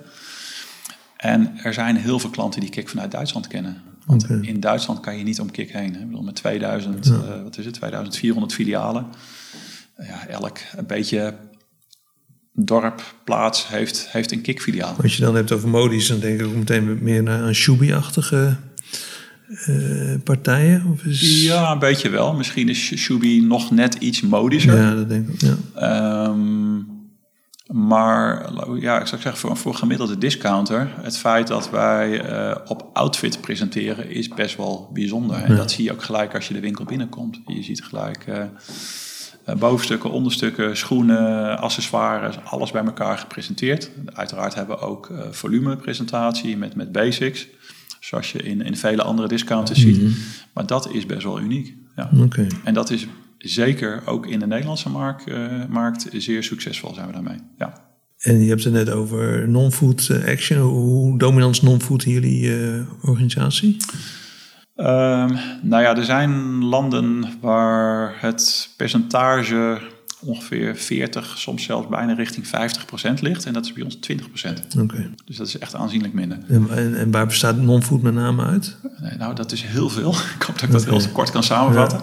En 1.16 1.59
er 1.62 1.75
zijn 1.75 1.96
heel 1.96 2.18
veel 2.18 2.31
klanten 2.31 2.61
die 2.61 2.70
Kik 2.70 2.88
vanuit 2.88 3.11
Duitsland 3.11 3.46
kennen. 3.46 3.83
Want 4.07 4.25
okay. 4.25 4.40
in 4.40 4.61
Duitsland 4.61 5.01
kan 5.01 5.18
je 5.18 5.25
niet 5.25 5.40
om 5.40 5.51
Kik 5.51 5.72
heen. 5.72 5.94
Hè? 5.94 6.01
Ik 6.01 6.07
bedoel, 6.07 6.22
met 6.22 6.35
2000, 6.35 7.07
ja. 7.07 7.12
uh, 7.12 7.42
wat 7.42 7.59
is 7.59 7.64
het, 7.64 7.75
2400 7.75 8.55
filialen. 8.55 9.07
Ja, 9.98 10.27
elk 10.27 10.59
een 10.77 10.87
beetje 10.87 11.35
dorp, 12.53 13.15
plaats 13.25 13.69
heeft, 13.69 14.09
heeft 14.11 14.33
een 14.33 14.41
Kik-filiaal. 14.41 14.97
Als 15.03 15.17
je 15.17 15.23
dan 15.23 15.35
hebt 15.35 15.53
over 15.53 15.69
modisch, 15.69 16.09
dan 16.09 16.21
denk 16.21 16.41
ik 16.41 16.47
ook 16.47 16.55
meteen 16.55 16.99
meer 17.03 17.23
naar 17.23 17.43
een 17.43 17.55
Shubi-achtige 17.55 18.57
uh, 19.69 20.15
partijen? 20.25 20.87
Of 20.93 21.05
is... 21.05 21.45
Ja, 21.45 21.73
een 21.73 21.79
beetje 21.79 22.09
wel. 22.09 22.35
Misschien 22.35 22.69
is 22.69 22.97
Shubi 22.97 23.41
nog 23.41 23.71
net 23.71 23.95
iets 23.95 24.21
modischer. 24.21 24.77
Ja, 24.77 24.95
dat 24.95 25.09
denk 25.09 25.29
ik 25.29 25.41
ja. 25.41 26.27
Um, 26.27 27.01
maar 27.67 28.51
ja, 28.81 29.01
ik 29.01 29.07
zou 29.07 29.21
zeggen, 29.21 29.37
voor, 29.37 29.57
voor 29.57 29.73
een 29.73 29.79
gemiddelde 29.79 30.19
discounter, 30.19 30.91
het 31.01 31.19
feit 31.19 31.47
dat 31.47 31.71
wij 31.71 32.31
uh, 32.31 32.57
op 32.67 32.91
outfit 32.93 33.41
presenteren 33.41 34.11
is 34.11 34.29
best 34.29 34.57
wel 34.57 34.91
bijzonder. 34.93 35.37
En 35.37 35.51
ja. 35.51 35.57
dat 35.57 35.71
zie 35.71 35.85
je 35.85 35.93
ook 35.93 36.03
gelijk 36.03 36.35
als 36.35 36.49
je 36.49 36.55
de 36.55 36.61
winkel 36.61 36.85
binnenkomt. 36.85 37.41
Je 37.47 37.62
ziet 37.62 37.85
gelijk 37.85 38.27
uh, 38.29 38.45
bovenstukken, 39.59 40.11
onderstukken, 40.11 40.76
schoenen, 40.76 41.59
accessoires, 41.59 42.37
alles 42.44 42.70
bij 42.70 42.85
elkaar 42.85 43.18
gepresenteerd. 43.18 43.90
Uiteraard 44.12 44.55
hebben 44.55 44.76
we 44.76 44.83
ook 44.83 45.12
volumepresentatie 45.31 46.57
met, 46.57 46.74
met 46.74 46.92
basics, 46.92 47.46
zoals 48.00 48.33
je 48.33 48.42
in, 48.42 48.62
in 48.62 48.76
vele 48.76 49.02
andere 49.02 49.28
discounters 49.28 49.85
mm 49.85 49.92
-hmm. 49.92 50.09
ziet. 50.09 50.16
Maar 50.52 50.66
dat 50.66 50.90
is 50.90 51.07
best 51.07 51.22
wel 51.22 51.40
uniek. 51.40 51.74
Ja. 51.96 52.11
Okay. 52.16 52.46
En 52.64 52.74
dat 52.74 52.90
is 52.90 53.07
zeker 53.38 54.02
ook 54.07 54.26
in 54.26 54.38
de 54.38 54.46
Nederlandse 54.46 54.88
markt, 54.88 55.28
uh, 55.28 55.64
markt 55.68 56.07
zeer 56.12 56.42
succesvol 56.42 56.94
zijn 56.94 57.07
we 57.07 57.12
daarmee. 57.12 57.38
Ja. 57.59 57.90
En 58.18 58.40
je 58.40 58.48
hebt 58.48 58.64
het 58.64 58.72
net 58.72 58.90
over 58.90 59.48
non-food 59.48 60.11
action. 60.26 60.59
Hoe 60.59 61.18
dominant 61.18 61.55
is 61.55 61.62
non-food 61.62 62.05
in 62.05 62.12
jullie 62.12 62.42
uh, 62.42 62.81
organisatie? 63.02 63.76
Um, 64.76 65.38
nou 65.62 65.82
ja, 65.82 65.96
er 65.96 66.04
zijn 66.04 66.64
landen 66.64 67.24
waar 67.40 68.14
het 68.20 68.70
percentage 68.76 69.80
ongeveer 70.24 70.76
40, 70.76 71.38
soms 71.38 71.64
zelfs 71.64 71.88
bijna 71.88 72.12
richting 72.14 72.46
50 72.46 72.85
procent 72.85 73.20
ligt. 73.20 73.46
En 73.46 73.52
dat 73.52 73.64
is 73.64 73.72
bij 73.72 73.82
ons 73.82 73.96
20 73.96 74.28
procent. 74.28 74.76
Okay. 74.78 75.11
Dus 75.24 75.37
dat 75.37 75.46
is 75.46 75.58
echt 75.58 75.74
aanzienlijk 75.74 76.12
minder. 76.12 76.38
En, 76.48 76.70
en, 76.70 76.94
en 76.94 77.11
waar 77.11 77.26
bestaat 77.26 77.56
non-food 77.56 78.02
met 78.02 78.14
name 78.14 78.44
uit? 78.44 78.76
Nee, 79.00 79.16
nou, 79.16 79.35
dat 79.35 79.52
is 79.52 79.62
heel 79.62 79.88
veel. 79.88 80.11
Ik 80.37 80.42
hoop 80.42 80.58
dat 80.58 80.68
ik 80.68 80.76
okay. 80.76 80.92
dat 80.92 81.02
heel 81.02 81.12
kort 81.12 81.30
kan 81.30 81.42
samenvatten. 81.42 82.00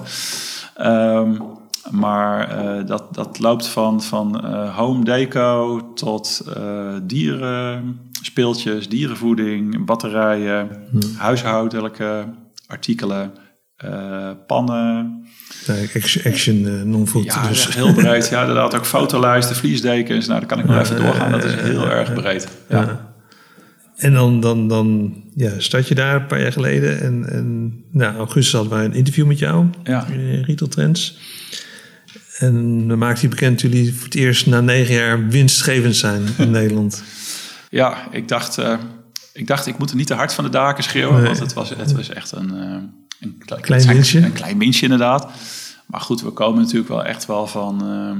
Ja. 0.77 1.15
Um, 1.17 1.58
maar 1.91 2.63
uh, 2.63 2.86
dat, 2.86 3.13
dat 3.13 3.39
loopt 3.39 3.67
van, 3.67 4.03
van 4.03 4.45
uh, 4.45 4.77
home 4.77 5.03
deco 5.03 5.82
tot 5.93 6.41
uh, 6.58 6.93
dieren, 7.03 7.99
speeltjes, 8.21 8.89
dierenvoeding, 8.89 9.86
batterijen, 9.86 10.69
hmm. 10.89 11.01
huishoudelijke 11.17 12.25
artikelen, 12.69 13.32
pannen. 14.47 15.23
Action, 15.95 16.32
action 16.32 16.89
non-food. 16.89 17.23
Ja, 17.23 17.47
dus. 17.47 17.75
heel 17.75 17.93
breed. 17.93 18.29
Ja, 18.32 18.39
inderdaad 18.39 18.75
ook 18.75 18.86
fotolijsten, 18.86 19.55
vliesdekens. 19.55 20.27
Nou, 20.27 20.39
daar 20.39 20.49
kan 20.49 20.60
ik 20.60 20.65
nog 20.65 20.79
even 20.79 20.95
doorgaan. 20.95 21.32
Dat 21.32 21.43
is 21.43 21.53
heel 21.53 21.89
erg 21.89 22.13
breed. 22.13 22.47
Ja. 22.69 23.13
En 23.95 24.13
dan, 24.13 24.39
dan, 24.39 24.67
dan 24.67 25.15
ja, 25.36 25.51
start 25.58 25.88
je 25.88 25.95
daar 25.95 26.15
een 26.15 26.27
paar 26.27 26.41
jaar 26.41 26.51
geleden. 26.51 27.01
En, 27.01 27.29
en 27.29 27.73
nou, 27.91 28.17
augustus 28.17 28.53
hadden 28.53 28.71
wij 28.77 28.86
een 28.86 28.93
interview 28.93 29.25
met 29.25 29.39
jou. 29.39 29.65
Ja. 29.84 30.08
In 30.08 30.43
Retail 30.43 30.69
Trends. 30.71 31.17
En 32.38 32.88
dan 32.88 32.97
maakte 32.97 33.19
hij 33.19 33.29
bekend 33.29 33.62
dat 33.62 33.71
jullie 33.71 33.93
voor 33.93 34.03
het 34.03 34.15
eerst 34.15 34.45
na 34.45 34.62
negen 34.62 34.93
jaar 34.93 35.27
winstgevend 35.27 35.95
zijn 35.95 36.23
in 36.38 36.51
Nederland. 36.60 37.03
Ja, 37.69 38.08
ik 38.12 38.27
dacht, 38.27 38.58
uh, 38.58 38.77
ik 39.34 39.48
dacht, 39.48 39.65
ik 39.68 39.78
moet 39.78 39.89
er 39.89 39.96
niet 39.96 40.08
te 40.08 40.13
hard 40.13 40.34
van 40.34 40.44
de 40.44 40.50
daken 40.50 40.84
schreeuwen. 40.84 41.15
Nee. 41.15 41.26
Want 41.26 41.39
het 41.39 41.54
was, 41.54 41.70
het 41.70 41.92
was 41.92 42.10
echt 42.10 42.32
een, 42.32 42.54
uh, 42.54 42.76
een 43.20 43.44
klein, 43.46 43.62
klein. 43.62 44.24
Een 44.24 44.34
klein 44.34 44.58
winstje 44.58 44.86
inderdaad. 44.86 45.32
Maar 45.86 46.02
goed, 46.02 46.22
we 46.22 46.30
komen 46.30 46.62
natuurlijk 46.62 46.89
wel 46.89 47.04
echt 47.04 47.26
wel 47.26 47.48
van... 47.48 47.84
Uh, 47.84 48.12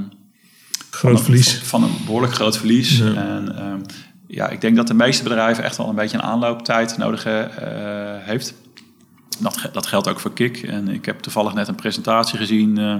groot 0.90 1.14
van 1.14 1.24
verlies. 1.24 1.54
Van, 1.54 1.66
van, 1.66 1.82
een 1.82 1.96
behoorlijk 2.04 2.34
groot 2.34 2.56
verlies. 2.56 2.98
Ja. 2.98 3.14
En 3.14 3.84
ja, 4.30 4.48
ik 4.48 4.60
denk 4.60 4.76
dat 4.76 4.86
de 4.86 4.94
meeste 4.94 5.22
bedrijven 5.22 5.64
echt 5.64 5.76
wel 5.76 5.88
een 5.88 5.94
beetje 5.94 6.16
een 6.16 6.22
aanlooptijd 6.22 6.96
nodig 6.96 7.26
uh, 7.26 7.44
heeft. 8.18 8.54
Dat, 9.38 9.68
dat 9.72 9.86
geldt 9.86 10.08
ook 10.08 10.20
voor 10.20 10.32
Kik. 10.32 10.62
En 10.62 10.88
ik 10.88 11.04
heb 11.04 11.20
toevallig 11.20 11.54
net 11.54 11.68
een 11.68 11.74
presentatie 11.74 12.38
gezien 12.38 12.78
uh, 12.78 12.94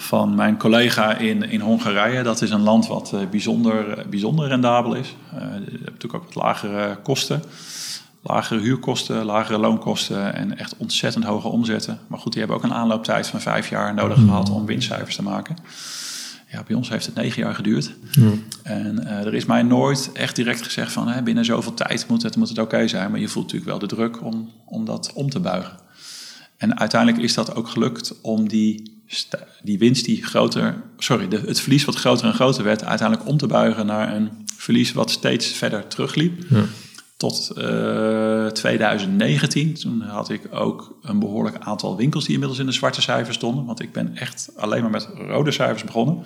van 0.00 0.34
mijn 0.34 0.56
collega 0.56 1.16
in, 1.16 1.42
in 1.42 1.60
Hongarije. 1.60 2.22
Dat 2.22 2.42
is 2.42 2.50
een 2.50 2.62
land 2.62 2.86
wat 2.86 3.12
uh, 3.14 3.20
bijzonder, 3.30 4.06
bijzonder 4.10 4.48
rendabel 4.48 4.94
is. 4.94 5.14
Uh, 5.34 5.40
je 5.40 5.70
hebt 5.70 5.84
natuurlijk 5.84 6.14
ook 6.14 6.24
wat 6.24 6.42
lagere 6.42 6.98
kosten. 7.02 7.42
Lagere 8.22 8.60
huurkosten, 8.60 9.24
lagere 9.24 9.58
loonkosten 9.58 10.34
en 10.34 10.58
echt 10.58 10.76
ontzettend 10.76 11.24
hoge 11.24 11.48
omzetten. 11.48 11.98
Maar 12.06 12.18
goed, 12.18 12.32
die 12.32 12.40
hebben 12.40 12.58
ook 12.58 12.64
een 12.64 12.74
aanlooptijd 12.74 13.26
van 13.26 13.40
vijf 13.40 13.68
jaar 13.68 13.94
nodig 13.94 14.18
mm. 14.18 14.26
gehad 14.26 14.50
om 14.50 14.66
winstcijfers 14.66 15.16
te 15.16 15.22
maken. 15.22 15.56
Ja, 16.50 16.62
bij 16.66 16.76
ons 16.76 16.88
heeft 16.88 17.06
het 17.06 17.14
negen 17.14 17.42
jaar 17.42 17.54
geduurd. 17.54 17.94
En 18.62 19.00
uh, 19.02 19.26
er 19.26 19.34
is 19.34 19.46
mij 19.46 19.62
nooit 19.62 20.10
echt 20.12 20.36
direct 20.36 20.62
gezegd 20.62 20.92
van 20.92 21.08
hè, 21.08 21.22
binnen 21.22 21.44
zoveel 21.44 21.74
tijd 21.74 22.08
moet 22.08 22.22
het, 22.22 22.36
moet 22.36 22.48
het 22.48 22.58
oké 22.58 22.74
okay 22.74 22.88
zijn. 22.88 23.10
Maar 23.10 23.20
je 23.20 23.28
voelt 23.28 23.44
natuurlijk 23.44 23.70
wel 23.70 23.88
de 23.88 23.94
druk 23.94 24.24
om, 24.24 24.50
om 24.64 24.84
dat 24.84 25.12
om 25.14 25.30
te 25.30 25.40
buigen. 25.40 25.78
En 26.56 26.78
uiteindelijk 26.78 27.22
is 27.22 27.34
dat 27.34 27.54
ook 27.54 27.68
gelukt 27.68 28.20
om 28.20 28.48
die, 28.48 28.97
die 29.62 29.78
winst 29.78 30.04
die 30.04 30.24
groter, 30.24 30.82
sorry, 30.98 31.28
de, 31.28 31.40
het 31.46 31.60
verlies 31.60 31.84
wat 31.84 31.94
groter 31.94 32.26
en 32.26 32.34
groter 32.34 32.64
werd, 32.64 32.84
uiteindelijk 32.84 33.28
om 33.28 33.36
te 33.36 33.46
buigen 33.46 33.86
naar 33.86 34.14
een 34.14 34.30
verlies 34.56 34.92
wat 34.92 35.10
steeds 35.10 35.46
verder 35.46 35.86
terugliep. 35.86 36.44
Ja. 36.48 36.64
Tot 37.16 37.52
uh, 37.56 38.46
2019. 38.46 39.74
Toen 39.74 40.00
had 40.00 40.30
ik 40.30 40.42
ook 40.50 40.98
een 41.02 41.18
behoorlijk 41.18 41.56
aantal 41.58 41.96
winkels 41.96 42.24
die 42.24 42.32
inmiddels 42.32 42.60
in 42.60 42.66
de 42.66 42.72
zwarte 42.72 43.00
cijfers 43.00 43.36
stonden. 43.36 43.64
Want 43.64 43.80
ik 43.80 43.92
ben 43.92 44.16
echt 44.16 44.50
alleen 44.56 44.82
maar 44.82 44.90
met 44.90 45.08
rode 45.14 45.50
cijfers 45.50 45.84
begonnen. 45.84 46.24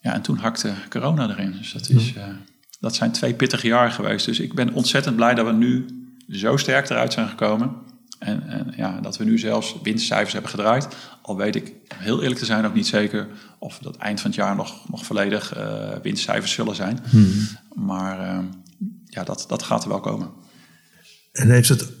Ja, 0.00 0.14
en 0.14 0.22
toen 0.22 0.36
hakte 0.36 0.74
corona 0.88 1.30
erin. 1.30 1.52
Dus 1.52 1.72
dat, 1.72 1.88
is, 1.88 2.12
uh, 2.16 2.24
dat 2.80 2.94
zijn 2.94 3.12
twee 3.12 3.34
pittige 3.34 3.66
jaren 3.66 3.92
geweest. 3.92 4.26
Dus 4.26 4.40
ik 4.40 4.54
ben 4.54 4.72
ontzettend 4.72 5.16
blij 5.16 5.34
dat 5.34 5.46
we 5.46 5.52
nu 5.52 5.86
zo 6.30 6.56
sterk 6.56 6.90
eruit 6.90 7.12
zijn 7.12 7.28
gekomen. 7.28 7.74
En, 8.18 8.48
en 8.48 8.72
ja, 8.76 9.00
dat 9.00 9.16
we 9.16 9.24
nu 9.24 9.38
zelfs 9.38 9.76
winstcijfers 9.82 10.32
hebben 10.32 10.50
gedraaid. 10.50 10.88
Al 11.22 11.36
weet 11.36 11.56
ik, 11.56 11.72
heel 11.94 12.22
eerlijk 12.22 12.40
te 12.40 12.44
zijn, 12.44 12.66
ook 12.66 12.74
niet 12.74 12.86
zeker 12.86 13.28
of 13.58 13.78
dat 13.78 13.96
eind 13.96 14.20
van 14.20 14.30
het 14.30 14.38
jaar 14.38 14.56
nog, 14.56 14.88
nog 14.88 15.04
volledig 15.04 15.56
uh, 15.56 15.88
winstcijfers 16.02 16.52
zullen 16.52 16.74
zijn. 16.74 16.98
Hmm. 17.10 17.32
Maar 17.74 18.20
uh, 18.20 18.38
ja, 19.04 19.24
dat, 19.24 19.44
dat 19.48 19.62
gaat 19.62 19.82
er 19.82 19.88
wel 19.88 20.00
komen. 20.00 20.28
En 21.32 21.50
heeft 21.50 21.68
het 21.68 21.92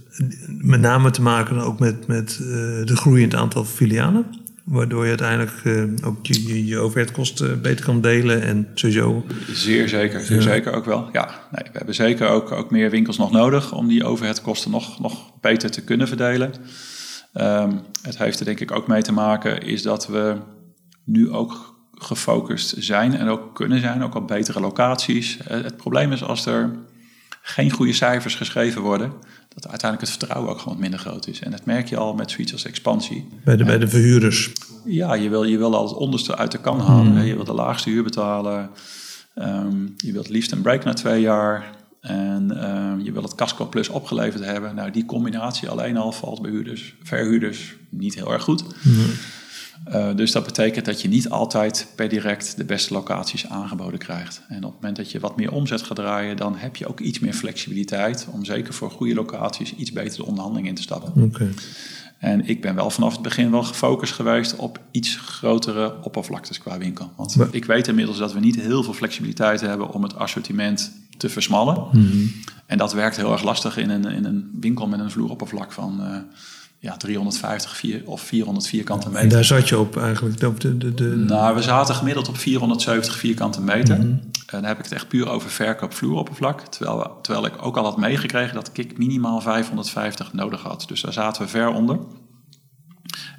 met 0.46 0.80
name 0.80 1.10
te 1.10 1.22
maken 1.22 1.58
ook 1.58 1.78
met, 1.78 2.06
met 2.06 2.38
uh, 2.40 2.46
de 2.84 2.96
groei 2.96 3.22
in 3.22 3.28
het 3.28 3.38
aantal 3.38 3.64
filialen? 3.64 4.44
Waardoor 4.66 5.02
je 5.02 5.08
uiteindelijk 5.08 5.64
uh, 5.64 6.06
ook 6.06 6.26
je, 6.26 6.46
je, 6.46 6.66
je 6.66 6.78
overheidkosten 6.78 7.62
beter 7.62 7.84
kan 7.84 8.00
delen 8.00 8.42
en 8.42 8.68
sowieso... 8.74 9.24
Zeer 9.52 9.88
zeker, 9.88 10.20
zeer 10.20 10.36
ja. 10.36 10.42
zeker 10.42 10.72
ook 10.72 10.84
wel. 10.84 11.08
Ja, 11.12 11.24
nee, 11.50 11.64
we 11.72 11.78
hebben 11.78 11.94
zeker 11.94 12.28
ook, 12.28 12.52
ook 12.52 12.70
meer 12.70 12.90
winkels 12.90 13.18
nog 13.18 13.30
nodig 13.30 13.72
om 13.72 13.88
die 13.88 14.04
overheadkosten 14.04 14.70
nog, 14.70 15.00
nog 15.00 15.40
beter 15.40 15.70
te 15.70 15.84
kunnen 15.84 16.08
verdelen. 16.08 16.52
Um, 17.34 17.80
het 18.02 18.18
heeft 18.18 18.38
er 18.38 18.44
denk 18.44 18.60
ik 18.60 18.70
ook 18.70 18.86
mee 18.86 19.02
te 19.02 19.12
maken 19.12 19.62
is 19.62 19.82
dat 19.82 20.06
we 20.06 20.36
nu 21.04 21.30
ook 21.30 21.74
gefocust 21.92 22.74
zijn 22.78 23.14
en 23.14 23.28
ook 23.28 23.54
kunnen 23.54 23.80
zijn, 23.80 24.02
ook 24.02 24.14
op 24.14 24.28
betere 24.28 24.60
locaties. 24.60 25.38
Het 25.44 25.76
probleem 25.76 26.12
is 26.12 26.22
als 26.22 26.46
er 26.46 26.70
geen 27.48 27.70
goede 27.70 27.92
cijfers 27.92 28.34
geschreven 28.34 28.82
worden, 28.82 29.12
dat 29.48 29.68
uiteindelijk 29.68 30.10
het 30.10 30.18
vertrouwen 30.18 30.52
ook 30.52 30.58
gewoon 30.58 30.78
minder 30.78 30.98
groot 30.98 31.26
is. 31.26 31.40
En 31.40 31.50
dat 31.50 31.64
merk 31.64 31.88
je 31.88 31.96
al 31.96 32.14
met 32.14 32.30
zoiets 32.30 32.52
als 32.52 32.64
expansie. 32.64 33.28
Bij 33.44 33.56
de, 33.56 33.64
bij 33.64 33.78
de 33.78 33.88
verhuurders? 33.88 34.52
Ja, 34.84 35.14
je 35.14 35.28
wil, 35.28 35.44
je 35.44 35.58
wil 35.58 35.76
al 35.76 35.88
het 35.88 35.96
onderste 35.96 36.36
uit 36.36 36.52
de 36.52 36.58
kan 36.58 36.80
halen. 36.80 37.12
Mm. 37.12 37.22
Je 37.22 37.34
wil 37.34 37.44
de 37.44 37.52
laagste 37.52 37.90
huur 37.90 38.02
betalen. 38.02 38.70
Um, 39.34 39.94
je 39.96 40.12
wilt 40.12 40.28
liefst 40.28 40.52
een 40.52 40.62
break 40.62 40.84
na 40.84 40.92
twee 40.92 41.20
jaar. 41.20 41.74
En 42.00 42.70
um, 42.70 43.00
je 43.00 43.12
wil 43.12 43.22
het 43.22 43.34
Casco 43.34 43.66
Plus 43.66 43.88
opgeleverd 43.88 44.44
hebben. 44.44 44.74
Nou, 44.74 44.90
die 44.90 45.04
combinatie 45.04 45.68
alleen 45.68 45.96
al 45.96 46.12
valt 46.12 46.42
bij 46.42 46.50
huurders, 46.50 46.94
verhuurders 47.02 47.74
niet 47.88 48.14
heel 48.14 48.32
erg 48.32 48.42
goed. 48.42 48.64
Mm. 48.82 49.06
Uh, 49.88 50.14
dus 50.16 50.32
dat 50.32 50.44
betekent 50.44 50.84
dat 50.84 51.02
je 51.02 51.08
niet 51.08 51.28
altijd 51.28 51.86
per 51.94 52.08
direct 52.08 52.56
de 52.56 52.64
beste 52.64 52.94
locaties 52.94 53.48
aangeboden 53.48 53.98
krijgt. 53.98 54.42
En 54.48 54.56
op 54.56 54.72
het 54.72 54.80
moment 54.80 54.96
dat 54.96 55.10
je 55.10 55.20
wat 55.20 55.36
meer 55.36 55.52
omzet 55.52 55.82
gaat 55.82 55.96
draaien, 55.96 56.36
dan 56.36 56.56
heb 56.56 56.76
je 56.76 56.86
ook 56.86 57.00
iets 57.00 57.18
meer 57.18 57.32
flexibiliteit 57.32 58.26
om 58.30 58.44
zeker 58.44 58.74
voor 58.74 58.90
goede 58.90 59.14
locaties 59.14 59.74
iets 59.74 59.92
beter 59.92 60.16
de 60.16 60.26
onderhandeling 60.26 60.68
in 60.68 60.74
te 60.74 60.82
stappen. 60.82 61.22
Okay. 61.22 61.50
En 62.18 62.48
ik 62.48 62.60
ben 62.60 62.74
wel 62.74 62.90
vanaf 62.90 63.12
het 63.12 63.22
begin 63.22 63.50
wel 63.50 63.62
gefocust 63.62 64.12
geweest 64.12 64.56
op 64.56 64.80
iets 64.90 65.16
grotere 65.16 66.02
oppervlaktes 66.02 66.58
qua 66.58 66.78
winkel. 66.78 67.12
Want 67.16 67.36
Maar- 67.36 67.48
ik 67.50 67.64
weet 67.64 67.88
inmiddels 67.88 68.18
dat 68.18 68.32
we 68.32 68.40
niet 68.40 68.60
heel 68.60 68.82
veel 68.82 68.92
flexibiliteit 68.92 69.60
hebben 69.60 69.92
om 69.92 70.02
het 70.02 70.16
assortiment 70.16 70.92
te 71.16 71.28
versmallen. 71.28 71.86
Mhm. 71.92 72.26
En 72.66 72.78
dat 72.78 72.92
werkt 72.92 73.16
heel 73.16 73.32
erg 73.32 73.42
lastig 73.42 73.76
in 73.76 73.90
een, 73.90 74.04
in 74.04 74.24
een 74.24 74.50
winkel 74.60 74.88
met 74.88 75.00
een 75.00 75.10
vloeroppervlak 75.10 75.72
van 75.72 76.02
eh, 76.02 76.16
ja, 76.86 76.96
350 76.96 77.76
vier, 77.76 78.02
of 78.04 78.20
400 78.20 78.66
vierkante 78.66 79.06
En 79.06 79.12
meter. 79.12 79.28
daar 79.28 79.44
zat 79.44 79.68
je 79.68 79.78
op 79.78 79.96
eigenlijk. 79.96 80.42
Op 80.42 80.60
de, 80.60 80.78
de, 80.78 80.94
de, 80.94 81.04
Nou, 81.04 81.54
we 81.54 81.62
zaten 81.62 81.94
gemiddeld 81.94 82.28
op 82.28 82.36
470 82.38 83.16
vierkante 83.16 83.60
meter. 83.60 83.96
Mhm. 83.98 84.06
En 84.06 84.20
dan 84.46 84.64
heb 84.64 84.78
ik 84.78 84.84
het 84.84 84.92
echt 84.92 85.08
puur 85.08 85.28
over 85.28 85.50
verkoop 85.50 85.94
vloeroppervlak. 85.94 86.60
Terwijl, 86.60 86.98
we- 86.98 87.10
terwijl 87.22 87.46
ik 87.46 87.52
ook 87.62 87.76
al 87.76 87.84
had 87.84 87.96
meegekregen 87.96 88.54
dat 88.54 88.70
ik 88.72 88.98
minimaal 88.98 89.40
550 89.40 90.32
nodig 90.32 90.62
had. 90.62 90.84
Dus 90.88 91.00
daar 91.00 91.12
zaten 91.12 91.42
we 91.42 91.48
ver 91.48 91.68
onder. 91.68 91.98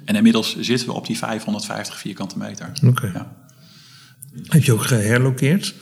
En 0.04 0.14
inmiddels 0.16 0.56
zitten 0.58 0.86
we 0.86 0.92
op 0.92 1.06
die 1.06 1.18
550 1.18 1.98
vierkante 1.98 2.38
meter. 2.38 2.72
Oké. 2.86 3.06
Ja. 3.14 3.36
Heb 4.42 4.62
je 4.64 4.72
ook 4.72 4.82
geherlokeerd? 4.82 5.74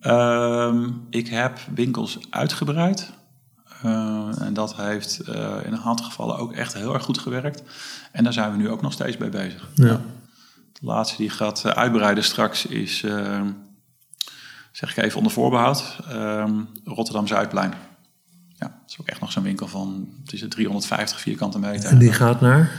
Ehm, 0.00 0.88
ik 1.10 1.28
heb 1.28 1.58
winkels 1.74 2.18
uitgebreid. 2.30 3.10
Eh, 3.84 4.40
en 4.40 4.54
dat 4.54 4.76
heeft 4.76 5.18
eh, 5.18 5.56
in 5.64 5.72
een 5.72 5.80
aantal 5.80 6.06
gevallen 6.06 6.36
ook 6.38 6.52
echt 6.52 6.74
heel 6.74 6.94
erg 6.94 7.02
goed 7.02 7.18
gewerkt. 7.18 7.62
En 8.12 8.24
daar 8.24 8.32
zijn 8.32 8.50
we 8.50 8.56
nu 8.56 8.70
ook 8.70 8.82
nog 8.82 8.92
steeds 8.92 9.16
bij 9.16 9.28
bezig. 9.28 9.68
Ja. 9.74 10.00
De 10.72 10.86
laatste 10.86 11.16
die 11.16 11.30
gaat 11.30 11.64
eh, 11.64 11.72
uitbreiden 11.72 12.24
straks 12.24 12.66
is, 12.66 13.02
eh, 13.02 13.40
zeg 14.72 14.90
ik 14.90 15.04
even 15.04 15.16
onder 15.16 15.32
voorbehoud, 15.32 15.98
eh, 16.08 16.50
Rotterdam 16.84 17.26
Zuidplein. 17.26 17.74
Ja, 18.48 18.66
dat 18.66 18.90
is 18.90 18.96
ook 19.00 19.06
echt 19.06 19.20
nog 19.20 19.32
zo'n 19.32 19.42
winkel 19.42 19.68
van 19.68 20.08
het 20.22 20.32
is 20.32 20.44
350 20.48 21.20
vierkante 21.20 21.58
meter. 21.58 21.90
En 21.90 21.98
die 21.98 22.12
gaat 22.12 22.40
naar 22.40 22.70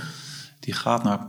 Die 0.59 0.73
gaat 0.73 1.03
naar 1.03 1.19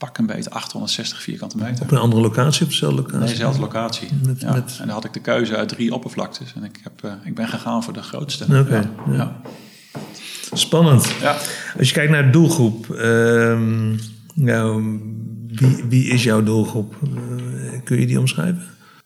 pak 0.00 0.18
een 0.18 0.26
beetje 0.26 0.50
860 0.50 1.22
vierkante 1.22 1.56
meter. 1.56 1.82
op 1.82 1.90
een 1.90 1.98
andere 1.98 2.22
locatie 2.22 2.62
of 2.66 2.70
dezelfde 2.72 2.96
locatie? 2.96 3.18
Nee, 3.18 3.28
dezelfde 3.28 3.60
locatie. 3.60 4.08
Met- 4.26 4.40
ja. 4.40 4.52
met- 4.52 4.76
En 4.80 4.86
dan 4.86 4.94
had 4.94 5.04
ik 5.04 5.12
de 5.12 5.20
keuze 5.20 5.56
uit 5.56 5.68
drie 5.68 5.94
oppervlaktes. 5.94 6.52
En 6.56 6.64
ik, 6.64 6.80
heb, 6.82 7.04
eh, 7.04 7.12
ik 7.24 7.34
ben 7.34 7.48
gegaan 7.48 7.82
voor 7.84 7.92
de 7.92 8.02
grootste. 8.02 8.44
Oké. 8.44 8.90
Ja. 9.10 9.40
Spannend. 10.52 11.12
Ja. 11.20 11.36
Als 11.78 11.88
je 11.88 11.94
kijkt 11.94 12.12
naar 12.12 12.24
de 12.24 12.30
doelgroep, 12.30 12.90
ehm, 12.90 13.96
nou, 14.34 14.98
wie, 15.48 15.84
wie 15.88 16.04
is 16.08 16.22
jouw 16.22 16.42
doelgroep? 16.42 16.94
Eh, 17.02 17.80
kun 17.84 18.00
je 18.00 18.06
die 18.06 18.18
omschrijven? 18.18 18.62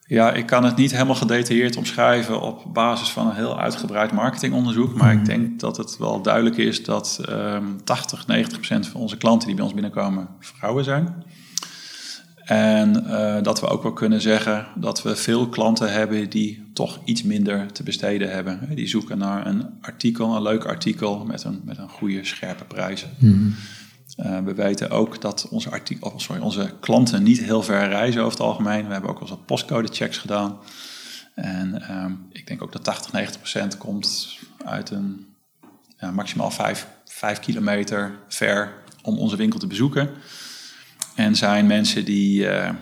Ja, 0.06 0.32
ik 0.32 0.46
kan 0.46 0.64
het 0.64 0.76
niet 0.76 0.92
helemaal 0.92 1.14
gedetailleerd 1.14 1.76
omschrijven 1.76 2.40
op 2.40 2.64
basis 2.72 3.10
van 3.10 3.26
een 3.26 3.34
heel 3.34 3.60
uitgebreid 3.60 4.12
marketingonderzoek. 4.12 4.94
Maar 4.94 5.12
ik 5.12 5.24
denk 5.24 5.60
dat 5.60 5.76
het 5.76 5.96
wel 5.98 6.22
duidelijk 6.22 6.56
is 6.56 6.84
dat 6.84 7.20
ehm 7.28 7.64
80, 7.84 8.26
90 8.26 8.58
procent 8.58 8.86
van 8.86 9.00
onze 9.00 9.16
klanten 9.16 9.46
die 9.46 9.56
bij 9.56 9.64
ons 9.64 9.74
binnenkomen 9.74 10.28
vrouwen 10.40 10.84
zijn. 10.84 11.24
En 12.44 13.06
eh, 13.06 13.42
dat 13.42 13.60
we 13.60 13.66
ook 13.66 13.82
wel 13.82 13.92
kunnen 13.92 14.20
zeggen 14.20 14.66
dat 14.74 15.02
we 15.02 15.16
veel 15.16 15.48
klanten 15.48 15.92
hebben 15.92 16.30
die 16.30 16.70
toch 16.72 17.00
iets 17.04 17.22
minder 17.22 17.72
te 17.72 17.82
besteden 17.82 18.30
hebben. 18.30 18.68
Die 18.74 18.86
zoeken 18.86 19.18
naar 19.18 19.46
een 19.46 19.66
artikel, 19.80 20.36
een 20.36 20.42
leuk 20.42 20.64
artikel 20.64 21.24
met 21.24 21.44
een, 21.44 21.60
met 21.64 21.78
een 21.78 21.88
goede, 21.88 22.24
scherpe 22.24 22.64
prijs. 22.64 23.06
Eh, 24.16 24.38
we 24.38 24.54
weten 24.54 24.90
ook 24.90 25.20
dat 25.20 25.48
onze, 25.50 25.70
oh, 26.00 26.12
sorry, 26.16 26.42
onze 26.42 26.70
klanten 26.80 27.22
niet 27.22 27.38
heel 27.38 27.62
ver 27.62 27.88
reizen 27.88 28.20
over 28.20 28.32
het 28.32 28.46
algemeen. 28.46 28.86
We 28.86 28.92
hebben 28.92 29.10
ook 29.10 29.28
wat 29.28 29.46
postcode-checks 29.46 30.18
gedaan. 30.18 30.58
En 31.34 31.82
ehm, 31.82 32.12
ik 32.32 32.46
denk 32.46 32.62
ook 32.62 32.72
dat 32.72 32.84
80, 32.84 33.12
90 33.12 33.40
procent 33.40 33.78
komt 33.78 34.38
uit 34.64 34.90
een 34.90 35.26
ja, 35.98 36.10
maximaal 36.10 36.50
5, 36.50 36.88
5 37.04 37.40
kilometer 37.40 38.18
ver 38.28 38.72
om 39.02 39.18
onze 39.18 39.36
winkel 39.36 39.58
te 39.58 39.66
bezoeken. 39.66 40.10
En 41.14 41.36
zijn 41.36 41.66
mensen 41.66 42.04
die 42.04 42.48
eh, 42.48 42.74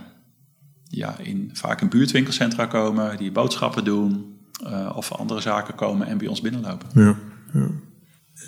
ja, 0.89 1.17
in, 1.19 1.51
vaak 1.53 1.81
in 1.81 1.89
buurtwinkelcentra 1.89 2.67
komen, 2.67 3.17
die 3.17 3.33
boodschappen 3.33 3.85
doen 3.85 4.37
eh, 4.65 4.93
of 4.95 5.13
andere 5.13 5.41
zaken 5.41 5.75
komen 5.75 6.07
en 6.07 6.19
bij 6.19 6.27
ons 6.27 6.41
binnenlopen. 6.41 6.89
Ja, 6.95 7.17
ja. 7.53 7.69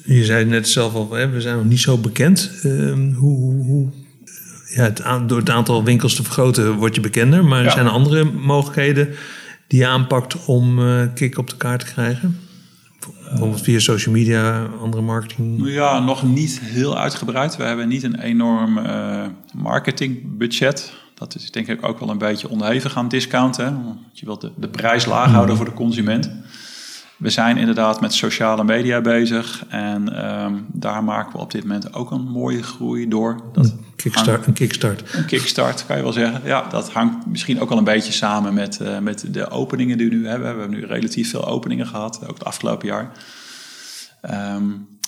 Je 0.04 0.24
zei 0.24 0.44
net 0.44 0.68
zelf 0.68 0.94
al, 0.94 1.10
hè, 1.12 1.28
we 1.30 1.40
zijn 1.40 1.56
nog 1.56 1.64
niet 1.64 1.80
zo 1.80 1.98
bekend. 1.98 2.50
Ehm, 2.62 3.12
hoe, 3.12 3.36
hoe, 3.38 3.64
hoe- 3.64 3.90
ja, 4.74 4.82
het 4.82 5.02
aan- 5.02 5.26
door 5.26 5.38
het 5.38 5.50
aantal 5.50 5.84
winkels 5.84 6.14
te 6.14 6.22
vergroten 6.22 6.72
word 6.74 6.94
je 6.94 7.00
bekender. 7.00 7.44
Maar 7.44 7.58
er 7.58 7.64
Ja. 7.64 7.70
zijn 7.70 7.86
er 7.86 7.92
andere 7.92 8.24
mogelijkheden 8.24 9.08
die 9.68 9.78
je 9.78 9.86
aanpakt 9.86 10.44
om 10.44 10.78
eh 10.88 11.02
kick 11.14 11.38
op 11.38 11.50
de 11.50 11.56
kaart 11.56 11.80
te 11.86 11.92
krijgen? 11.92 12.38
Bijvoorbeeld 13.28 13.62
via 13.62 13.78
social 13.78 14.14
media, 14.14 14.64
andere 14.80 15.02
marketing. 15.02 15.66
Ja, 15.68 15.98
nog 16.00 16.22
niet 16.22 16.60
heel 16.62 16.98
uitgebreid. 16.98 17.56
We 17.56 17.62
hebben 17.62 17.88
niet 17.88 18.02
een 18.02 18.20
enorm 18.20 18.78
eh, 18.78 19.26
marketingbudget. 19.54 20.92
Dat 21.14 21.34
is 21.34 21.50
denk 21.50 21.66
ik 21.68 21.86
ook 21.86 21.98
wel 22.00 22.10
een 22.10 22.18
beetje 22.18 22.48
onderhevig 22.48 22.96
aan 22.96 23.08
discounten. 23.08 23.64
hè. 23.64 23.70
Want 23.72 23.98
je 24.12 24.26
wilt 24.26 24.40
de, 24.40 24.50
de 24.56 24.68
prijs 24.68 25.04
laag 25.06 25.30
houden 25.30 25.56
voor 25.56 25.64
de 25.64 25.72
consument. 25.72 26.30
We 27.16 27.30
zijn 27.30 27.56
inderdaad 27.56 28.00
met 28.00 28.12
sociale 28.14 28.64
media 28.64 29.00
bezig. 29.00 29.64
En 29.68 30.16
ehm, 30.16 30.54
daar 30.72 31.04
maken 31.04 31.32
we 31.32 31.38
op 31.38 31.50
dit 31.50 31.62
moment 31.62 31.94
ook 31.94 32.10
een 32.10 32.28
mooie 32.28 32.62
groei 32.62 33.08
door. 33.08 33.40
Dat 33.52 33.74
Kickstart, 33.96 34.46
een 34.46 34.52
kickstart. 34.52 35.14
een 35.14 35.24
kickstart, 35.24 35.86
kan 35.86 35.96
je 35.96 36.02
wel 36.02 36.12
zeggen. 36.12 36.40
Ja, 36.44 36.68
dat 36.68 36.92
hangt 36.92 37.26
misschien 37.26 37.60
ook 37.60 37.68
wel 37.68 37.78
een 37.78 37.84
beetje 37.84 38.12
samen 38.12 38.54
met, 38.54 38.80
eh, 38.80 38.98
met 38.98 39.24
de 39.30 39.50
openingen 39.50 39.98
die 39.98 40.08
we 40.08 40.14
nu 40.14 40.26
hebben. 40.26 40.54
We 40.54 40.60
hebben 40.60 40.78
nu 40.78 40.86
relatief 40.86 41.30
veel 41.30 41.46
openingen 41.46 41.86
gehad, 41.86 42.20
ook 42.22 42.34
het 42.34 42.44
afgelopen 42.44 42.86
jaar. 42.88 43.10
Ehm, 44.20 44.64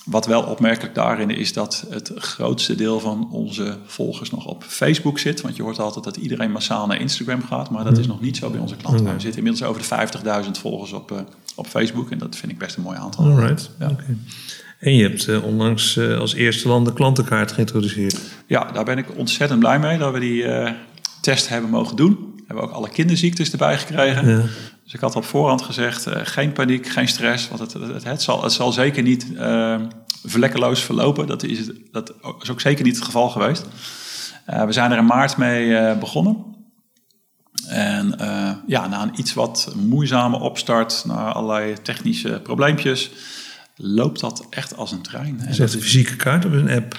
wat 0.07 0.25
wel 0.25 0.41
opmerkelijk 0.41 0.95
daarin 0.95 1.29
is 1.29 1.53
dat 1.53 1.85
het 1.89 2.11
grootste 2.15 2.75
deel 2.75 2.99
van 2.99 3.29
onze 3.31 3.77
volgers 3.85 4.31
nog 4.31 4.45
op 4.45 4.63
Facebook 4.63 5.19
zit. 5.19 5.41
Want 5.41 5.55
je 5.55 5.63
hoort 5.63 5.79
altijd 5.79 6.05
dat 6.05 6.17
iedereen 6.17 6.51
massaal 6.51 6.87
naar 6.87 7.01
Instagram 7.01 7.43
gaat, 7.43 7.69
maar 7.69 7.83
dat 7.83 7.97
is 7.97 8.07
nog 8.07 8.21
niet 8.21 8.37
zo 8.37 8.49
bij 8.49 8.59
onze 8.59 8.75
klanten. 8.75 9.13
We 9.13 9.19
zitten 9.19 9.37
inmiddels 9.37 9.69
over 9.69 9.81
de 9.81 9.87
50.000 10.45 10.51
volgers 10.59 10.91
op, 10.91 11.11
eh, 11.11 11.17
op 11.55 11.67
Facebook 11.67 12.11
en 12.11 12.17
dat 12.17 12.35
vind 12.35 12.51
ik 12.51 12.57
best 12.57 12.77
een 12.77 12.83
mooi 12.83 12.97
aantal. 12.97 13.25
Alright. 13.25 13.69
Ja. 13.79 13.95
En 14.79 14.95
je 14.95 15.03
hebt 15.03 15.27
eh, 15.27 15.43
onlangs 15.43 15.97
eh, 15.97 16.19
als 16.19 16.33
eerste 16.33 16.67
land 16.67 16.85
de 16.85 16.93
klantenkaart 16.93 17.51
geïntroduceerd. 17.51 18.19
Ja, 18.45 18.71
daar 18.71 18.85
ben 18.85 18.97
ik 18.97 19.05
ontzettend 19.15 19.59
blij 19.59 19.79
mee 19.79 19.97
dat 19.97 20.13
we 20.13 20.19
die 20.19 20.45
test 21.21 21.49
hebben 21.49 21.69
mogen 21.69 21.95
doen. 21.95 22.33
We 22.35 22.43
hebben 22.47 22.63
ook 22.63 22.71
alle 22.71 22.89
kinderziektes 22.89 23.51
erbij 23.51 23.77
gekregen. 23.77 24.29
Ja. 24.29 24.43
Dus 24.87 24.95
ik 24.95 25.01
had 25.01 25.15
op 25.15 25.25
voorhand 25.25 25.61
gezegd, 25.61 26.05
eh, 26.05 26.21
geen 26.23 26.51
paniek, 26.51 26.87
geen 26.87 27.07
stress. 27.07 27.47
Want 27.47 27.59
het, 27.59 27.73
het, 27.73 28.03
het, 28.03 28.21
zal, 28.21 28.43
het 28.43 28.51
zal 28.51 28.71
zeker 28.71 29.03
niet 29.03 29.35
eh, 29.35 29.81
vlekkeloos 30.23 30.83
verlopen. 30.83 31.27
Dat 31.27 31.43
is, 31.43 31.69
dat 31.91 32.13
is 32.41 32.49
ook 32.49 32.61
zeker 32.61 32.83
niet 32.83 32.95
het 32.95 33.05
geval 33.05 33.29
geweest. 33.29 33.65
Eh, 34.45 34.65
we 34.65 34.71
zijn 34.71 34.91
er 34.91 34.97
in 34.97 35.05
maart 35.05 35.37
mee 35.37 35.75
eh, 35.75 35.97
begonnen. 35.99 36.45
En 37.67 38.15
ja, 38.67 38.87
na 38.87 39.01
een 39.01 39.19
iets 39.19 39.33
wat 39.33 39.73
moeizame 39.75 40.39
opstart, 40.39 41.03
na 41.05 41.31
allerlei 41.33 41.81
technische 41.81 42.39
probleempjes, 42.43 43.11
loopt 43.75 44.19
dat 44.19 44.45
echt 44.49 44.77
als 44.77 44.91
een 44.91 45.01
trein. 45.01 45.39
Is 45.39 45.57
dat 45.57 45.73
een 45.73 45.81
fysieke 45.81 46.15
kaart 46.15 46.45
of 46.45 46.51
een 46.51 46.69
app? 46.69 46.97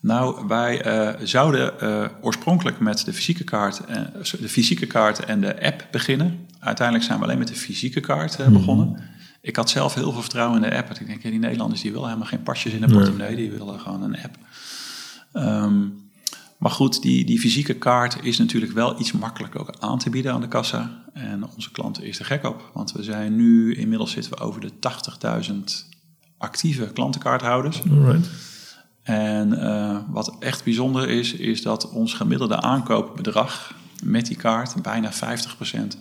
Nou, 0.00 0.46
wij 0.46 0.82
eh, 0.82 1.26
zouden 1.26 1.80
eh, 1.80 2.04
oorspronkelijk 2.20 2.80
met 2.80 3.04
de 3.04 3.12
fysieke, 3.12 3.44
kaart, 3.44 3.84
eh, 3.84 4.00
de 4.40 4.48
fysieke 4.48 4.86
kaart 4.86 5.24
en 5.24 5.40
de 5.40 5.62
app 5.62 5.86
beginnen. 5.90 6.46
Uiteindelijk 6.58 7.06
zijn 7.06 7.18
we 7.18 7.24
alleen 7.24 7.38
met 7.38 7.48
de 7.48 7.54
fysieke 7.54 8.00
kaart 8.00 8.40
eh, 8.40 8.48
begonnen. 8.48 9.00
Ik 9.40 9.56
had 9.56 9.70
zelf 9.70 9.94
heel 9.94 10.12
veel 10.12 10.20
vertrouwen 10.20 10.62
in 10.62 10.70
de 10.70 10.76
app. 10.76 10.86
Want 10.86 11.00
Ik 11.00 11.06
denk, 11.06 11.22
ja, 11.22 11.30
die 11.30 11.38
Nederlanders 11.38 11.80
die 11.80 11.90
willen 11.90 12.06
helemaal 12.06 12.28
geen 12.28 12.42
pasjes 12.42 12.72
in 12.72 12.80
de 12.80 12.86
portemonnee. 12.86 13.36
Die 13.36 13.50
willen 13.50 13.80
gewoon 13.80 14.02
een 14.02 14.16
app. 14.22 14.36
Ehm, 15.32 15.86
maar 16.58 16.70
goed, 16.70 17.02
die, 17.02 17.24
die 17.24 17.40
fysieke 17.40 17.74
kaart 17.74 18.18
is 18.22 18.38
natuurlijk 18.38 18.72
wel 18.72 19.00
iets 19.00 19.12
makkelijker 19.12 19.60
ook 19.60 19.74
aan 19.78 19.98
te 19.98 20.10
bieden 20.10 20.32
aan 20.32 20.40
de 20.40 20.48
kassa. 20.48 21.04
En 21.12 21.48
onze 21.54 21.70
klanten 21.70 22.04
is 22.04 22.18
er 22.18 22.24
gek 22.24 22.44
op. 22.44 22.70
Want 22.74 22.92
we 22.92 23.02
zijn 23.02 23.36
nu, 23.36 23.74
inmiddels 23.74 24.10
zitten 24.10 24.32
we 24.32 24.38
over 24.38 24.60
de 24.60 24.70
80.000 25.48 25.54
actieve 26.38 26.90
klantenkaarthouders. 26.92 27.82
Alright. 27.90 28.28
En 29.08 29.60
eh, 29.60 29.98
wat 30.08 30.36
echt 30.38 30.64
bijzonder 30.64 31.08
is, 31.08 31.32
is 31.32 31.62
dat 31.62 31.90
ons 31.90 32.14
gemiddelde 32.14 32.60
aankoopbedrag 32.60 33.74
met 34.04 34.26
die 34.26 34.36
kaart 34.36 34.82
bijna 34.82 35.12
50% 35.12 35.16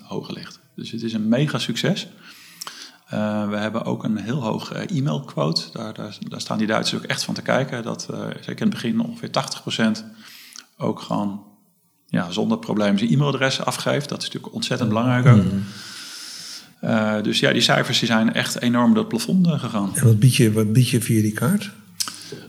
hoger 0.03 0.33
ligt. 0.33 0.59
Dus 0.75 0.91
het 0.91 1.03
is 1.03 1.13
een 1.13 1.27
mega 1.27 1.57
succes. 1.57 2.07
Eh, 3.07 3.49
we 3.49 3.55
hebben 3.55 3.85
ook 3.85 4.03
een 4.03 4.17
heel 4.17 4.43
hoog 4.43 4.71
eh, 4.71 4.97
e-mailquote. 4.97 5.63
Daar, 5.71 5.93
daar, 5.93 6.17
daar 6.19 6.41
staan 6.41 6.57
die 6.57 6.67
Duitsers 6.67 7.01
ook 7.01 7.09
echt 7.09 7.23
van 7.23 7.33
te 7.33 7.41
kijken. 7.41 7.83
Dat 7.83 8.01
zeker 8.35 8.49
in 8.49 8.55
het 8.57 8.69
begin 8.69 8.99
ongeveer 8.99 9.29
80% 9.99 10.03
ook 10.77 11.01
gewoon 11.01 11.43
ja, 12.05 12.31
zonder 12.31 12.57
probleem 12.57 12.97
zijn 12.97 13.11
e-mailadres 13.11 13.61
afgeeft. 13.61 14.09
Dat 14.09 14.17
is 14.17 14.25
natuurlijk 14.25 14.53
ontzettend 14.53 14.89
belangrijk 14.89 15.25
ook. 15.25 15.43
Eh, 16.79 17.21
dus 17.21 17.39
ja, 17.39 17.51
die 17.51 17.61
cijfers 17.61 17.99
die 17.99 18.07
zijn 18.07 18.33
echt 18.33 18.61
enorm 18.61 18.93
door 18.93 18.99
het 18.99 19.07
plafond 19.07 19.47
gegaan. 19.47 19.91
En 19.95 20.05
wat 20.05 20.19
bied, 20.19 20.35
je, 20.35 20.51
wat 20.51 20.73
bied 20.73 20.89
je 20.89 21.01
via 21.01 21.21
die 21.21 21.33
kaart? 21.33 21.71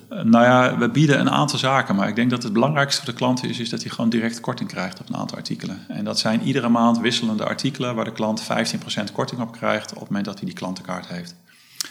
Nou 0.08 0.44
ja, 0.44 0.78
we 0.78 0.88
bieden 0.90 1.20
een 1.20 1.30
aantal 1.30 1.58
zaken, 1.58 1.94
maar 1.96 2.08
ik 2.08 2.16
denk 2.16 2.30
dat 2.30 2.42
het 2.42 2.52
belangrijkste 2.52 3.02
voor 3.02 3.12
de 3.12 3.18
klant 3.18 3.44
is, 3.44 3.58
is 3.58 3.68
dat 3.68 3.82
hij 3.82 3.90
gewoon 3.90 4.10
direct 4.10 4.40
korting 4.40 4.68
krijgt 4.68 5.00
op 5.00 5.08
een 5.08 5.16
aantal 5.16 5.36
artikelen. 5.36 5.84
En 5.88 6.04
dat 6.04 6.18
zijn 6.18 6.42
iedere 6.42 6.68
maand 6.68 6.98
wisselende 6.98 7.44
artikelen 7.44 7.94
waar 7.94 8.04
de 8.04 8.12
klant 8.12 8.42
15% 8.42 9.12
korting 9.12 9.40
op 9.40 9.52
krijgt 9.52 9.92
op 9.92 9.98
het 9.98 10.08
moment 10.08 10.24
dat 10.24 10.36
hij 10.36 10.44
die 10.44 10.54
klantenkaart 10.54 11.06
heeft. 11.06 11.34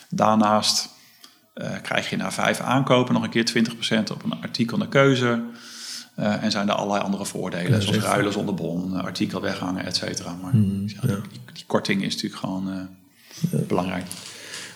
Daarnaast 0.09 0.89
krijg 1.81 2.09
je 2.09 2.17
na 2.17 2.31
vijf 2.31 2.59
aankopen 2.59 3.13
nog 3.13 3.23
een 3.23 3.29
keer 3.29 3.65
20% 3.99 4.11
op 4.11 4.23
een 4.23 4.41
artikel 4.41 4.77
naar 4.77 4.87
keuze. 4.87 5.43
en 6.15 6.51
zijn 6.51 6.67
er 6.67 6.73
allerlei 6.73 7.03
andere 7.03 7.25
voordelen, 7.25 7.71
Ja, 7.71 7.79
zoals 7.79 7.97
ruilen 8.03 8.33
zonder 8.33 8.53
bon, 8.55 9.01
artikel 9.01 9.41
weghangen, 9.41 9.85
et 9.85 9.95
cetera. 9.95 10.35
Maar 10.41 10.51
Hmm, 10.51 10.83
ja, 10.87 11.01
die, 11.01 11.15
die 11.53 11.63
korting 11.67 12.03
is 12.03 12.13
natuurlijk 12.13 12.41
gewoon 12.41 12.89
belangrijk. 13.67 14.05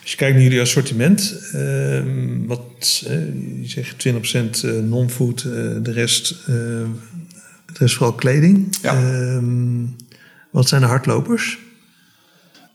Als 0.02 0.10
je 0.10 0.16
kijkt 0.16 0.34
naar 0.34 0.42
jullie 0.42 0.60
assortiment, 0.60 1.48
ehm, 1.52 2.46
wat 2.46 3.02
eh, 3.06 3.34
je 3.60 3.68
zegt 3.68 3.98
20% 3.98 4.64
eh, 4.64 4.72
non-food, 4.72 5.40
eh, 5.42 5.52
de 5.82 5.92
rest, 5.92 6.46
de 6.46 6.88
rest 7.74 7.94
vooral 7.94 8.14
kleding. 8.14 8.76
Ja. 8.82 8.94
Ehm, 8.94 9.86
wat 10.50 10.68
zijn 10.68 10.80
de 10.80 10.86
hardlopers? 10.86 11.58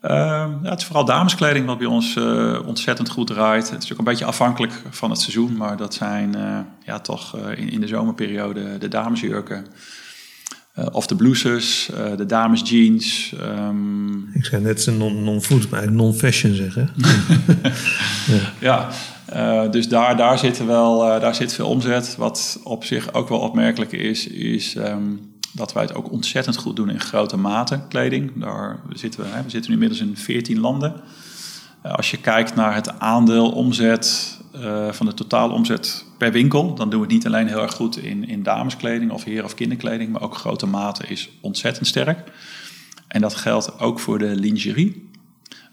Ehm, 0.01 0.51
ja, 0.63 0.69
het 0.69 0.79
is 0.79 0.85
vooral 0.85 1.05
dameskleding 1.05 1.65
wat 1.65 1.77
bij 1.77 1.87
ons 1.87 2.17
ontzettend 2.65 3.09
goed 3.09 3.27
draait. 3.27 3.69
Het 3.69 3.83
is 3.83 3.91
ook 3.91 3.97
een 3.97 4.03
beetje 4.03 4.25
afhankelijk 4.25 4.73
van 4.89 5.09
het 5.09 5.19
seizoen, 5.19 5.57
maar 5.57 5.77
dat 5.77 5.93
zijn 5.93 6.35
ja, 6.85 6.99
toch 6.99 7.37
in, 7.55 7.69
in 7.69 7.81
de 7.81 7.87
zomerperiode 7.87 8.77
de 8.77 8.87
damesjurken. 8.87 9.65
Eh, 10.77 10.85
of 10.91 11.07
de 11.07 11.15
blouses, 11.15 11.89
eh, 11.89 12.17
de 12.17 12.25
damesjeans. 12.25 13.33
ehm, 13.39 14.17
Ik 14.33 14.45
zei 14.45 14.61
net 14.63 14.85
een 14.85 14.97
non- 14.97 15.23
non-food, 15.23 15.69
maar 15.69 15.79
eigenlijk 15.79 16.09
non-fashion 16.09 16.53
zeggen. 16.53 16.89
ja, 18.59 18.89
eh, 19.25 19.71
dus 19.71 19.87
daar, 19.87 20.17
daar, 20.17 20.39
zit 20.39 20.65
wel, 20.65 20.97
daar 20.99 21.35
zit 21.35 21.53
veel 21.53 21.67
omzet. 21.67 22.15
Wat 22.17 22.59
op 22.63 22.83
zich 22.83 23.13
ook 23.13 23.29
wel 23.29 23.39
opmerkelijk 23.39 23.91
is, 23.91 24.27
is 24.27 24.75
ehm, 24.75 25.03
dat 25.51 25.73
wij 25.73 25.83
het 25.83 25.93
ook 25.93 26.11
ontzettend 26.11 26.57
goed 26.57 26.75
doen 26.75 26.89
in 26.89 26.99
grote 26.99 27.37
maten 27.37 27.87
kleding. 27.89 28.31
Daar 28.35 28.79
zitten 28.93 29.19
we, 29.21 29.27
hè, 29.29 29.43
we 29.43 29.49
zitten 29.49 29.71
nu 29.71 29.77
inmiddels 29.77 30.09
in 30.09 30.17
14 30.17 30.59
landen. 30.59 30.93
Eh, 31.87 31.93
als 31.93 32.11
je 32.11 32.17
kijkt 32.17 32.55
naar 32.55 32.75
het 32.75 32.99
aandeel 32.99 33.51
omzet 33.51 34.37
eh, 34.53 34.91
van 34.91 35.05
de 35.05 35.13
totale 35.13 35.53
omzet 35.53 36.05
per 36.17 36.31
winkel, 36.31 36.75
dan 36.75 36.89
doen 36.89 36.99
we 36.99 37.05
het 37.05 37.15
niet 37.15 37.25
alleen 37.25 37.47
heel 37.47 37.61
erg 37.61 37.73
goed 37.73 37.97
in, 37.97 38.27
in 38.27 38.43
dameskleding 38.43 39.11
of 39.11 39.23
heer- 39.23 39.43
of 39.43 39.55
kinderkleding, 39.55 40.11
maar 40.11 40.21
ook 40.21 40.35
grote 40.35 40.65
maten 40.65 41.09
is 41.09 41.29
ontzettend 41.41 41.87
sterk. 41.87 42.31
En 43.07 43.21
dat 43.21 43.35
geldt 43.35 43.79
ook 43.79 43.99
voor 43.99 44.19
de 44.19 44.35
lingerie. 44.35 45.09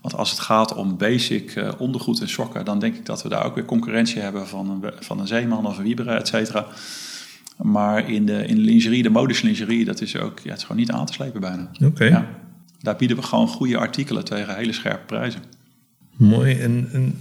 Want 0.00 0.16
als 0.16 0.30
het 0.30 0.40
gaat 0.40 0.74
om 0.74 0.96
basic 0.96 1.50
eh, 1.50 1.70
ondergoed 1.78 2.20
en 2.20 2.28
sokken, 2.28 2.64
dan 2.64 2.78
denk 2.78 2.94
ik 2.94 3.06
dat 3.06 3.22
we 3.22 3.28
daar 3.28 3.44
ook 3.44 3.54
weer 3.54 3.64
concurrentie 3.64 4.20
hebben 4.20 4.48
van 4.48 4.70
een, 4.70 4.92
van 5.00 5.20
een 5.20 5.26
Zeeman 5.26 5.66
of 5.66 5.78
een 5.78 5.84
Wieberen, 5.84 6.16
et 6.16 6.28
cetera. 6.28 6.66
Maar 7.56 8.10
in 8.10 8.26
de, 8.26 8.46
in 8.46 8.54
de 8.54 8.60
lingerie, 8.60 9.02
de 9.02 9.10
modische 9.10 9.46
lingerie, 9.46 9.84
dat 9.84 10.00
is 10.00 10.16
ook 10.16 10.38
ja, 10.38 10.48
het 10.50 10.58
is 10.58 10.64
gewoon 10.64 10.80
niet 10.80 10.90
aan 10.90 11.06
te 11.06 11.12
slepen 11.12 11.40
bijna. 11.40 11.70
Oké, 11.84 12.04
Ja. 12.04 12.26
Daar 12.80 12.96
bieden 12.96 13.16
we 13.16 13.22
gewoon 13.22 13.48
goede 13.48 13.78
artikelen 13.78 14.24
tegen 14.24 14.56
hele 14.56 14.72
scherpe 14.72 15.04
prijzen. 15.04 15.42
Mooi. 16.16 16.58
En, 16.60 16.88
en 16.92 17.18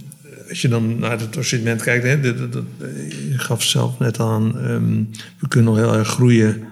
als 0.48 0.62
je 0.62 0.68
dan 0.68 0.98
naar 0.98 1.20
het 1.20 1.36
assortiment 1.36 1.82
kijkt, 1.82 2.04
hè, 2.04 2.20
dat, 2.20 2.38
dat, 2.38 2.52
dat- 2.52 2.88
je 3.30 3.38
gaf 3.38 3.62
zelf 3.62 3.98
net 3.98 4.20
aan, 4.20 4.58
ehm, 4.58 5.02
we 5.38 5.48
kunnen 5.48 5.74
nog 5.74 5.80
heel 5.84 5.94
erg 5.94 6.08
groeien 6.08 6.62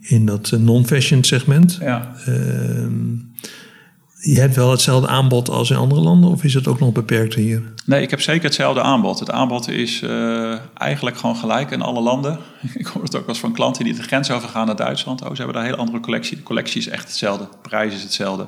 in 0.00 0.26
dat 0.26 0.50
eh, 0.52 0.58
non-fashion 0.60 1.24
segment. 1.24 1.78
Ja. 1.80 2.14
Ehm, 2.26 3.06
je 4.20 4.40
hebt 4.40 4.54
wel 4.56 4.70
hetzelfde 4.70 5.08
aanbod 5.08 5.48
als 5.48 5.70
in 5.70 5.76
andere 5.76 6.00
landen, 6.00 6.30
of 6.30 6.44
is 6.44 6.54
het 6.54 6.66
ook 6.66 6.80
nog 6.80 6.92
beperkter 6.92 7.40
hier? 7.40 7.62
Nee, 7.84 8.02
ik 8.02 8.10
heb 8.10 8.20
zeker 8.20 8.44
hetzelfde 8.44 8.82
aanbod. 8.82 9.18
Het 9.20 9.30
aanbod 9.30 9.68
is 9.68 10.02
eh, 10.02 10.58
eigenlijk 10.74 11.16
gewoon 11.18 11.36
gelijk 11.36 11.70
in 11.70 11.82
alle 11.82 12.00
landen. 12.00 12.38
Ik 12.74 12.86
hoor 12.86 13.02
het 13.02 13.14
ook 13.14 13.20
wel 13.20 13.28
eens 13.28 13.38
van 13.38 13.52
klanten 13.52 13.84
die 13.84 13.94
de 13.94 14.02
grens 14.02 14.30
overgaan 14.30 14.66
naar 14.66 14.76
Duitsland. 14.76 15.22
Oh, 15.22 15.28
ze 15.30 15.34
hebben 15.36 15.52
daar 15.54 15.62
een 15.62 15.68
hele 15.70 15.80
andere 15.82 16.00
collectie. 16.00 16.36
De 16.36 16.42
collectie 16.42 16.80
is 16.80 16.88
echt 16.88 17.08
hetzelfde. 17.08 17.44
De 17.50 17.68
prijs 17.68 17.94
is 17.94 18.02
hetzelfde. 18.02 18.46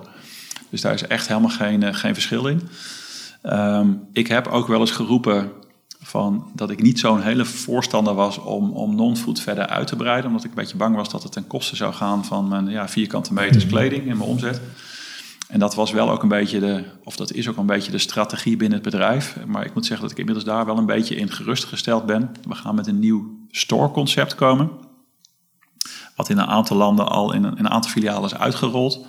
Dus 0.70 0.80
daar 0.80 0.94
is 0.94 1.06
echt 1.06 1.28
helemaal 1.28 1.50
geen, 1.50 1.82
eh, 1.82 1.94
geen 1.94 2.14
verschil 2.14 2.46
in. 2.46 2.60
Ehm, 3.42 3.92
ik 4.12 4.26
heb 4.26 4.46
ook 4.46 4.66
wel 4.66 4.80
eens 4.80 4.90
geroepen 4.90 5.52
van 6.00 6.50
dat 6.54 6.70
ik 6.70 6.82
niet 6.82 6.98
zo'n 6.98 7.22
hele 7.22 7.44
voorstander 7.44 8.14
was 8.14 8.38
om, 8.38 8.70
om 8.70 8.94
non-food 8.94 9.40
verder 9.40 9.66
uit 9.66 9.86
te 9.86 9.96
breiden. 9.96 10.26
Omdat 10.26 10.44
ik 10.44 10.50
een 10.50 10.56
beetje 10.56 10.76
bang 10.76 10.96
was 10.96 11.08
dat 11.08 11.22
het 11.22 11.32
ten 11.32 11.46
koste 11.46 11.76
zou 11.76 11.92
gaan 11.92 12.24
van 12.24 12.48
mijn 12.48 12.68
ja, 12.68 12.88
vierkante 12.88 13.32
meters 13.32 13.66
kleding 13.66 14.08
en 14.08 14.16
mijn 14.16 14.30
omzet. 14.30 14.60
En 15.48 15.58
dat 15.58 15.74
was 15.74 15.90
wel 15.90 16.10
ook 16.10 16.22
een 16.22 16.28
beetje 16.28 16.60
de, 16.60 16.84
of 17.04 17.16
dat 17.16 17.32
is 17.32 17.48
ook 17.48 17.56
een 17.56 17.66
beetje 17.66 17.90
de 17.90 17.98
strategie 17.98 18.56
binnen 18.56 18.78
het 18.78 18.90
bedrijf. 18.90 19.36
Maar 19.46 19.64
ik 19.64 19.74
moet 19.74 19.86
zeggen 19.86 20.02
dat 20.02 20.12
ik 20.12 20.18
inmiddels 20.18 20.46
daar 20.46 20.66
wel 20.66 20.78
een 20.78 20.86
beetje 20.86 21.14
in 21.14 21.30
gerustgesteld 21.30 22.06
ben. 22.06 22.30
We 22.48 22.54
gaan 22.54 22.74
met 22.74 22.86
een 22.86 22.98
nieuw 22.98 23.38
store-concept 23.50 24.34
komen. 24.34 24.70
Wat 26.16 26.28
in 26.28 26.38
een 26.38 26.46
aantal 26.46 26.76
landen 26.76 27.08
al 27.08 27.32
in 27.32 27.44
een, 27.44 27.56
in 27.56 27.64
een 27.64 27.70
aantal 27.70 27.90
filialen 27.90 28.30
is 28.30 28.34
uitgerold. 28.34 29.06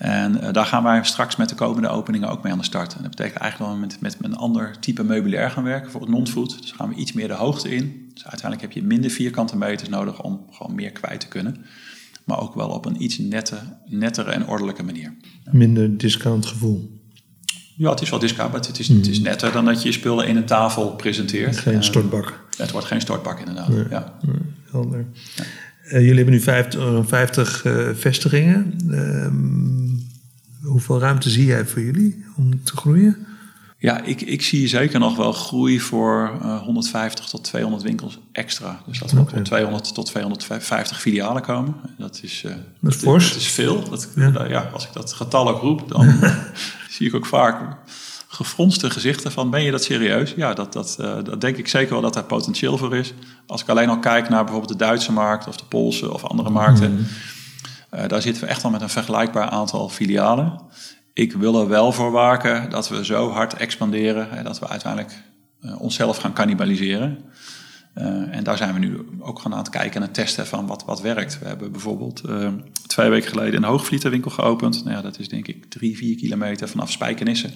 En 0.00 0.40
eh, 0.40 0.52
daar 0.52 0.66
gaan 0.66 0.82
wij 0.82 1.04
straks 1.04 1.36
met 1.36 1.48
de 1.48 1.54
komende 1.54 1.88
openingen 1.88 2.28
ook 2.28 2.42
mee 2.42 2.52
aan 2.52 2.58
de 2.58 2.64
start. 2.64 2.94
En 2.94 3.02
dat 3.02 3.10
betekent 3.10 3.38
eigenlijk 3.38 3.70
wel 3.70 3.80
met, 3.80 4.00
met 4.00 4.16
een 4.20 4.36
ander 4.36 4.78
type 4.78 5.04
meubilair 5.04 5.50
gaan 5.50 5.64
werken 5.64 5.90
voor 5.90 6.00
het 6.00 6.10
non-food. 6.10 6.60
Dus 6.60 6.72
gaan 6.72 6.88
we 6.88 6.94
iets 6.94 7.12
meer 7.12 7.28
de 7.28 7.34
hoogte 7.34 7.68
in. 7.68 8.10
Dus 8.14 8.26
uiteindelijk 8.26 8.60
heb 8.60 8.82
je 8.82 8.88
minder 8.88 9.10
vierkante 9.10 9.56
meters 9.56 9.88
nodig 9.88 10.22
om 10.22 10.46
gewoon 10.50 10.74
meer 10.74 10.90
kwijt 10.90 11.20
te 11.20 11.28
kunnen. 11.28 11.56
Maar 12.24 12.40
ook 12.40 12.54
wel 12.54 12.68
op 12.68 12.86
een 12.86 13.02
iets 13.02 13.18
nette, 13.18 13.56
nettere 13.86 14.30
en 14.30 14.46
ordelijke 14.46 14.82
manier. 14.82 15.14
Minder 15.50 15.96
discount 15.98 16.46
gevoel. 16.46 16.98
Ja, 17.76 17.90
het 17.90 18.00
is 18.00 18.10
wel 18.10 18.18
discount, 18.18 18.52
maar 18.52 18.60
het 18.60 18.78
is, 18.78 18.88
het 18.88 19.06
is 19.06 19.20
netter 19.20 19.52
dan 19.52 19.64
dat 19.64 19.82
je 19.82 19.88
je 19.88 19.94
spullen 19.94 20.26
in 20.26 20.36
een 20.36 20.46
tafel 20.46 20.94
presenteert. 20.94 21.56
Geen 21.56 21.84
stortbak. 21.84 22.44
het 22.56 22.70
wordt 22.70 22.86
geen 22.86 23.00
stortbak 23.00 23.38
inderdaad. 23.38 23.72
Ja. 23.90 24.18
Helder. 24.70 25.06
Eh, 25.90 25.98
jullie 25.98 26.14
hebben 26.14 26.34
nu 26.34 26.40
vijf- 26.40 26.74
eh, 26.74 26.98
50 27.04 27.64
eh, 27.64 27.88
vestigingen. 27.94 28.74
Hoeveel 30.70 31.00
ruimte 31.00 31.30
zie 31.30 31.44
jij 31.44 31.66
voor 31.66 31.82
jullie 31.82 32.24
om 32.36 32.64
te 32.64 32.76
groeien? 32.76 33.26
Ja, 33.78 34.02
ik, 34.02 34.20
ik 34.20 34.42
zie 34.42 34.68
zeker 34.68 34.98
nog 35.00 35.16
wel 35.16 35.32
groei 35.32 35.80
voor 35.80 36.38
eh, 36.42 36.62
150 36.62 37.24
tot 37.24 37.44
200 37.44 37.82
winkels 37.82 38.18
extra. 38.32 38.82
Dus 38.86 38.98
dat 38.98 39.10
we 39.10 39.20
Oké. 39.20 39.38
op 39.38 39.44
200 39.44 39.94
tot 39.94 40.06
250 40.06 41.00
filialen 41.00 41.42
komen. 41.42 41.74
Dat 41.98 42.20
is, 42.22 42.42
eh, 42.44 42.52
Dat 42.80 42.92
is 42.94 42.98
fors. 42.98 43.28
Dat 43.28 43.40
is 43.40 43.48
veel. 43.48 43.88
Dat, 43.90 44.08
Ja. 44.14 44.44
ja. 44.48 44.70
als 44.72 44.84
ik 44.86 44.92
dat 44.92 45.12
getal 45.12 45.48
ook 45.48 45.60
roep, 45.60 45.88
dan 45.88 46.20
zie 46.90 47.06
ik 47.06 47.14
ook 47.14 47.26
vaak 47.26 47.76
gefronste 48.28 48.90
gezichten 48.90 49.32
van 49.32 49.50
ben 49.50 49.62
je 49.62 49.70
dat 49.70 49.84
serieus? 49.84 50.32
Ja, 50.36 50.54
dat, 50.54 50.72
dat, 50.72 50.96
eh, 51.00 51.16
dat 51.24 51.40
denk 51.40 51.56
ik 51.56 51.68
zeker 51.68 51.92
wel 51.92 52.02
dat 52.02 52.14
daar 52.14 52.24
potentieel 52.24 52.78
voor 52.78 52.96
is. 52.96 53.14
Als 53.46 53.62
ik 53.62 53.68
alleen 53.68 53.88
al 53.88 53.98
kijk 53.98 54.28
naar 54.28 54.44
bijvoorbeeld 54.44 54.78
de 54.78 54.84
Duitse 54.84 55.12
markt 55.12 55.46
of 55.48 55.56
de 55.56 55.64
Poolse 55.64 56.12
of 56.12 56.24
andere 56.24 56.50
markten. 56.50 57.06
Eh, 57.90 58.08
daar 58.08 58.22
zitten 58.22 58.42
we 58.42 58.48
echt 58.48 58.64
al 58.64 58.70
met 58.70 58.80
een 58.80 58.88
vergelijkbaar 58.88 59.48
aantal 59.48 59.88
filialen. 59.88 60.60
Ik 61.12 61.32
wil 61.32 61.60
er 61.60 61.68
wel 61.68 61.92
voor 61.92 62.10
waken 62.10 62.70
dat 62.70 62.88
we 62.88 63.04
zo 63.04 63.30
hard 63.30 63.54
expanderen 63.54 64.30
hè, 64.30 64.42
dat 64.42 64.58
we 64.58 64.68
uiteindelijk 64.68 65.22
eh, 65.60 65.80
onszelf 65.80 66.16
gaan 66.16 66.32
cannibaliseren. 66.32 67.18
Eh, 67.94 68.36
en 68.36 68.44
daar 68.44 68.56
zijn 68.56 68.72
we 68.74 68.78
nu 68.78 69.06
ook 69.18 69.38
gaan 69.38 69.52
aan 69.52 69.58
het 69.58 69.68
kijken 69.68 69.94
en 69.94 70.02
het 70.02 70.14
testen 70.14 70.46
van 70.46 70.66
wat, 70.66 70.84
wat 70.84 71.00
werkt. 71.00 71.38
We 71.38 71.46
hebben 71.46 71.72
bijvoorbeeld 71.72 72.22
twee 72.86 73.10
weken 73.10 73.28
geleden 73.28 73.62
een 73.62 73.68
hoogvlieterwinkel 73.68 74.30
geopend. 74.30 74.84
Nou 74.84 74.96
ja, 74.96 75.02
dat 75.02 75.18
is 75.18 75.28
denk 75.28 75.46
ik 75.46 75.64
drie, 75.64 75.96
vier 75.96 76.16
kilometer 76.16 76.68
vanaf 76.68 76.90
Spijkenisse 76.90 77.50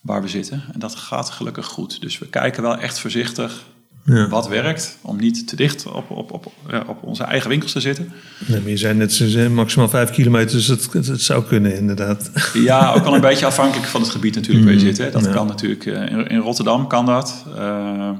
waar 0.00 0.22
we 0.22 0.28
zitten. 0.28 0.62
En 0.72 0.78
dat 0.78 0.94
gaat 0.94 1.30
gelukkig 1.30 1.66
goed. 1.66 2.00
Dus 2.00 2.18
we 2.18 2.28
kijken 2.28 2.62
wel 2.62 2.76
echt 2.76 2.98
voorzichtig 2.98 3.64
Ja. 4.04 4.28
wat 4.28 4.48
werkt. 4.48 4.98
Om 5.00 5.16
niet 5.16 5.48
te 5.48 5.56
dicht 5.56 5.86
op, 5.86 6.10
op, 6.10 6.32
op, 6.32 6.52
ja, 6.70 6.84
op 6.86 7.02
onze 7.02 7.22
eigen 7.24 7.48
winkels 7.48 7.72
te 7.72 7.80
zitten. 7.80 8.12
Nee, 8.46 8.60
maar 8.60 8.70
je 8.70 8.76
zei 8.76 8.94
net, 8.94 9.12
ze 9.12 9.28
zijn 9.30 9.54
maximaal 9.54 9.88
5 9.88 10.10
kilometer, 10.10 10.56
dus 10.56 10.66
het, 10.66 10.92
het, 10.92 11.20
zou 11.22 11.44
kunnen 11.44 11.76
inderdaad. 11.76 12.30
Ja, 12.54 12.92
ook 12.92 13.04
wel 13.04 13.14
een 13.14 13.20
beetje 13.30 13.46
afhankelijk 13.46 13.86
van 13.88 14.00
het 14.00 14.10
gebied 14.10 14.34
natuurlijk 14.34 14.64
waar 14.64 14.74
je 14.74 14.80
zit. 14.80 14.98
Hè. 14.98 15.10
Dat 15.10 15.24
Ja. 15.24 15.32
kan 15.32 15.46
natuurlijk, 15.46 15.86
eh, 15.86 16.10
in, 16.10 16.26
in 16.26 16.38
Rotterdam 16.38 16.86
kan 16.88 17.06
dat. 17.06 17.44
eh, 17.56 18.10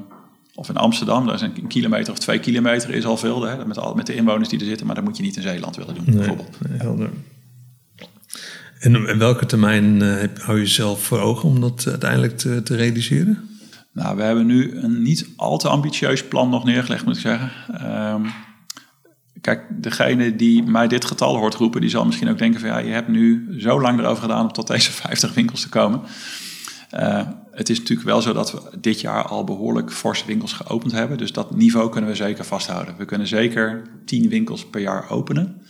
of 0.55 0.69
in 0.69 0.77
Amsterdam, 0.77 1.25
daar 1.25 1.35
is 1.35 1.41
een 1.41 1.67
kilometer 1.67 2.13
of 2.13 2.19
twee 2.19 2.39
kilometer 2.39 2.89
is 2.89 3.05
al 3.05 3.17
veel. 3.17 3.43
Hè, 3.43 3.65
met, 3.65 3.77
al, 3.77 3.93
met 3.95 4.05
de 4.05 4.15
inwoners 4.15 4.49
die 4.49 4.59
er 4.59 4.65
zitten. 4.65 4.85
Maar 4.85 4.95
dat 4.95 5.03
moet 5.03 5.17
je 5.17 5.23
niet 5.23 5.35
in 5.35 5.41
Zeeland 5.41 5.75
willen 5.75 5.95
doen, 5.95 6.03
Nee, 6.07 6.15
bijvoorbeeld. 6.15 6.57
nee, 6.69 6.77
helder. 6.79 7.09
En 8.79 9.17
welke 9.17 9.45
termijn 9.45 10.01
eh, 10.01 10.27
hou 10.37 10.59
je 10.59 10.65
zelf 10.65 11.03
voor 11.03 11.19
ogen 11.19 11.49
om 11.49 11.61
dat 11.61 11.83
uiteindelijk 11.87 12.37
te, 12.37 12.63
te 12.63 12.75
realiseren? 12.75 13.49
Nou, 13.95 14.17
we 14.17 14.23
hebben 14.23 14.45
nu 14.45 14.77
een 14.77 15.01
niet 15.01 15.29
al 15.35 15.57
te 15.57 15.67
ambitieus 15.67 16.27
plan 16.27 16.49
nog 16.49 16.63
neergelegd, 16.63 17.05
moet 17.05 17.15
ik 17.15 17.21
zeggen. 17.21 17.51
Ehm, 17.77 18.25
kijk, 19.41 19.65
degene 19.69 20.35
die 20.35 20.63
mij 20.63 20.87
dit 20.87 21.05
getal 21.05 21.37
hoort 21.37 21.55
roepen, 21.55 21.81
die 21.81 21.89
zal 21.89 22.05
misschien 22.05 22.29
ook 22.29 22.37
denken 22.37 22.59
van 22.59 22.69
ja, 22.69 22.77
je 22.77 22.91
hebt 22.91 23.07
nu 23.07 23.55
zo 23.59 23.81
lang 23.81 23.99
erover 23.99 24.21
gedaan 24.21 24.45
om 24.45 24.51
tot 24.51 24.67
deze 24.67 24.91
50 25.07 25.33
winkels 25.33 25.61
te 25.61 25.69
komen. 25.69 26.01
Eh, 26.89 27.27
het 27.51 27.69
is 27.69 27.79
natuurlijk 27.79 28.07
wel 28.07 28.21
zo 28.21 28.33
dat 28.33 28.51
we 28.51 28.79
dit 28.79 29.01
jaar 29.01 29.23
al 29.23 29.43
behoorlijk 29.43 29.91
forse 29.91 30.25
winkels 30.25 30.53
geopend 30.53 30.91
hebben. 30.91 31.17
Dus 31.17 31.31
dat 31.31 31.55
niveau 31.55 31.89
kunnen 31.89 32.09
we 32.09 32.15
zeker 32.15 32.45
vasthouden. 32.45 32.97
We 32.97 33.05
kunnen 33.05 33.27
zeker 33.27 33.81
10 34.05 34.29
winkels 34.29 34.65
per 34.65 34.81
jaar 34.81 35.09
openen. 35.09 35.61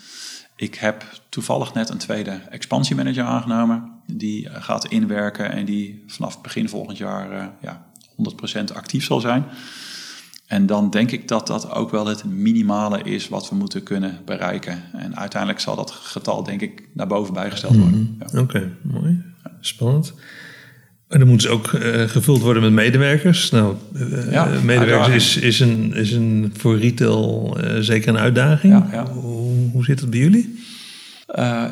Ik 0.55 0.75
heb 0.75 1.05
toevallig 1.29 1.73
net 1.73 1.89
een 1.89 1.97
tweede 1.97 2.31
expansiemanager 2.31 3.23
aangenomen. 3.23 3.91
Die 4.05 4.49
eh, 4.49 4.63
gaat 4.63 4.85
inwerken 4.85 5.51
en 5.51 5.65
die 5.65 6.03
vanaf 6.07 6.41
begin 6.41 6.69
volgend 6.69 6.97
jaar 6.97 7.31
eh, 7.31 7.45
ja, 7.61 7.84
100% 8.71 8.73
actief 8.73 9.05
zal 9.05 9.19
zijn. 9.19 9.45
En 10.45 10.65
dan 10.65 10.89
denk 10.89 11.11
ik 11.11 11.27
dat 11.27 11.47
dat 11.47 11.71
ook 11.71 11.91
wel 11.91 12.07
het 12.07 12.23
minimale 12.23 13.01
is 13.01 13.29
wat 13.29 13.49
we 13.49 13.55
moeten 13.55 13.83
kunnen 13.83 14.19
bereiken. 14.25 14.83
En 14.93 15.17
uiteindelijk 15.17 15.61
zal 15.61 15.75
dat 15.75 15.91
getal 15.91 16.43
denk 16.43 16.61
ik 16.61 16.87
naar 16.93 17.07
boven 17.07 17.33
bijgesteld 17.33 17.75
worden. 17.75 18.17
Ja. 18.19 18.39
Oké, 18.39 18.71
mooi. 18.81 19.21
Spannend. 19.59 20.13
En 21.07 21.19
dan 21.19 21.27
moeten 21.27 21.47
ze 21.49 21.53
ook 21.53 21.71
uh, 21.71 22.01
gevuld 22.01 22.41
worden 22.41 22.63
met 22.63 22.71
medewerkers. 22.71 23.51
Nou, 23.51 23.75
uh, 23.93 24.31
Ja, 24.31 24.49
medewerkers 24.63 25.15
is, 25.15 25.37
is, 25.37 25.59
een, 25.59 25.93
is 25.93 26.11
een 26.11 26.53
voor 26.57 26.77
retail 26.77 27.57
uh, 27.63 27.79
zeker 27.79 28.09
een 28.09 28.17
uitdaging. 28.17 28.73
Ja, 28.73 28.87
ja. 28.91 29.11
Hoe, 29.11 29.69
hoe 29.71 29.83
zit 29.83 29.99
het 29.99 30.09
bij 30.09 30.19
jullie? 30.19 30.63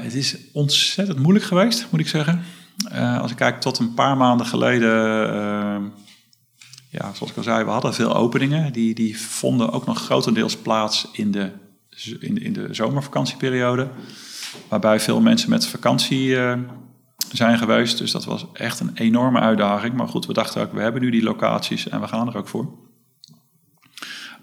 het 0.01 0.13
is 0.13 0.37
ontzettend 0.51 1.19
moeilijk 1.19 1.45
geweest, 1.45 1.87
moet 1.89 1.99
ik 1.99 2.07
zeggen. 2.07 2.41
als 3.19 3.31
ik 3.31 3.37
kijk 3.37 3.61
tot 3.61 3.79
een 3.79 3.93
paar 3.93 4.17
maanden 4.17 4.45
geleden, 4.45 5.91
ja, 6.93 7.13
zoals 7.13 7.31
ik 7.31 7.37
al 7.37 7.43
zei, 7.43 7.63
we 7.63 7.69
hadden 7.69 7.93
veel 7.93 8.15
openingen. 8.15 8.73
Die, 8.73 8.93
die 8.93 9.21
vonden 9.21 9.71
ook 9.71 9.85
nog 9.85 9.99
grotendeels 9.99 10.57
plaats 10.57 11.09
in 11.11 11.31
de, 11.31 11.51
in, 12.19 12.53
de 12.53 12.67
zomervakantieperiode. 12.71 13.87
Waarbij 14.67 14.99
veel 14.99 15.21
mensen 15.21 15.49
met 15.49 15.67
vakantie 15.67 16.37
zijn 17.31 17.57
geweest. 17.57 17.97
Dus 17.97 18.11
dat 18.11 18.25
was 18.25 18.45
echt 18.53 18.79
een 18.79 18.91
enorme 18.93 19.39
uitdaging. 19.39 19.93
Maar 19.93 20.07
goed, 20.07 20.25
we 20.25 20.33
dachten 20.33 20.61
ook, 20.61 20.73
we 20.73 20.81
hebben 20.81 21.01
nu 21.01 21.09
die 21.09 21.23
locaties 21.23 21.89
en 21.89 22.01
we 22.01 22.07
gaan 22.07 22.27
er 22.27 22.37
ook 22.37 22.47
voor. 22.47 22.67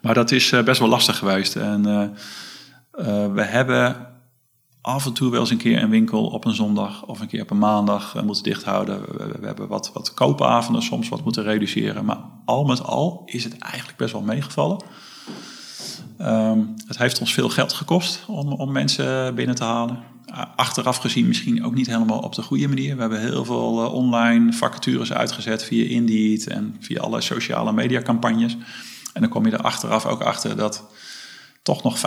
Maar 0.02 0.14
dat 0.14 0.30
is 0.30 0.54
best 0.64 0.80
wel 0.80 0.88
lastig 0.88 1.18
geweest. 1.18 1.56
En 1.56 1.86
uh, 1.86 2.08
we 3.32 3.42
hebben 3.42 4.08
af 4.80 5.06
en 5.06 5.12
toe 5.12 5.30
wel 5.30 5.40
eens 5.40 5.50
een 5.50 5.56
keer 5.56 5.82
een 5.82 5.90
winkel 5.90 6.26
op 6.26 6.44
een 6.44 6.54
zondag 6.54 7.04
of 7.06 7.20
een 7.20 7.26
keer 7.26 7.42
op 7.42 7.50
een 7.50 7.58
maandag 7.58 8.14
uh, 8.16 8.22
moeten 8.22 8.42
dichthouden. 8.42 9.00
We, 9.00 9.38
we, 9.40 9.46
hebben 9.46 9.68
wat, 9.68 9.90
wat 9.92 10.14
koopavonden 10.14 10.82
soms 10.82 11.08
wat 11.08 11.24
moeten 11.24 11.42
reduceren. 11.42 12.04
Maar 12.04 12.18
al 12.44 12.64
met 12.64 12.82
al 12.82 13.22
is 13.26 13.44
het 13.44 13.58
eigenlijk 13.58 13.98
best 13.98 14.12
wel 14.12 14.22
meegevallen. 14.22 14.82
Um, 16.20 16.74
het 16.86 16.98
heeft 16.98 17.20
ons 17.20 17.34
veel 17.34 17.48
geld 17.48 17.72
gekost 17.72 18.24
om, 18.26 18.52
om 18.52 18.72
mensen 18.72 19.34
binnen 19.34 19.54
te 19.54 19.64
halen 19.64 19.98
achteraf 20.56 20.96
gezien 20.96 21.26
misschien 21.26 21.64
ook 21.64 21.74
niet 21.74 21.86
helemaal 21.86 22.18
op 22.18 22.34
de 22.34 22.42
goede 22.42 22.68
manier. 22.68 22.94
We 22.94 23.00
hebben 23.00 23.20
heel 23.20 23.44
veel 23.44 23.84
uh, 23.84 23.92
online 23.92 24.52
vacatures 24.52 25.12
uitgezet 25.12 25.64
via 25.64 25.88
Indeed 25.88 26.46
en 26.46 26.76
via 26.80 27.00
alle 27.00 27.20
sociale 27.20 27.72
mediacampagnes. 27.72 28.56
En 29.12 29.20
dan 29.20 29.30
kom 29.30 29.46
je 29.46 29.52
er 29.52 29.62
achteraf 29.62 30.06
ook 30.06 30.20
achter 30.20 30.56
dat 30.56 30.84
toch 31.70 31.82
nog 31.82 31.98
85% 31.98 32.00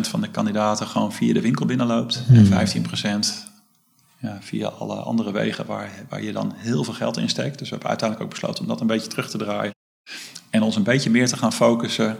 van 0.00 0.20
de 0.20 0.28
kandidaten 0.28 0.86
gewoon 0.86 1.12
via 1.12 1.32
de 1.32 1.40
winkel 1.40 1.66
binnenloopt. 1.66 2.22
Hmm. 2.26 2.52
En 2.52 3.24
15% 3.24 3.26
ja, 4.20 4.38
via 4.40 4.68
alle 4.68 4.94
andere 4.94 5.32
wegen 5.32 5.66
waar, 5.66 5.90
waar 6.08 6.22
je 6.22 6.32
dan 6.32 6.52
heel 6.56 6.84
veel 6.84 6.94
geld 6.94 7.16
in 7.16 7.28
steekt. 7.28 7.58
Dus 7.58 7.68
we 7.68 7.74
hebben 7.74 7.88
uiteindelijk 7.88 8.28
ook 8.28 8.34
besloten 8.34 8.62
om 8.62 8.68
dat 8.68 8.80
een 8.80 8.86
beetje 8.86 9.08
terug 9.08 9.30
te 9.30 9.38
draaien. 9.38 9.74
En 10.50 10.62
ons 10.62 10.76
een 10.76 10.82
beetje 10.82 11.10
meer 11.10 11.28
te 11.28 11.36
gaan 11.36 11.52
focussen 11.52 12.16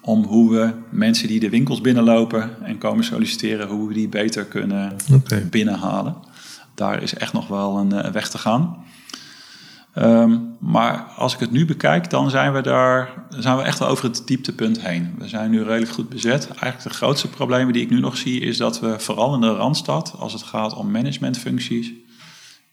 om 0.00 0.24
hoe 0.24 0.50
we 0.50 0.72
mensen 0.90 1.28
die 1.28 1.40
de 1.40 1.50
winkels 1.50 1.80
binnenlopen 1.80 2.64
en 2.64 2.78
komen 2.78 3.04
solliciteren, 3.04 3.68
hoe 3.68 3.88
we 3.88 3.94
die 3.94 4.08
beter 4.08 4.44
kunnen 4.44 4.96
okay. 5.12 5.48
binnenhalen. 5.48 6.16
Daar 6.74 7.02
is 7.02 7.14
echt 7.14 7.32
nog 7.32 7.48
wel 7.48 7.78
een, 7.78 8.06
een 8.06 8.12
weg 8.12 8.30
te 8.30 8.38
gaan. 8.38 8.84
Um, 9.98 10.56
maar 10.60 11.02
als 11.16 11.34
ik 11.34 11.40
het 11.40 11.50
nu 11.50 11.66
bekijk, 11.66 12.10
dan 12.10 12.30
zijn 12.30 12.52
we 12.52 12.60
daar 12.60 13.10
zijn 13.28 13.56
we 13.56 13.62
echt 13.62 13.78
wel 13.78 13.88
over 13.88 14.04
het 14.04 14.22
dieptepunt 14.24 14.80
heen. 14.80 15.14
We 15.18 15.28
zijn 15.28 15.50
nu 15.50 15.62
redelijk 15.62 15.92
goed 15.92 16.08
bezet. 16.08 16.46
Eigenlijk 16.46 16.82
de 16.82 16.90
grootste 16.90 17.28
problemen 17.28 17.72
die 17.72 17.82
ik 17.82 17.90
nu 17.90 18.00
nog 18.00 18.16
zie, 18.16 18.40
is 18.40 18.56
dat 18.56 18.80
we 18.80 18.98
vooral 18.98 19.34
in 19.34 19.40
de 19.40 19.54
Randstad, 19.54 20.14
als 20.18 20.32
het 20.32 20.42
gaat 20.42 20.74
om 20.74 20.90
managementfuncties, 20.90 21.92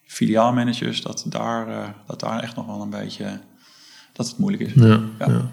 filiaalmanagers, 0.06 1.02
dat 1.02 1.26
daar, 1.28 1.68
uh, 1.68 1.78
dat 2.08 2.20
daar 2.20 2.40
echt 2.40 2.56
nog 2.56 2.66
wel 2.66 2.82
een 2.82 2.90
beetje 2.90 3.40
dat 4.14 4.28
het 4.28 4.38
moeilijk 4.38 4.64
is. 4.64 4.72
Ja, 4.76 5.00
ja. 5.20 5.28
ja. 5.28 5.52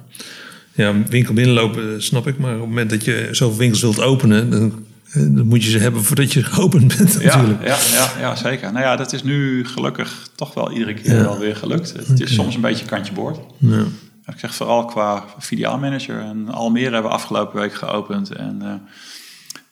Ja, 0.72 1.02
winkel 1.08 1.34
binnenlopen 1.34 2.02
snap 2.02 2.26
ik, 2.26 2.38
maar 2.38 2.54
op 2.54 2.60
het 2.60 2.68
moment 2.68 2.90
dat 2.90 3.04
je 3.04 3.28
zoveel 3.30 3.58
winkels 3.58 3.80
wilt 3.80 4.00
openen, 4.00 4.50
dan, 4.50 4.86
dan 5.12 5.46
moet 5.46 5.64
je 5.64 5.70
ze 5.70 5.78
hebben 5.78 6.04
voordat 6.04 6.32
je 6.32 6.42
geopend 6.42 6.96
bent 6.96 7.14
natuurlijk. 7.14 7.62
Ja, 7.62 7.76
ja, 7.92 8.12
ja, 8.14 8.20
ja, 8.20 8.36
zeker. 8.36 8.72
Nou 8.72 8.84
ja, 8.84 8.96
dat 8.96 9.12
is 9.12 9.22
nu 9.22 9.64
gelukkig 9.66 10.28
toch 10.34 10.54
wel 10.54 10.72
iedere 10.72 10.94
keer 10.94 11.14
ja. 11.14 11.22
wel 11.22 11.38
weer 11.38 11.56
gelukt. 11.56 11.92
Het 11.92 12.10
okay. 12.10 12.16
is 12.16 12.34
soms 12.34 12.54
een 12.54 12.60
beetje 12.60 12.84
kantje 12.84 13.12
boord. 13.12 13.38
Ja. 13.58 13.84
Ik 14.26 14.38
zeg 14.38 14.54
vooral 14.54 14.84
qua 14.84 15.24
filiaalmanager. 15.38 16.20
En 16.20 16.48
Almere 16.48 16.92
hebben 16.92 17.10
we 17.10 17.16
afgelopen 17.16 17.60
week 17.60 17.74
geopend. 17.74 18.30
En 18.30 18.58
uh, 18.62 18.74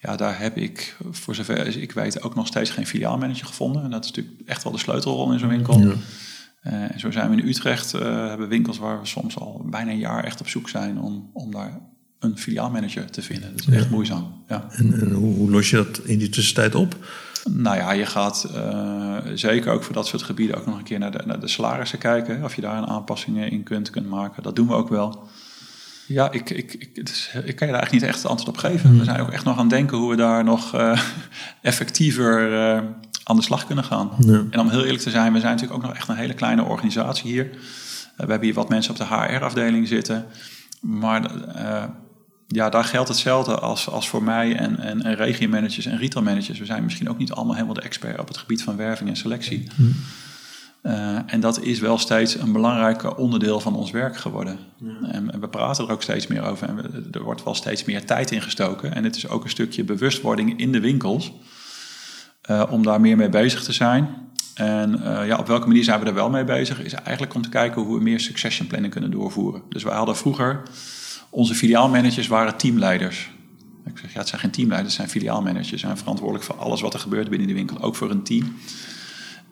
ja, 0.00 0.16
daar 0.16 0.38
heb 0.40 0.56
ik, 0.56 0.96
voor 1.10 1.34
zover 1.34 1.76
ik 1.76 1.92
weet, 1.92 2.22
ook 2.22 2.34
nog 2.34 2.46
steeds 2.46 2.70
geen 2.70 2.86
filiaalmanager 2.86 3.46
gevonden. 3.46 3.82
En 3.82 3.90
dat 3.90 4.04
is 4.04 4.10
natuurlijk 4.10 4.48
echt 4.48 4.62
wel 4.62 4.72
de 4.72 4.78
sleutelrol 4.78 5.32
in 5.32 5.38
zo'n 5.38 5.48
winkel. 5.48 5.78
Ja. 5.78 5.86
Uh, 5.86 6.72
en 6.72 7.00
zo 7.00 7.10
zijn 7.10 7.30
we 7.30 7.36
in 7.36 7.48
Utrecht, 7.48 7.94
uh, 7.94 8.00
hebben 8.02 8.48
winkels 8.48 8.78
waar 8.78 9.00
we 9.00 9.06
soms 9.06 9.36
al 9.36 9.66
bijna 9.70 9.90
een 9.90 9.98
jaar 9.98 10.24
echt 10.24 10.40
op 10.40 10.48
zoek 10.48 10.68
zijn 10.68 11.00
om, 11.00 11.30
om 11.32 11.50
daar 11.50 11.80
een 12.18 12.38
filiaalmanager 12.38 13.10
te 13.10 13.22
vinden. 13.22 13.50
Dat 13.56 13.60
is 13.68 13.74
echt 13.74 13.84
Ja. 13.84 13.90
moeizaam. 13.90 14.42
Ja. 14.48 14.66
En, 14.70 15.00
en 15.00 15.10
hoe, 15.10 15.34
hoe 15.34 15.50
los 15.50 15.70
je 15.70 15.76
dat 15.76 15.98
in 16.04 16.18
die 16.18 16.28
tussentijd 16.28 16.74
op? 16.74 16.96
Nou 17.50 17.76
ja, 17.76 17.92
je 17.92 18.06
gaat 18.06 18.48
uh, 18.54 19.16
zeker 19.34 19.72
ook 19.72 19.82
voor 19.84 19.94
dat 19.94 20.06
soort 20.06 20.22
gebieden 20.22 20.56
ook 20.56 20.66
nog 20.66 20.78
een 20.78 20.84
keer 20.84 20.98
naar 20.98 21.10
de, 21.10 21.22
naar 21.26 21.40
de 21.40 21.48
salarissen 21.48 21.98
kijken. 21.98 22.44
Of 22.44 22.54
je 22.54 22.60
daar 22.60 22.78
een 22.78 22.86
aanpassingen 22.86 23.50
in 23.50 23.62
kunt, 23.62 23.90
kunt 23.90 24.08
maken. 24.08 24.42
Dat 24.42 24.56
doen 24.56 24.66
we 24.66 24.74
ook 24.74 24.88
wel. 24.88 25.28
Ja, 26.06 26.30
ik, 26.32 26.50
ik, 26.50 26.74
ik, 26.74 26.90
het 26.94 27.30
ik 27.44 27.56
kan 27.56 27.66
je 27.66 27.72
daar 27.72 27.82
eigenlijk 27.82 27.92
niet 27.92 28.02
echt 28.02 28.26
antwoord 28.26 28.48
op 28.48 28.56
geven. 28.56 28.88
Hmm. 28.88 28.98
We 28.98 29.04
zijn 29.04 29.20
ook 29.20 29.30
echt 29.30 29.44
nog 29.44 29.54
aan 29.54 29.60
het 29.60 29.70
denken 29.70 29.96
hoe 29.96 30.10
we 30.10 30.16
daar 30.16 30.44
nog 30.44 30.74
uh, 30.74 31.00
effectiever 31.62 32.52
uh, 32.52 32.80
aan 33.24 33.36
de 33.36 33.42
slag 33.42 33.66
kunnen 33.66 33.84
gaan. 33.84 34.10
Ja. 34.18 34.44
En 34.50 34.60
om 34.60 34.68
heel 34.68 34.84
eerlijk 34.84 35.02
te 35.02 35.10
zijn, 35.10 35.32
we 35.32 35.40
zijn 35.40 35.52
natuurlijk 35.52 35.80
ook 35.80 35.86
nog 35.86 35.96
echt 35.96 36.08
een 36.08 36.16
hele 36.16 36.34
kleine 36.34 36.62
organisatie 36.62 37.30
hier. 37.30 37.50
We 38.16 38.24
hebben 38.26 38.42
hier 38.42 38.54
wat 38.54 38.68
mensen 38.68 38.90
op 38.90 38.98
de 38.98 39.04
HR-afdeling 39.04 39.88
zitten. 39.88 40.26
Maar 40.80 41.30
ja, 42.50 42.68
daar 42.68 42.84
geldt 42.84 43.08
hetzelfde 43.08 43.58
als, 43.58 43.88
als 43.88 44.08
voor 44.08 44.22
mij 44.22 44.56
en, 44.56 44.78
en, 44.78 45.02
en 45.02 45.14
regiomanagers 45.14 45.86
en 45.86 45.98
retailmanagers. 45.98 46.58
We 46.58 46.64
zijn 46.64 46.84
misschien 46.84 47.08
ook 47.08 47.18
niet 47.18 47.32
allemaal 47.32 47.54
helemaal 47.54 47.74
de 47.74 47.80
expert 47.80 48.20
op 48.20 48.28
het 48.28 48.36
gebied 48.36 48.62
van 48.62 48.76
werving 48.76 49.08
en 49.08 49.16
selectie. 49.16 49.68
Hmm. 49.74 49.94
Uh, 50.82 51.18
en 51.26 51.40
dat 51.40 51.62
is 51.62 51.80
wel 51.80 51.98
steeds 51.98 52.34
een 52.34 52.52
belangrijk 52.52 53.18
onderdeel 53.18 53.60
van 53.60 53.74
ons 53.74 53.90
werk 53.90 54.16
geworden. 54.16 54.58
Ja. 54.76 55.08
En, 55.10 55.32
en, 55.32 55.40
we 55.40 55.48
praten 55.48 55.84
er 55.84 55.92
ook 55.92 56.02
steeds 56.02 56.26
meer 56.26 56.42
over. 56.42 56.68
En 56.68 56.76
we, 56.76 57.08
er 57.10 57.22
wordt 57.22 57.44
wel 57.44 57.54
steeds 57.54 57.84
meer 57.84 58.04
tijd 58.04 58.30
in 58.30 58.42
gestoken. 58.42 58.94
En 58.94 59.04
het 59.04 59.16
is 59.16 59.28
ook 59.28 59.44
een 59.44 59.50
stukje 59.50 59.84
bewustwording 59.84 60.58
in 60.58 60.72
de 60.72 60.80
winkels. 60.80 61.32
Uh, 62.50 62.62
om 62.70 62.82
daar 62.82 63.00
meer 63.00 63.16
mee 63.16 63.28
bezig 63.28 63.62
te 63.62 63.72
zijn. 63.72 64.08
En 64.54 65.00
uh, 65.00 65.26
ja, 65.26 65.38
op 65.38 65.46
welke 65.46 65.66
manier 65.66 65.84
zijn 65.84 66.00
we 66.00 66.06
er 66.06 66.14
wel 66.14 66.30
mee 66.30 66.44
bezig? 66.44 66.82
Is 66.82 66.92
eigenlijk 66.92 67.34
om 67.34 67.42
te 67.42 67.48
kijken 67.48 67.82
hoe 67.82 67.96
we 67.96 68.02
meer 68.02 68.20
succession 68.20 68.66
planning 68.66 68.92
kunnen 68.92 69.10
doorvoeren. 69.10 69.62
Dus 69.68 69.82
wij 69.82 69.94
hadden 69.96 70.16
vroeger... 70.16 70.62
Onze 71.30 71.54
filiaalmanagers 71.54 72.26
waren 72.26 72.56
teamleiders. 72.56 73.30
Ik 73.86 73.98
zeg, 73.98 74.12
ja, 74.12 74.18
het 74.18 74.28
zijn 74.28 74.40
geen 74.40 74.50
teamleiders, 74.50 74.96
het 74.96 75.06
zijn 75.06 75.20
filiaalmanagers. 75.20 75.68
Ze 75.68 75.78
zijn 75.78 75.96
verantwoordelijk 75.96 76.44
voor 76.44 76.56
alles 76.56 76.80
wat 76.80 76.94
er 76.94 77.00
gebeurt 77.00 77.30
binnen 77.30 77.48
de 77.48 77.54
winkel, 77.54 77.80
ook 77.80 77.96
voor 77.96 78.10
een 78.10 78.22
team. 78.22 78.56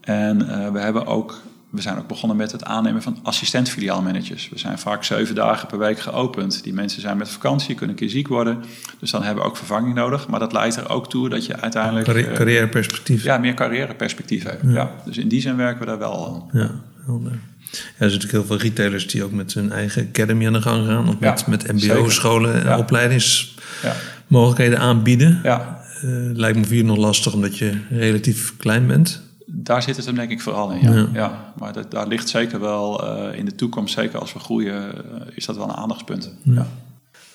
En 0.00 0.40
uh, 0.42 0.70
we, 0.70 0.78
hebben 0.78 1.06
ook, 1.06 1.40
we 1.70 1.80
zijn 1.80 1.98
ook 1.98 2.06
begonnen 2.06 2.36
met 2.36 2.52
het 2.52 2.64
aannemen 2.64 3.02
van 3.02 3.18
assistent-filiaalmanagers. 3.22 4.48
We 4.48 4.58
zijn 4.58 4.78
vaak 4.78 5.04
zeven 5.04 5.34
dagen 5.34 5.68
per 5.68 5.78
week 5.78 5.98
geopend. 5.98 6.62
Die 6.62 6.72
mensen 6.72 7.00
zijn 7.00 7.16
met 7.16 7.28
vakantie, 7.28 7.74
kunnen 7.74 7.94
een 7.94 8.00
keer 8.00 8.10
ziek 8.10 8.28
worden. 8.28 8.64
Dus 8.98 9.10
dan 9.10 9.22
hebben 9.22 9.42
we 9.42 9.48
ook 9.48 9.56
vervanging 9.56 9.94
nodig. 9.94 10.28
Maar 10.28 10.40
dat 10.40 10.52
leidt 10.52 10.76
er 10.76 10.88
ook 10.88 11.08
toe 11.08 11.28
dat 11.28 11.46
je 11.46 11.60
uiteindelijk... 11.60 12.04
Carri 12.04 12.32
carrièreperspectief. 12.32 13.18
Uh, 13.18 13.24
ja, 13.24 13.38
meer 13.38 13.54
carrièreperspectief 13.54 14.42
hebt. 14.42 14.62
Ja. 14.62 14.70
ja. 14.70 14.90
Dus 15.04 15.16
in 15.16 15.28
die 15.28 15.40
zin 15.40 15.56
werken 15.56 15.80
we 15.80 15.86
daar 15.86 15.98
wel 15.98 16.26
aan. 16.26 16.60
Ja, 16.60 16.70
helder. 17.04 17.38
Er 17.78 17.94
zijn 17.96 18.10
natuurlijk 18.10 18.32
heel 18.32 18.44
veel 18.44 18.56
retailers 18.56 19.06
die 19.06 19.24
ook 19.24 19.32
met 19.32 19.54
hun 19.54 19.72
eigen 19.72 20.08
academy 20.08 20.46
aan 20.46 20.52
de 20.52 20.62
gang 20.62 20.86
gaan. 20.86 21.08
Of 21.08 21.18
met, 21.18 21.40
ja, 21.40 21.44
met 21.48 21.72
mbo-scholen 21.72 22.54
en 22.54 22.64
ja. 22.64 22.78
opleidingsmogelijkheden 22.78 24.78
aanbieden. 24.78 25.40
Ja. 25.42 25.80
Uh, 26.04 26.30
lijkt 26.32 26.58
me 26.58 26.64
voor 26.64 26.84
nog 26.84 26.96
lastig 26.96 27.34
omdat 27.34 27.58
je 27.58 27.80
relatief 27.90 28.56
klein 28.56 28.86
bent. 28.86 29.22
Daar 29.46 29.82
zit 29.82 29.96
het 29.96 30.06
hem 30.06 30.14
denk 30.14 30.30
ik 30.30 30.40
vooral 30.40 30.70
in, 30.70 30.82
ja. 30.82 30.94
ja. 30.94 31.08
ja 31.12 31.52
maar 31.58 31.72
dat, 31.72 31.90
daar 31.90 32.08
ligt 32.08 32.28
zeker 32.28 32.60
wel 32.60 33.04
uh, 33.04 33.38
in 33.38 33.44
de 33.44 33.54
toekomst, 33.54 33.94
zeker 33.94 34.18
als 34.18 34.32
we 34.32 34.38
groeien, 34.38 34.74
uh, 34.74 34.90
is 35.34 35.46
dat 35.46 35.56
wel 35.56 35.68
een 35.68 35.74
aandachtspunt. 35.74 36.32
Ja. 36.42 36.66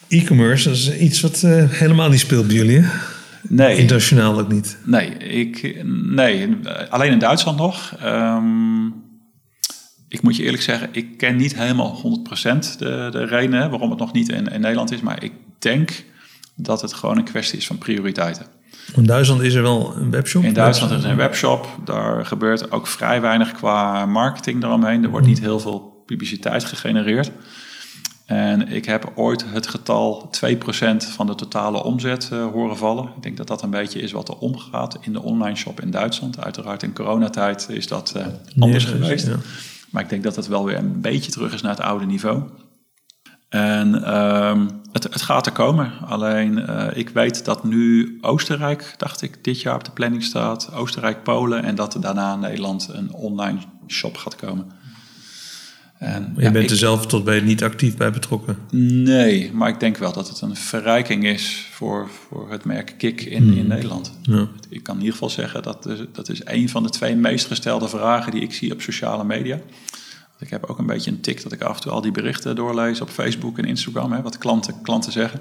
E-commerce, 0.07 0.69
dat 0.69 0.77
is 0.77 0.97
iets 0.97 1.21
wat 1.21 1.39
helemaal 1.67 2.09
niet 2.09 2.19
speelt 2.19 2.47
bij 2.47 2.55
jullie, 2.55 2.79
hè? 2.79 2.89
Nee. 3.47 3.77
Internationaal 3.77 4.39
ook 4.39 4.51
niet? 4.51 4.77
Nee, 4.83 5.17
ik, 5.17 5.83
nee 6.11 6.57
alleen 6.89 7.11
in 7.11 7.19
Duitsland 7.19 7.57
nog. 7.57 7.95
Um, 8.03 8.93
ik 10.11 10.21
moet 10.21 10.35
je 10.35 10.43
eerlijk 10.43 10.63
zeggen, 10.63 10.89
ik 10.91 11.17
ken 11.17 11.35
niet 11.35 11.55
helemaal 11.55 11.95
100% 11.95 12.77
de, 12.77 13.07
de 13.11 13.25
redenen 13.25 13.69
waarom 13.69 13.89
het 13.89 13.99
nog 13.99 14.13
niet 14.13 14.29
in, 14.29 14.47
in, 14.47 14.61
Nederland 14.61 14.91
is. 14.91 15.01
Maar 15.01 15.23
ik 15.23 15.31
denk 15.59 16.03
dat 16.55 16.81
het 16.81 16.93
gewoon 16.93 17.17
een 17.17 17.23
kwestie 17.23 17.57
is 17.57 17.67
van 17.67 17.77
prioriteiten. 17.77 18.45
In 18.95 19.05
Duitsland 19.05 19.41
is 19.41 19.53
er 19.53 19.61
wel 19.61 19.95
een 19.95 20.11
webshop? 20.11 20.43
In 20.43 20.53
Duitsland 20.53 20.91
is 20.91 21.03
er 21.03 21.09
een 21.09 21.15
webshop. 21.15 21.67
Daar 21.85 22.25
gebeurt 22.25 22.71
ook 22.71 22.87
vrij 22.87 23.21
weinig 23.21 23.51
qua 23.51 24.05
marketing 24.05 24.63
eromheen. 24.63 25.03
Er 25.03 25.09
wordt 25.09 25.27
niet 25.27 25.39
heel 25.39 25.59
veel 25.59 26.03
publiciteit 26.05 26.63
gegenereerd. 26.63 27.31
En 28.25 28.67
ik 28.67 28.85
heb 28.85 29.11
ooit 29.15 29.45
het 29.47 29.67
getal 29.67 30.29
2% 30.45 30.57
van 30.97 31.27
de 31.27 31.35
totale 31.35 31.83
omzet 31.83 32.29
uh, 32.33 32.45
horen 32.45 32.77
vallen. 32.77 33.03
Ik 33.15 33.23
denk 33.23 33.37
dat 33.37 33.47
dat 33.47 33.61
een 33.61 33.69
beetje 33.69 34.01
is 34.01 34.11
wat 34.11 34.29
er 34.29 34.37
omgaat 34.37 34.97
in 35.01 35.13
de 35.13 35.21
online 35.21 35.55
shop 35.55 35.81
in 35.81 35.91
Duitsland. 35.91 36.43
Uiteraard 36.43 36.83
in 36.83 36.93
coronatijd 36.93 37.67
is 37.69 37.87
dat 37.87 38.13
uh, 38.17 38.25
anders 38.59 38.85
nee, 38.85 38.93
geweest. 38.93 39.27
Ja. 39.27 39.35
Maar 39.91 40.03
ik 40.03 40.09
denk 40.09 40.23
dat 40.23 40.35
het 40.35 40.47
wel 40.47 40.65
weer 40.65 40.77
een 40.77 41.01
beetje 41.01 41.31
terug 41.31 41.53
is 41.53 41.61
naar 41.61 41.71
het 41.71 41.85
oude 41.85 42.05
niveau. 42.05 42.43
En 43.49 44.15
um, 44.15 44.81
het, 44.91 45.21
gaat 45.21 45.45
er 45.45 45.51
komen. 45.51 45.91
Alleen 46.05 46.57
uh, 46.57 46.87
ik 46.93 47.09
weet 47.09 47.45
dat 47.45 47.63
nu 47.63 48.17
Oostenrijk, 48.21 48.93
dacht 48.97 49.21
ik, 49.21 49.43
dit 49.43 49.61
jaar 49.61 49.75
op 49.75 49.83
de 49.83 49.91
planning 49.91 50.23
staat. 50.23 50.73
Oostenrijk, 50.73 51.23
Polen 51.23 51.63
en 51.63 51.75
dat 51.75 51.93
er 51.93 52.01
daarna 52.01 52.35
Nederland 52.35 52.89
een 52.91 53.13
online 53.13 53.59
shop 53.87 54.17
gaat 54.17 54.35
komen. 54.35 54.71
En, 56.01 56.33
je 56.37 56.51
bent 56.51 56.71
er 56.71 56.77
zelf 56.77 57.05
tot 57.05 57.23
bij 57.23 57.39
niet 57.39 57.63
actief 57.63 57.97
bij 57.97 58.11
betrokken? 58.11 58.57
Nee, 59.03 59.51
maar 59.53 59.69
ik 59.69 59.79
denk 59.79 59.97
wel 59.97 60.13
dat 60.13 60.29
het 60.29 60.41
een 60.41 60.55
verrijking 60.55 61.25
is 61.25 61.67
voor, 61.71 62.09
voor 62.09 62.51
het 62.51 62.65
merk 62.65 62.93
Kik 62.97 63.21
in, 63.21 63.43
in 63.43 63.53
hmm. 63.53 63.67
Nederland. 63.67 64.17
Ja. 64.21 64.47
Ik 64.69 64.83
kan 64.83 64.93
in 64.93 64.99
ieder 64.99 65.13
geval 65.13 65.29
zeggen 65.29 65.63
dat 65.63 65.89
dat 66.11 66.29
is 66.29 66.41
een 66.45 66.69
van 66.69 66.83
de 66.83 66.89
twee 66.89 67.15
meest 67.15 67.45
gestelde 67.45 67.87
vragen 67.87 68.31
die 68.31 68.41
ik 68.41 68.53
zie 68.53 68.73
op 68.73 68.81
sociale 68.81 69.23
media. 69.23 69.59
Ik 70.39 70.49
heb 70.49 70.65
ook 70.65 70.77
een 70.77 70.85
beetje 70.85 71.11
een 71.11 71.21
tik 71.21 71.43
dat 71.43 71.51
ik 71.51 71.61
af 71.61 71.75
en 71.75 71.81
toe 71.81 71.91
al 71.91 72.01
die 72.01 72.11
berichten 72.11 72.55
doorlees 72.55 73.01
op 73.01 73.09
Facebook 73.09 73.57
en 73.57 73.65
Instagram, 73.65 74.11
hè, 74.11 74.21
wat 74.21 74.37
klanten, 74.37 74.81
klanten 74.81 75.11
zeggen. 75.11 75.39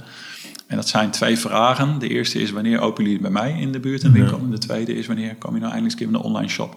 En 0.66 0.76
dat 0.76 0.88
zijn 0.88 1.11
twee 1.11 1.38
vragen. 1.38 1.98
De 1.98 2.08
eerste 2.08 2.40
is 2.40 2.50
wanneer 2.50 2.80
openen 2.80 3.11
jullie 3.11 3.30
bij 3.30 3.42
mij 3.42 3.61
in 3.61 3.72
de 3.72 3.80
buurt 3.80 4.02
een 4.02 4.12
winkel? 4.12 4.38
En 4.38 4.50
de 4.50 4.58
tweede 4.58 4.94
is 4.94 5.06
wanneer 5.06 5.36
kom 5.36 5.54
je 5.54 5.61
nou 5.61 5.72
eindelijk 5.72 6.00
eens 6.00 6.08
in 6.08 6.14
een 6.14 6.20
online 6.20 6.48
shop? 6.48 6.76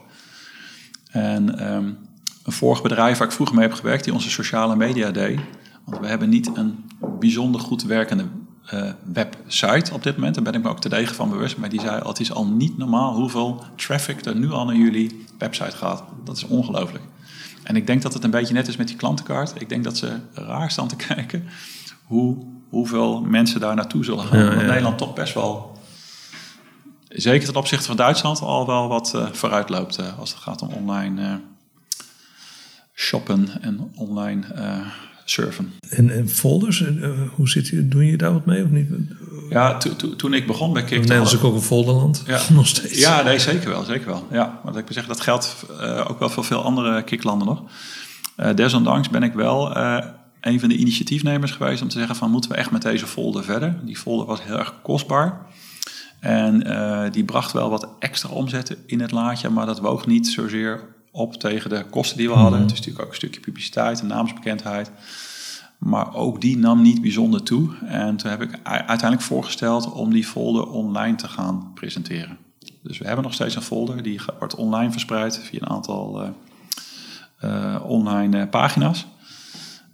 En 1.12 1.74
um, 1.74 1.98
een 2.44 2.52
vorig 2.52 2.82
bedrijf 2.82 3.18
waar 3.18 3.28
ik 3.28 3.34
vroeger 3.34 3.56
mee 3.56 3.68
heb 3.68 3.76
gewerkt, 3.76 4.04
die 4.04 4.14
onze 4.14 4.30
sociale 4.30 4.76
media 4.76 5.12
deed. 5.12 5.40
Want 5.86 6.02
we 6.02 6.08
hebben 6.08 6.30
niet 6.30 6.50
een 6.54 6.90
bijzonder 7.20 7.62
goed 7.62 7.84
werkende 7.84 8.26
uh, 8.74 8.92
website 9.14 9.94
op 9.94 10.04
dit 10.04 10.16
moment. 10.16 10.36
Daar 10.36 10.44
ben 10.44 10.54
ik 10.54 10.64
me 10.64 10.70
ook 10.70 10.82
te 10.82 10.90
degen 10.90 11.16
van 11.16 11.30
bewust. 11.30 11.58
Maar 11.58 11.70
die 11.70 11.80
zei 11.80 12.02
al, 12.02 12.10
het 12.10 12.20
is 12.20 12.32
al 12.32 12.46
niet 12.46 12.78
normaal 12.78 13.14
hoeveel 13.14 13.64
traffic 13.76 14.26
er 14.26 14.36
nu 14.36 14.52
al 14.52 14.66
naar 14.66 14.76
jullie 14.76 15.26
website 15.38 15.78
gaat. 15.78 16.04
Dat 16.24 16.38
is 16.38 16.44
ongelooflijk. 16.44 17.04
En 17.64 17.76
ik 17.76 17.88
denk 17.88 18.02
dat 18.02 18.14
het 18.14 18.24
een 18.24 18.32
beetje 18.32 18.54
net 18.54 18.68
is 18.68 18.78
met 18.78 18.88
die 18.88 18.96
klantenkaart. 18.96 19.54
Ik 19.62 19.70
denk 19.70 19.84
dat 19.84 19.98
ze 19.98 20.20
raar 20.34 20.72
staan 20.72 20.88
te 20.88 20.96
kijken 21.14 21.46
hoe, 22.06 22.38
hoeveel 22.70 23.22
mensen 23.22 23.60
daar 23.60 23.76
naartoe 23.76 24.04
zullen 24.04 24.26
gaan. 24.26 24.40
Ja, 24.40 24.54
Nederland 24.54 24.98
toch 24.98 25.14
best 25.14 25.34
wel, 25.34 25.78
zeker 27.08 27.48
ten 27.48 27.56
opzichte 27.56 27.86
van 27.86 27.96
Duitsland, 27.96 28.42
al 28.42 28.68
wel 28.68 28.88
wat 28.88 29.14
uh, 29.16 29.26
vooruit 29.32 29.70
loopt 29.70 30.00
uh, 30.00 30.20
als 30.20 30.30
het 30.30 30.40
gaat 30.40 30.62
om 30.62 30.70
online 30.70 31.42
shoppen 32.94 33.48
en 33.62 33.92
online 33.96 34.46
uh, 34.56 34.88
surfen. 35.26 35.74
En, 35.90 36.10
en 36.10 36.30
folders, 36.30 36.82
uh, 36.82 37.10
hoe 37.36 37.50
zit 37.50 37.68
je, 37.68 37.88
doe 37.88 38.06
je 38.06 38.18
daar 38.18 38.34
wat 38.34 38.46
mee 38.46 38.64
of 38.64 38.70
niet? 38.70 38.90
Ja, 39.50 39.78
toen 40.18 40.34
ik 40.34 40.48
begon 40.48 40.74
bij 40.74 40.84
Kik... 40.84 41.00
Nederland 41.00 41.32
is 41.32 41.42
ook 41.42 41.54
een 41.54 41.62
folderland, 41.62 42.24
ja. 42.28 42.42
nog 42.54 42.68
steeds. 42.68 43.00
Ja, 43.00 43.22
nee, 43.22 43.40
zeker 43.40 43.70
wel, 43.70 43.84
zeker 43.84 44.08
wel. 44.08 44.28
Ja, 44.32 44.60
maar 44.64 44.78
ik 44.78 44.86
zeggen, 44.90 45.14
dat 45.14 45.22
geldt 45.22 45.66
uh, 45.82 46.06
ook 46.10 46.20
wel 46.20 46.30
voor 46.30 46.44
veel 46.44 46.64
andere 46.64 47.04
Kiklanden 47.04 47.48
nog. 47.48 47.64
desondanks 48.56 49.10
ben 49.10 49.24
ik 49.24 49.34
wel 49.34 49.78
een 50.42 50.60
van 50.60 50.70
de 50.70 50.78
initiatiefnemers 50.78 51.52
geweest 51.52 51.82
om 51.82 51.88
te 51.88 51.98
zeggen 51.98 52.16
van 52.16 52.32
moeten 52.32 52.50
we 52.50 52.56
echt 52.56 52.72
met 52.72 52.82
deze 52.82 53.08
folder 53.08 53.44
verder. 53.44 53.80
Die 53.84 53.98
folder 53.98 54.26
was 54.26 54.44
heel 54.44 54.60
erg 54.60 54.74
kostbaar. 54.82 55.46
En 56.20 56.60
die 57.12 57.24
bracht 57.24 57.52
wel 57.52 57.70
wat 57.70 57.88
extra 58.00 58.30
omzetten 58.30 58.78
in 58.86 59.02
het 59.02 59.12
laadje, 59.12 59.50
maar 59.50 59.66
dat 59.66 59.80
woog 59.80 60.06
niet 60.06 60.28
zozeer 60.28 60.93
op 61.14 61.34
tegen 61.34 61.70
de 61.70 61.86
kosten 61.90 62.18
die 62.18 62.28
we 62.28 62.34
hadden. 62.34 62.60
Mhm. 62.60 62.62
Het 62.62 62.72
is 62.72 62.78
natuurlijk 62.78 63.06
ook 63.06 63.12
een 63.12 63.18
stukje 63.18 63.40
publiciteit 63.40 64.00
en 64.00 64.08
naamsbekendheid. 64.08 64.92
Maar 65.78 66.16
ook 66.16 66.42
die 66.42 66.58
nam 66.58 66.82
niet 66.82 67.02
bijzonder 67.02 67.44
toe. 67.44 67.70
En 67.86 68.18
toen 68.18 68.30
heb 68.30 68.42
ik 68.42 68.60
uiteindelijk 68.64 69.22
voorgesteld 69.22 69.92
om 69.92 70.14
die 70.14 70.24
folder 70.26 70.68
online 70.70 71.16
te 71.16 71.28
gaan 71.28 71.72
presenteren. 71.74 72.38
Dus 72.84 72.98
we 72.98 73.06
hebben 73.06 73.24
nog 73.24 73.34
steeds 73.34 73.56
een 73.56 73.62
folder 73.62 74.04
die 74.04 74.22
wordt 74.40 74.56
online 74.56 74.92
verspreid 74.92 75.40
via 75.40 75.62
een 75.62 75.70
aantal 75.70 76.24
uh, 76.24 76.30
uh, 77.44 77.76
online 77.86 78.48
pagina's. 78.48 79.06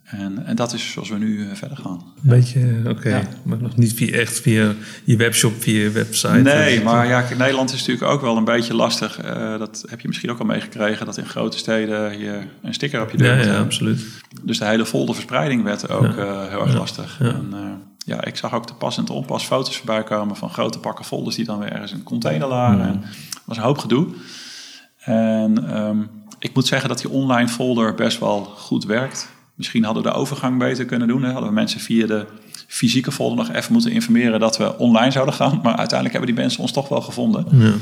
En, 0.09 0.45
en 0.45 0.55
dat 0.55 0.73
is 0.73 0.91
zoals 0.91 1.09
we 1.09 1.17
nu 1.17 1.41
eh, 1.41 1.55
verder 1.55 1.77
gaan. 1.77 2.03
Beetje, 2.21 2.81
oké. 2.87 3.27
Maar 3.43 3.61
nog 3.61 3.75
niet 3.75 3.93
via, 3.93 4.11
echt 4.11 4.39
via 4.39 4.73
je 5.03 5.17
webshop, 5.17 5.53
via 5.61 5.83
je 5.83 5.91
website? 5.91 6.33
Nee, 6.33 6.83
maar 6.83 7.07
ja, 7.07 7.25
Nederland 7.37 7.73
is 7.73 7.79
natuurlijk 7.79 8.11
ook 8.11 8.21
wel 8.21 8.37
een 8.37 8.43
beetje 8.43 8.73
lastig. 8.73 9.23
Uh, 9.25 9.57
dat 9.57 9.85
heb 9.89 9.99
je 9.99 10.07
misschien 10.07 10.29
ook 10.29 10.39
al 10.39 10.45
meegekregen, 10.45 11.05
dat 11.05 11.17
in 11.17 11.25
grote 11.25 11.57
steden 11.57 12.19
je 12.19 12.41
een 12.61 12.73
sticker 12.73 13.01
op 13.01 13.11
je 13.11 13.17
deur 13.17 13.37
Ja, 13.37 13.43
ja 13.43 13.59
absoluut. 13.59 14.05
Dus 14.43 14.59
de 14.59 14.65
hele 14.65 14.85
folderverspreiding 14.85 15.63
werd 15.63 15.89
ook 15.89 16.15
uh, 16.17 16.47
heel 16.47 16.61
erg 16.61 16.77
lastig. 16.77 17.17
Ja. 17.19 17.27
En, 17.27 17.53
ja, 18.05 18.25
ik 18.25 18.35
zag 18.35 18.53
ook 18.53 18.67
de 18.67 18.73
pas 18.73 18.97
en 18.97 19.05
te 19.05 19.13
onpas 19.13 19.45
foto's 19.45 19.77
voorbij 19.77 20.03
komen 20.03 20.35
van 20.35 20.49
grote 20.49 20.79
pakken 20.79 21.05
folders 21.05 21.35
die 21.35 21.45
dan 21.45 21.59
weer 21.59 21.71
ergens 21.71 21.91
in 21.91 21.97
een 21.97 22.03
container 22.03 22.47
lagen. 22.47 22.81
En 22.81 23.01
dat 23.01 23.41
was 23.45 23.57
een 23.57 23.63
hoop 23.63 23.77
gedoe. 23.77 24.07
En 24.99 25.77
um, 25.77 26.09
ik 26.39 26.55
moet 26.55 26.67
zeggen 26.67 26.89
dat 26.89 27.01
die 27.01 27.09
online 27.09 27.47
folder 27.47 27.95
best 27.95 28.19
wel 28.19 28.43
goed 28.43 28.85
werkt. 28.85 29.29
Misschien 29.59 29.83
hadden 29.83 30.03
we 30.03 30.09
de 30.09 30.15
overgang 30.15 30.57
beter 30.57 30.85
kunnen 30.85 31.07
doen. 31.07 31.23
Hè. 31.23 31.31
Hadden 31.31 31.49
we 31.49 31.55
mensen 31.55 31.79
via 31.79 32.07
de 32.07 32.25
fysieke 32.67 33.11
folder 33.11 33.37
nog 33.37 33.55
even 33.55 33.73
moeten 33.73 33.91
informeren 33.91 34.39
dat 34.39 34.57
we 34.57 34.77
online 34.77 35.11
zouden 35.11 35.33
gaan. 35.33 35.59
Maar 35.63 35.75
uiteindelijk 35.75 36.11
hebben 36.11 36.35
die 36.35 36.43
mensen 36.43 36.61
ons 36.61 36.71
toch 36.71 36.89
wel 36.89 37.01
gevonden. 37.01 37.45
Ja. 37.51 37.73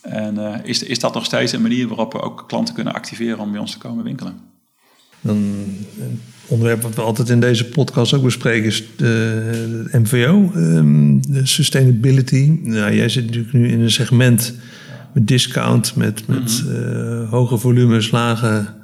En 0.00 0.34
uh, 0.34 0.54
is, 0.62 0.82
is 0.82 0.98
dat 0.98 1.14
nog 1.14 1.24
steeds 1.24 1.52
een 1.52 1.62
manier 1.62 1.88
waarop 1.88 2.12
we 2.12 2.20
ook 2.20 2.44
klanten 2.46 2.74
kunnen 2.74 2.92
activeren 2.92 3.38
om 3.38 3.50
bij 3.50 3.60
ons 3.60 3.72
te 3.72 3.78
komen 3.78 4.04
winkelen? 4.04 4.34
Een 5.22 5.86
onderwerp 6.46 6.82
wat 6.82 6.94
we 6.94 7.00
altijd 7.00 7.28
in 7.28 7.40
deze 7.40 7.64
podcast 7.64 8.14
ook 8.14 8.22
bespreken 8.22 8.66
is 8.66 8.84
de, 8.96 9.88
MVO, 9.92 10.50
um, 10.54 10.54
ehm, 10.54 11.32
de 11.32 11.46
sustainability. 11.46 12.58
Nou, 12.62 12.94
jij 12.94 13.08
zit 13.08 13.24
natuurlijk 13.24 13.52
nu 13.52 13.68
in 13.68 13.80
een 13.80 13.90
segment 13.90 14.54
met 15.12 15.28
discount, 15.28 15.96
met, 15.96 16.26
met 16.26 16.62
mm 16.64 16.70
-hmm. 16.70 17.26
hoge 17.26 17.58
volumes, 17.58 18.10
lage 18.10 18.75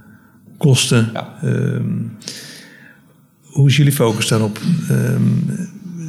kosten. 0.63 1.13
Ehm, 1.43 1.99
hoe 3.43 3.69
is 3.69 3.77
jullie 3.77 3.93
focus 3.93 4.29
daarop? 4.29 4.59
Um, 4.91 5.45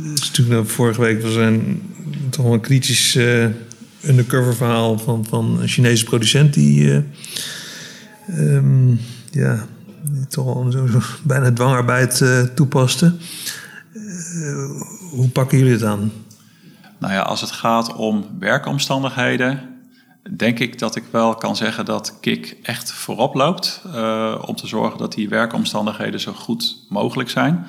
het 0.10 0.20
is 0.20 0.28
natuurlijk 0.28 0.56
nou, 0.56 0.68
vorige 0.68 1.02
week 1.02 1.22
was 1.22 1.36
een 1.36 1.82
toch 2.30 2.46
wel 2.46 2.54
een 2.54 2.60
kritisch 2.60 3.16
uh, 3.16 3.46
undercover 4.02 4.56
verhaal 4.56 4.98
van, 4.98 5.26
van 5.26 5.62
een 5.62 5.68
Chinese 5.68 6.04
producent 6.04 6.54
die, 6.54 6.84
uh, 6.84 8.56
um, 8.56 9.00
ja, 9.32 9.66
toch 10.30 10.46
wel 10.46 10.72
zo, 10.72 10.88
zo 10.88 11.00
bijna 11.24 11.52
dwangarbeid 11.52 12.20
uh, 12.20 12.42
toepaste. 12.42 13.16
hoe 15.12 15.30
pakken 15.30 15.58
jullie 15.58 15.74
het 15.74 15.84
aan? 15.84 16.12
Nou 17.00 17.14
ja, 17.14 17.22
als 17.22 17.42
het 17.42 17.52
gaat 17.52 17.96
om 17.96 18.26
werkomstandigheden, 18.40 19.60
denk 20.30 20.60
ik 20.60 20.80
dat 20.80 20.96
ik 20.96 21.04
wel 21.12 21.36
kan 21.36 21.56
zeggen 21.56 21.86
dat 21.86 22.20
Kik 22.20 22.58
echt 22.62 22.92
voorop 22.92 23.34
loopt 23.34 23.82
uh, 23.86 24.44
om 24.46 24.56
te 24.56 24.68
zorgen 24.68 25.00
dat 25.00 25.14
die 25.14 25.30
werkomstandigheden 25.30 26.20
zo 26.20 26.34
goed 26.34 26.86
mogelijk 26.90 27.30
zijn. 27.30 27.66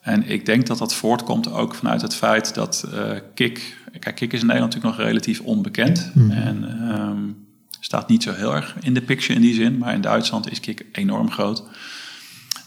En 0.00 0.28
ik 0.28 0.46
denk 0.46 0.66
dat 0.66 0.78
dat 0.78 0.94
voortkomt 0.94 1.52
ook 1.52 1.74
vanuit 1.74 2.02
het 2.02 2.14
feit 2.14 2.54
dat 2.54 2.88
uh, 2.94 3.10
Kik, 3.34 3.76
kijk, 3.98 4.16
Kik 4.16 4.32
is 4.32 4.40
in 4.40 4.46
Nederland 4.46 4.74
natuurlijk 4.74 4.98
nog 4.98 5.08
relatief 5.08 5.40
onbekend 5.40 6.10
mm. 6.14 6.30
en 6.30 6.88
um, 7.00 7.46
staat 7.80 8.08
niet 8.08 8.22
zo 8.22 8.32
heel 8.32 8.54
erg 8.54 8.76
in 8.80 8.94
de 8.94 9.02
picture 9.02 9.34
in 9.34 9.40
die 9.40 9.54
zin, 9.54 9.78
maar 9.78 9.94
in 9.94 10.00
Duitsland 10.00 10.50
is 10.50 10.60
Kik 10.60 10.86
enorm 10.92 11.30
groot. 11.30 11.64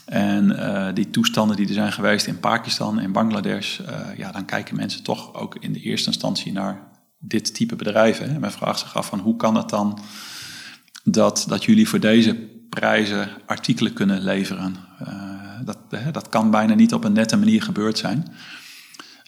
En 0.04 0.50
uh, 0.50 0.86
die 0.94 1.10
toestanden 1.10 1.56
die 1.56 1.68
er 1.68 1.74
zijn 1.74 1.92
geweest 1.92 2.26
in 2.26 2.40
Pakistan 2.40 2.98
en 2.98 3.12
Bangladesh, 3.12 3.80
ja, 4.16 4.32
dan 4.32 4.44
kijken 4.44 4.76
mensen 4.76 5.02
toch 5.02 5.34
ook 5.34 5.56
in 5.60 5.72
de 5.72 5.80
eerste 5.80 6.08
instantie 6.08 6.52
naar 6.52 6.90
dit 7.20 7.54
type 7.54 7.76
bedrijven. 7.76 8.32
Hè. 8.32 8.38
Men 8.38 8.52
vraagt 8.52 8.78
zich 8.78 8.96
af 8.96 9.06
van 9.06 9.18
hoe 9.18 9.36
kan 9.36 9.54
het 9.54 9.68
dan 9.68 9.98
dat, 11.04 11.44
dat 11.48 11.64
jullie 11.64 11.88
voor 11.88 12.00
deze 12.00 12.36
prijzen 12.68 13.28
artikelen 13.46 13.92
kunnen 13.92 14.22
leveren. 14.22 14.76
Uh, 15.02 15.08
dat, 15.64 15.78
hè, 15.90 16.10
dat 16.10 16.28
kan 16.28 16.50
bijna 16.50 16.74
niet 16.74 16.94
op 16.94 17.04
een 17.04 17.12
nette 17.12 17.36
manier 17.36 17.62
gebeurd 17.62 17.98
zijn. 17.98 18.32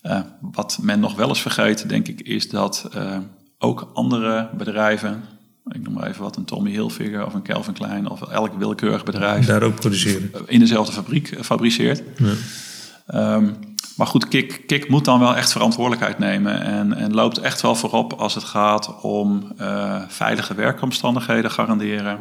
Uh, 0.03 0.20
wat 0.40 0.78
men 0.80 1.01
nog 1.01 1.14
wel 1.14 1.28
eens 1.28 1.43
vergeet, 1.43 1.88
denk 1.88 2.09
ik, 2.09 2.20
is 2.20 2.49
dat 2.49 2.90
uh, 2.97 3.18
ook 3.59 3.90
andere 3.95 4.51
bedrijven, 4.57 5.22
ik 5.68 5.82
noem 5.82 5.95
maar 5.95 6.09
even 6.09 6.22
wat, 6.22 6.36
een 6.36 6.45
Tommy 6.45 6.70
Hilfiger 6.70 7.26
of 7.26 7.34
een 7.34 7.43
Calvin 7.43 7.74
Klein 7.74 8.09
of 8.09 8.22
elk 8.22 8.59
willekeurig 8.59 9.05
bedrijf, 9.05 9.47
daar 9.47 9.62
ook 9.62 9.74
produceren. 9.74 10.30
In 10.47 10.59
dezelfde 10.59 10.93
fabriek 10.93 11.38
fabriceert. 11.40 12.03
Ja. 12.16 13.34
Um, 13.34 13.57
maar 13.97 14.07
goed, 14.07 14.28
Kik, 14.28 14.62
Kik 14.66 14.88
moet 14.88 15.05
dan 15.05 15.20
wel 15.20 15.36
echt 15.36 15.53
verantwoordelijkheid 15.53 16.18
nemen 16.18 16.62
en, 16.62 16.93
en 16.93 17.14
loopt 17.14 17.38
echt 17.38 17.61
wel 17.61 17.74
voorop 17.74 18.12
als 18.12 18.34
het 18.34 18.45
gaat 18.45 19.01
om 19.03 19.53
uh, 19.61 20.03
veilige 20.09 20.55
werkomstandigheden 20.55 21.51
garanderen. 21.51 22.20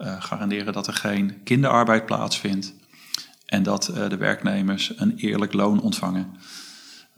Uh, 0.00 0.14
garanderen 0.18 0.72
dat 0.72 0.86
er 0.86 0.92
geen 0.92 1.34
kinderarbeid 1.44 2.06
plaatsvindt 2.06 2.74
en 3.46 3.62
dat 3.62 3.90
uh, 3.94 4.08
de 4.08 4.16
werknemers 4.16 4.92
een 4.96 5.16
eerlijk 5.16 5.52
loon 5.52 5.80
ontvangen. 5.80 6.26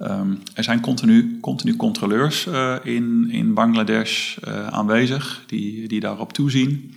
Um, 0.01 0.43
er 0.55 0.64
zijn 0.64 0.80
continu, 0.80 1.41
continu 1.41 1.76
controleurs 1.76 2.47
in, 2.82 3.30
in 3.30 3.55
Bangladesh 3.55 4.39
aanwezig 4.70 5.43
die, 5.47 5.89
die 5.89 6.01
daarop 6.01 6.32
toezien. 6.32 6.95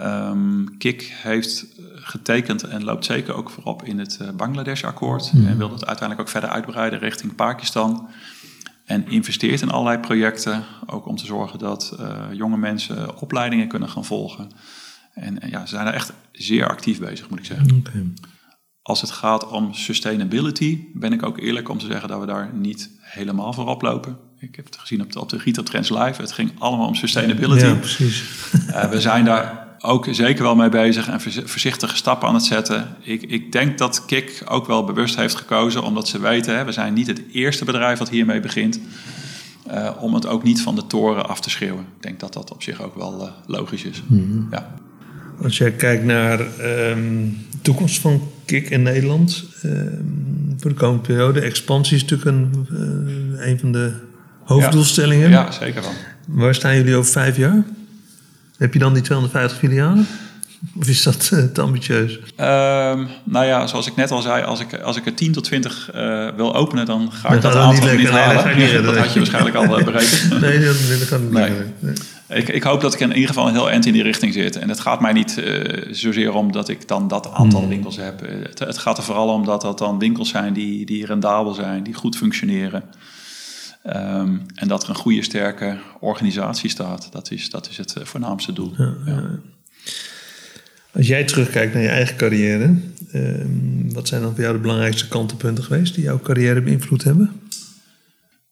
Um, 0.00 0.76
Kik 0.78 1.14
heeft 1.22 1.66
getekend 1.94 2.62
en 2.62 2.84
loopt 2.84 3.04
zeker 3.04 3.34
ook 3.34 3.50
voorop 3.50 3.82
in 3.82 3.98
het 3.98 4.18
uh, 4.22 4.30
Bangladesh-akkoord. 4.30 5.32
Mm. 5.32 5.46
En 5.46 5.58
wil 5.58 5.68
dat 5.68 5.86
uiteindelijk 5.86 6.20
ook 6.20 6.32
verder 6.32 6.50
uitbreiden 6.50 6.98
richting 6.98 7.34
Pakistan. 7.34 8.08
En 8.84 9.08
investeert 9.08 9.60
in 9.60 9.70
allerlei 9.70 9.98
projecten, 9.98 10.64
ook 10.86 11.06
om 11.06 11.16
te 11.16 11.26
zorgen 11.26 11.58
dat 11.58 11.96
uh, 12.00 12.22
jonge 12.32 12.56
mensen 12.56 13.20
opleidingen 13.20 13.68
kunnen 13.68 13.88
gaan 13.88 14.04
volgen. 14.04 14.50
En, 15.14 15.40
en, 15.40 15.50
ja, 15.50 15.66
ze 15.66 15.74
zijn 15.74 15.86
er 15.86 15.94
echt 15.94 16.12
zeer 16.32 16.68
actief 16.68 16.98
bezig, 16.98 17.30
moet 17.30 17.38
ik 17.38 17.44
zeggen. 17.44 17.76
Okay. 17.76 18.12
Als 18.82 19.00
het 19.00 19.10
gaat 19.10 19.48
om 19.48 19.74
sustainability, 19.74 20.78
ben 20.94 21.12
ik 21.12 21.22
ook 21.22 21.38
eerlijk 21.38 21.68
om 21.68 21.78
te 21.78 21.86
zeggen 21.86 22.08
dat 22.08 22.20
we 22.20 22.26
daar 22.26 22.50
niet 22.54 22.90
helemaal 23.00 23.52
voorop 23.52 23.82
lopen. 23.82 24.16
Ik 24.38 24.56
heb 24.56 24.64
het 24.64 24.76
gezien 24.76 25.00
op 25.00 25.12
de, 25.12 25.20
op 25.20 25.28
de 25.28 25.38
Gita 25.38 25.62
Trends 25.62 25.90
Live. 25.90 26.20
Het 26.20 26.32
ging 26.32 26.52
allemaal 26.58 26.86
om 26.86 26.94
sustainability. 26.94 27.64
Ja, 27.64 27.74
precies. 27.74 28.24
uh, 28.68 28.84
we 28.84 29.00
zijn 29.00 29.24
daar 29.24 29.63
ook 29.84 30.06
zeker 30.10 30.42
wel 30.42 30.54
mee 30.54 30.68
bezig 30.68 31.08
en 31.08 31.20
voorzichtige 31.20 31.96
stappen 31.96 32.28
aan 32.28 32.34
het 32.34 32.44
zetten. 32.44 32.96
Ik, 33.00 33.22
ik 33.22 33.52
denk 33.52 33.78
dat 33.78 34.04
Kik 34.04 34.42
ook 34.44 34.66
wel 34.66 34.84
bewust 34.84 35.16
heeft 35.16 35.34
gekozen, 35.34 35.82
omdat 35.82 36.08
ze 36.08 36.20
weten, 36.20 36.56
hè, 36.56 36.64
we 36.64 36.72
zijn 36.72 36.94
niet 36.94 37.06
het 37.06 37.22
eerste 37.32 37.64
bedrijf 37.64 37.98
dat 37.98 38.08
hiermee 38.08 38.40
begint. 38.40 38.80
Uh, 39.70 39.90
om 40.00 40.14
het 40.14 40.26
ook 40.26 40.42
niet 40.42 40.62
van 40.62 40.74
de 40.74 40.86
toren 40.86 41.28
af 41.28 41.40
te 41.40 41.50
schreeuwen. 41.50 41.80
Ik 41.80 42.02
denk 42.02 42.20
dat 42.20 42.32
dat 42.32 42.52
op 42.52 42.62
zich 42.62 42.82
ook 42.82 42.94
wel 42.94 43.22
uh, 43.22 43.28
logisch 43.46 43.84
is. 43.84 44.02
Mm 44.06 44.48
ja. 44.50 44.74
Als 45.42 45.58
jij 45.58 45.72
kijkt 45.72 46.04
naar 46.04 46.40
um, 46.40 47.38
de 47.50 47.58
toekomst 47.62 48.00
van 48.00 48.30
KIK 48.44 48.70
in 48.70 48.82
Nederland, 48.82 49.44
um, 49.64 50.54
voor 50.58 50.70
de 50.70 50.76
komende 50.76 51.02
periode, 51.02 51.40
expansie 51.40 51.96
is 51.96 52.02
natuurlijk 52.04 52.30
een, 52.30 52.66
uh, 53.36 53.46
een 53.46 53.58
van 53.58 53.72
de 53.72 53.92
hoofddoelstellingen. 54.44 55.30
Ja, 55.30 55.44
ja 55.44 55.50
zeker 55.50 55.82
wel. 55.82 55.92
Waar 56.26 56.54
staan 56.54 56.76
jullie 56.76 56.96
over 56.96 57.12
vijf 57.12 57.36
jaar? 57.36 57.64
Heb 58.56 58.72
je 58.72 58.78
dan 58.78 58.92
die 58.92 59.02
250 59.02 59.58
filialen? 59.58 60.06
Of 60.78 60.88
is 60.88 61.02
dat 61.02 61.30
uh, 61.34 61.44
te 61.44 61.60
ambitieus? 61.60 62.12
Um, 62.16 63.08
nou 63.24 63.44
ja, 63.46 63.66
zoals 63.66 63.86
ik 63.86 63.96
net 63.96 64.10
al 64.10 64.22
zei, 64.22 64.44
als 64.44 64.60
ik, 64.60 64.74
als 64.80 64.96
ik 64.96 65.06
er 65.06 65.14
10 65.14 65.32
tot 65.32 65.44
20 65.44 65.90
uh, 65.94 66.28
wil 66.36 66.54
openen, 66.54 66.86
dan 66.86 67.12
ga 67.12 67.28
ik 67.28 67.40
dat 67.40 67.54
aantal 67.54 67.88
niet, 67.88 67.98
niet 67.98 68.08
halen. 68.08 68.56
Nee, 68.56 68.72
dat, 68.72 68.84
dat 68.84 68.96
had 68.96 69.12
je 69.12 69.18
waarschijnlijk 69.18 69.56
al 69.56 69.64
uh, 69.78 69.84
berekend. 69.84 70.40
nee, 70.40 70.60
dat, 70.98 71.08
kan 71.08 71.20
niet 71.20 71.30
nee. 71.30 71.50
nee. 71.78 71.94
Ik, 72.28 72.48
ik, 72.48 72.62
hoop 72.62 72.80
dat 72.80 72.94
ik 72.94 73.00
in 73.00 73.12
ieder 73.12 73.28
geval 73.28 73.46
een 73.46 73.54
heel 73.54 73.70
eind 73.70 73.86
in 73.86 73.92
die 73.92 74.02
richting 74.02 74.32
zit. 74.32 74.56
En 74.56 74.68
het 74.68 74.80
gaat 74.80 75.00
mij 75.00 75.12
niet 75.12 75.42
zozeer 75.90 76.32
om 76.32 76.52
dat 76.52 76.68
ik 76.68 76.88
dan 76.88 77.08
dat 77.08 77.32
aantal 77.32 77.60
hmm. 77.60 77.68
winkels 77.68 77.96
heb. 77.96 78.20
Het, 78.20 78.58
het, 78.58 78.78
gaat 78.78 78.98
er 78.98 79.04
vooral 79.04 79.28
om 79.28 79.44
dat 79.44 79.60
dat 79.60 79.78
dan 79.78 79.98
winkels 79.98 80.28
zijn 80.28 80.52
die, 80.52 80.86
die 80.86 81.06
rendabel 81.06 81.54
zijn, 81.54 81.82
die 81.82 81.94
goed 81.94 82.16
functioneren. 82.16 82.82
Um, 83.86 84.46
en 84.54 84.68
dat 84.68 84.82
er 84.82 84.88
een 84.88 84.94
goede, 84.94 85.22
sterke 85.22 85.78
organisatie 86.00 86.70
staat. 86.70 87.12
Dat 87.12 87.30
is, 87.30 87.50
dat 87.50 87.68
is 87.68 87.76
het 87.76 87.94
voornaamste 88.02 88.52
doel. 88.52 88.74
Ja, 88.76 88.94
ja. 89.06 89.38
Als 90.92 91.06
jij 91.06 91.24
terugkijkt 91.24 91.74
naar 91.74 91.82
je 91.82 91.88
eigen 91.88 92.16
carrière, 92.16 92.74
ehm, 93.12 93.92
wat 93.92 94.08
zijn 94.08 94.22
dan 94.22 94.30
voor 94.32 94.40
jou 94.40 94.54
de 94.54 94.60
belangrijkste 94.60 95.08
kantelpunten 95.08 95.64
geweest 95.64 95.94
die 95.94 96.04
jouw 96.04 96.20
carrière 96.20 96.62
beïnvloed 96.62 97.04
hebben? 97.04 97.40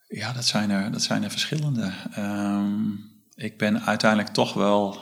Ja, 0.09 0.33
dat 0.33 0.45
zijn 0.45 0.71
er, 0.71 0.93
dat 0.93 1.03
zijn 1.03 1.25
er 1.25 1.31
verschillende. 1.31 1.93
Um, 2.19 3.11
ik 3.35 3.59
ben 3.59 3.83
uiteindelijk 3.83 4.31
toch 4.31 4.55
wel 4.55 4.99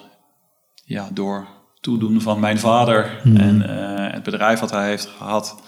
ja, 0.84 1.08
door 1.12 1.46
toedoen 1.80 2.20
van 2.20 2.40
mijn 2.40 2.58
vader 2.58 3.20
hmm. 3.22 3.36
en 3.36 3.56
uh, 3.56 4.12
het 4.12 4.22
bedrijf 4.22 4.60
wat 4.60 4.70
hij 4.70 4.88
heeft 4.88 5.08
gehad, 5.18 5.62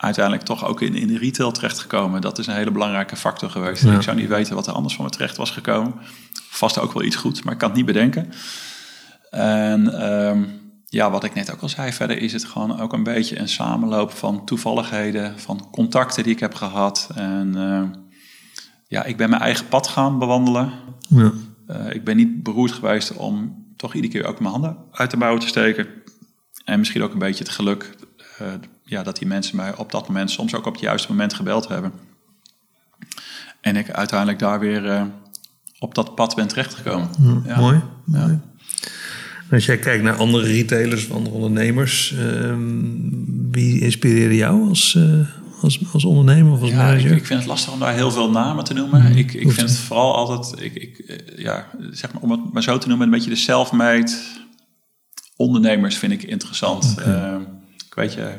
uiteindelijk 0.00 0.44
toch 0.44 0.64
ook 0.64 0.80
in, 0.80 0.94
in 0.94 1.06
de 1.06 1.18
retail 1.18 1.52
terechtgekomen. 1.52 2.20
Dat 2.20 2.38
is 2.38 2.46
een 2.46 2.54
hele 2.54 2.70
belangrijke 2.70 3.16
factor 3.16 3.50
geweest. 3.50 3.82
Ja. 3.82 3.94
Ik 3.94 4.02
zou 4.02 4.16
niet 4.16 4.28
weten 4.28 4.54
wat 4.54 4.66
er 4.66 4.72
anders 4.72 4.94
van 4.94 5.04
me 5.04 5.10
terecht 5.10 5.36
was 5.36 5.50
gekomen. 5.50 5.94
Vast 6.48 6.78
ook 6.78 6.92
wel 6.92 7.02
iets 7.02 7.16
goeds, 7.16 7.42
maar 7.42 7.52
ik 7.52 7.58
kan 7.58 7.68
het 7.68 7.76
niet 7.76 7.86
bedenken. 7.86 8.32
En 9.30 10.10
um, 10.12 10.60
ja, 10.86 11.10
wat 11.10 11.24
ik 11.24 11.34
net 11.34 11.52
ook 11.52 11.60
al 11.60 11.68
zei, 11.68 11.92
verder 11.92 12.18
is 12.18 12.32
het 12.32 12.44
gewoon 12.44 12.80
ook 12.80 12.92
een 12.92 13.02
beetje 13.02 13.38
een 13.38 13.48
samenloop 13.48 14.10
van 14.10 14.44
toevalligheden, 14.44 15.38
van 15.38 15.68
contacten 15.70 16.22
die 16.22 16.32
ik 16.32 16.40
heb 16.40 16.54
gehad. 16.54 17.10
En 17.14 17.52
uh, 17.56 17.82
ja, 18.88 19.04
ik 19.04 19.16
ben 19.16 19.30
mijn 19.30 19.42
eigen 19.42 19.68
pad 19.68 19.88
gaan 19.88 20.18
bewandelen. 20.18 20.72
Ja. 21.08 21.32
Uh, 21.68 21.94
ik 21.94 22.04
ben 22.04 22.16
niet 22.16 22.42
beroerd 22.42 22.72
geweest 22.72 23.16
om 23.16 23.64
toch 23.76 23.94
iedere 23.94 24.12
keer 24.12 24.26
ook 24.26 24.40
mijn 24.40 24.52
handen 24.52 24.76
uit 24.90 25.10
de 25.10 25.16
mouwen 25.16 25.40
te 25.40 25.46
steken. 25.46 25.86
En 26.64 26.78
misschien 26.78 27.02
ook 27.02 27.12
een 27.12 27.18
beetje 27.18 27.44
het 27.44 27.52
geluk 27.52 27.96
uh, 28.42 28.48
ja, 28.84 29.02
dat 29.02 29.18
die 29.18 29.26
mensen 29.26 29.56
mij 29.56 29.76
op 29.76 29.92
dat 29.92 30.08
moment 30.08 30.30
soms 30.30 30.54
ook 30.54 30.66
op 30.66 30.72
het 30.72 30.82
juiste 30.82 31.10
moment 31.10 31.34
gebeld 31.34 31.68
hebben. 31.68 31.92
En 33.60 33.76
ik 33.76 33.90
uiteindelijk 33.90 34.38
daar 34.38 34.60
weer 34.60 35.06
op 35.78 35.94
dat 35.94 36.14
pad 36.14 36.34
ben 36.34 36.48
terechtgekomen. 36.48 37.08
Ja, 37.46 37.58
Mooi. 37.60 37.80
Ja. 38.06 38.40
Als 39.50 39.66
jij 39.66 39.78
kijkt 39.78 40.02
naar 40.02 40.16
andere 40.16 40.46
retailers, 40.46 41.12
andere 41.12 41.34
ondernemers, 41.34 42.14
ehm, 42.18 42.78
wie 43.50 43.80
inspireerde 43.80 44.36
jou 44.36 44.68
als, 44.68 44.94
uh, 44.94 45.28
als, 45.60 45.80
als 45.92 46.04
ondernemer 46.04 46.52
of 46.52 46.60
als 46.60 46.70
ja, 46.70 46.76
manager? 46.76 47.10
Ik, 47.10 47.16
ik, 47.16 47.26
vind 47.26 47.38
het 47.38 47.48
lastig 47.48 47.72
om 47.72 47.78
daar 47.78 47.94
heel 47.94 48.10
veel 48.10 48.30
namen 48.30 48.64
te 48.64 48.74
noemen. 48.74 49.02
Mm, 49.02 49.16
ik, 49.16 49.32
ik 49.34 49.52
vind 49.52 49.68
het 49.68 49.78
vooral 49.78 50.14
altijd, 50.14 50.64
ik, 50.64 50.74
ik, 50.74 50.98
eh, 50.98 51.38
ja, 51.38 51.66
zeg 51.90 52.12
maar, 52.12 52.22
om 52.22 52.30
het 52.30 52.52
maar 52.52 52.62
zo 52.62 52.78
te 52.78 52.88
noemen, 52.88 53.06
een 53.06 53.12
beetje 53.12 53.30
de 53.30 53.36
self-made 53.36 54.12
ondernemers 55.36 55.96
vind 55.96 56.12
ik 56.12 56.22
interessant. 56.22 56.94
Okay. 56.98 57.38
Ehm, 57.96 58.04
ik 58.04 58.14
weet 58.14 58.14
je, 58.14 58.38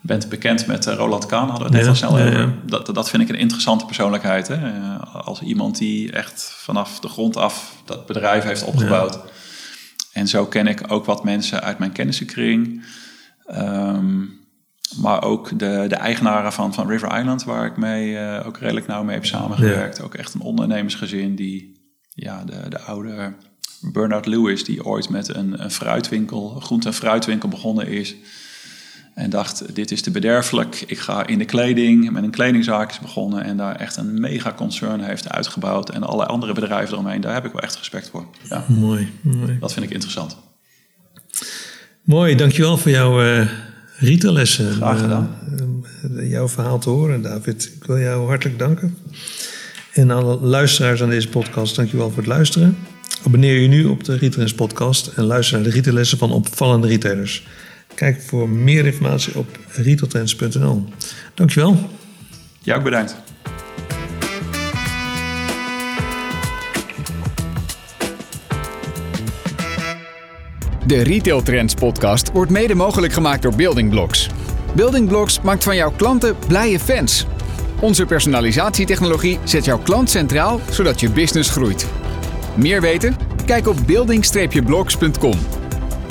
bent 0.00 0.28
bekend 0.28 0.66
met 0.66 0.86
uh, 0.86 0.94
Roland 0.94 1.26
Kaan, 1.26 1.48
hadden 1.48 1.70
we 1.70 1.76
het 1.76 1.86
net 1.86 1.88
al 1.88 2.08
snel 2.08 2.18
ja, 2.18 2.38
ja. 2.38 2.54
Dat, 2.66 2.94
dat 2.94 3.10
vind 3.10 3.22
ik 3.22 3.28
een 3.28 3.34
interessante 3.34 3.84
persoonlijkheid. 3.84 4.48
Hè? 4.48 4.96
als 4.98 5.40
iemand 5.40 5.78
die 5.78 6.12
echt 6.12 6.52
vanaf 6.56 7.00
de 7.00 7.08
grond 7.08 7.36
af 7.36 7.82
dat 7.84 8.06
bedrijf 8.06 8.44
heeft 8.44 8.64
opgebouwd. 8.64 9.18
En 10.12 10.28
zo 10.28 10.46
ken 10.46 10.66
ik 10.66 10.92
ook 10.92 11.04
wat 11.04 11.24
mensen 11.24 11.62
uit 11.62 11.78
mijn 11.78 11.92
kennissenkring. 11.92 12.84
Um, 13.56 14.38
maar 14.96 15.22
ook 15.22 15.58
de, 15.58 15.84
de 15.88 15.94
eigenaren 15.94 16.52
van, 16.52 16.74
van 16.74 16.88
River 16.88 17.18
Island, 17.18 17.44
waar 17.44 17.66
ik 17.66 17.76
mee, 17.76 18.12
uh, 18.12 18.46
ook 18.46 18.58
redelijk 18.58 18.86
nauw 18.86 19.02
mee 19.02 19.14
heb 19.14 19.24
samengewerkt. 19.24 19.96
Ja. 19.96 20.04
Ook 20.04 20.14
echt 20.14 20.34
een 20.34 20.40
ondernemersgezin 20.40 21.34
die, 21.34 21.80
ja, 22.14 22.44
de, 22.44 22.68
de 22.68 22.80
oude 22.80 23.34
Bernard 23.80 24.26
Lewis, 24.26 24.64
die 24.64 24.84
ooit 24.84 25.08
met 25.08 25.34
een, 25.34 25.62
een 25.62 25.70
fruitwinkel, 25.70 26.52
een 26.54 26.62
groente- 26.62 26.88
en 26.88 26.94
fruitwinkel 26.94 27.48
begonnen 27.48 27.86
is. 27.86 28.14
En 29.18 29.30
dacht, 29.30 29.74
dit 29.74 29.90
is 29.90 30.02
te 30.02 30.10
bederfelijk. 30.10 30.84
Ik 30.86 30.98
ga 30.98 31.26
in 31.26 31.38
de 31.38 31.44
kleding, 31.44 32.10
met 32.10 32.22
een 32.22 32.30
kledingzaak 32.30 32.90
is 32.90 32.98
begonnen. 32.98 33.44
En 33.44 33.56
daar 33.56 33.76
echt 33.76 33.96
een 33.96 34.20
mega 34.20 34.52
concern 34.52 35.00
heeft 35.00 35.28
uitgebouwd. 35.28 35.90
En 35.90 36.02
alle 36.02 36.26
andere 36.26 36.52
bedrijven 36.52 36.92
eromheen, 36.92 37.20
daar 37.20 37.34
heb 37.34 37.44
ik 37.44 37.52
wel 37.52 37.62
echt 37.62 37.76
respect 37.76 38.08
voor. 38.08 38.26
Ja. 38.48 38.64
Mooi, 38.68 39.12
mooi. 39.20 39.56
Dat 39.60 39.72
vind 39.72 39.84
ik 39.86 39.92
interessant. 39.92 40.36
Mooi, 42.02 42.34
dankjewel 42.34 42.76
voor 42.76 42.90
jouw 42.90 43.22
uh, 43.22 43.48
retaillessen. 43.96 44.72
Graag 44.72 45.00
gedaan. 45.00 45.38
Uh, 46.04 46.16
uh, 46.16 46.30
jouw 46.30 46.48
verhaal 46.48 46.78
te 46.78 46.90
horen, 46.90 47.22
David. 47.22 47.72
Ik 47.76 47.84
wil 47.84 47.98
jou 47.98 48.26
hartelijk 48.26 48.58
danken. 48.58 48.96
En 49.92 50.10
alle 50.10 50.40
luisteraars 50.40 51.02
aan 51.02 51.10
deze 51.10 51.28
podcast, 51.28 51.76
dankjewel 51.76 52.08
voor 52.08 52.18
het 52.18 52.26
luisteren. 52.26 52.76
Abonneer 53.26 53.60
je 53.60 53.68
nu 53.68 53.84
op 53.84 54.04
de 54.04 54.16
Retailers 54.16 54.54
podcast 54.54 55.06
en 55.06 55.24
luister 55.24 55.56
naar 55.56 55.68
de 55.68 55.74
retaillessen 55.74 56.18
van 56.18 56.32
opvallende 56.32 56.86
retailers. 56.86 57.46
Kijk 57.98 58.20
voor 58.20 58.48
meer 58.48 58.86
informatie 58.86 59.38
op 59.38 59.58
retailtrends.nl. 59.68 60.84
Dankjewel. 61.34 61.90
Ja, 62.62 62.76
ook 62.76 62.82
bedankt. 62.82 63.16
De 70.86 71.02
Retail 71.02 71.42
Trends 71.42 71.74
podcast 71.74 72.32
wordt 72.32 72.50
mede 72.50 72.74
mogelijk 72.74 73.12
gemaakt 73.12 73.42
door 73.42 73.54
Building 73.54 73.90
Blocks. 73.90 74.28
Building 74.74 75.08
Blocks 75.08 75.40
maakt 75.40 75.64
van 75.64 75.76
jouw 75.76 75.92
klanten 75.96 76.36
blije 76.46 76.78
fans. 76.78 77.26
Onze 77.80 78.06
personalisatietechnologie 78.06 79.38
zet 79.44 79.64
jouw 79.64 79.78
klant 79.78 80.10
centraal, 80.10 80.60
zodat 80.70 81.00
je 81.00 81.10
business 81.10 81.50
groeit. 81.50 81.86
Meer 82.56 82.80
weten? 82.80 83.16
Kijk 83.46 83.66
op 83.66 83.76
building-blocks.com. 83.86 85.38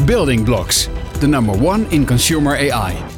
Building 0.06 0.44
Blocks 0.44 0.90
the 1.20 1.28
number 1.28 1.54
one 1.54 1.86
in 1.88 2.06
consumer 2.06 2.56
AI. 2.56 3.17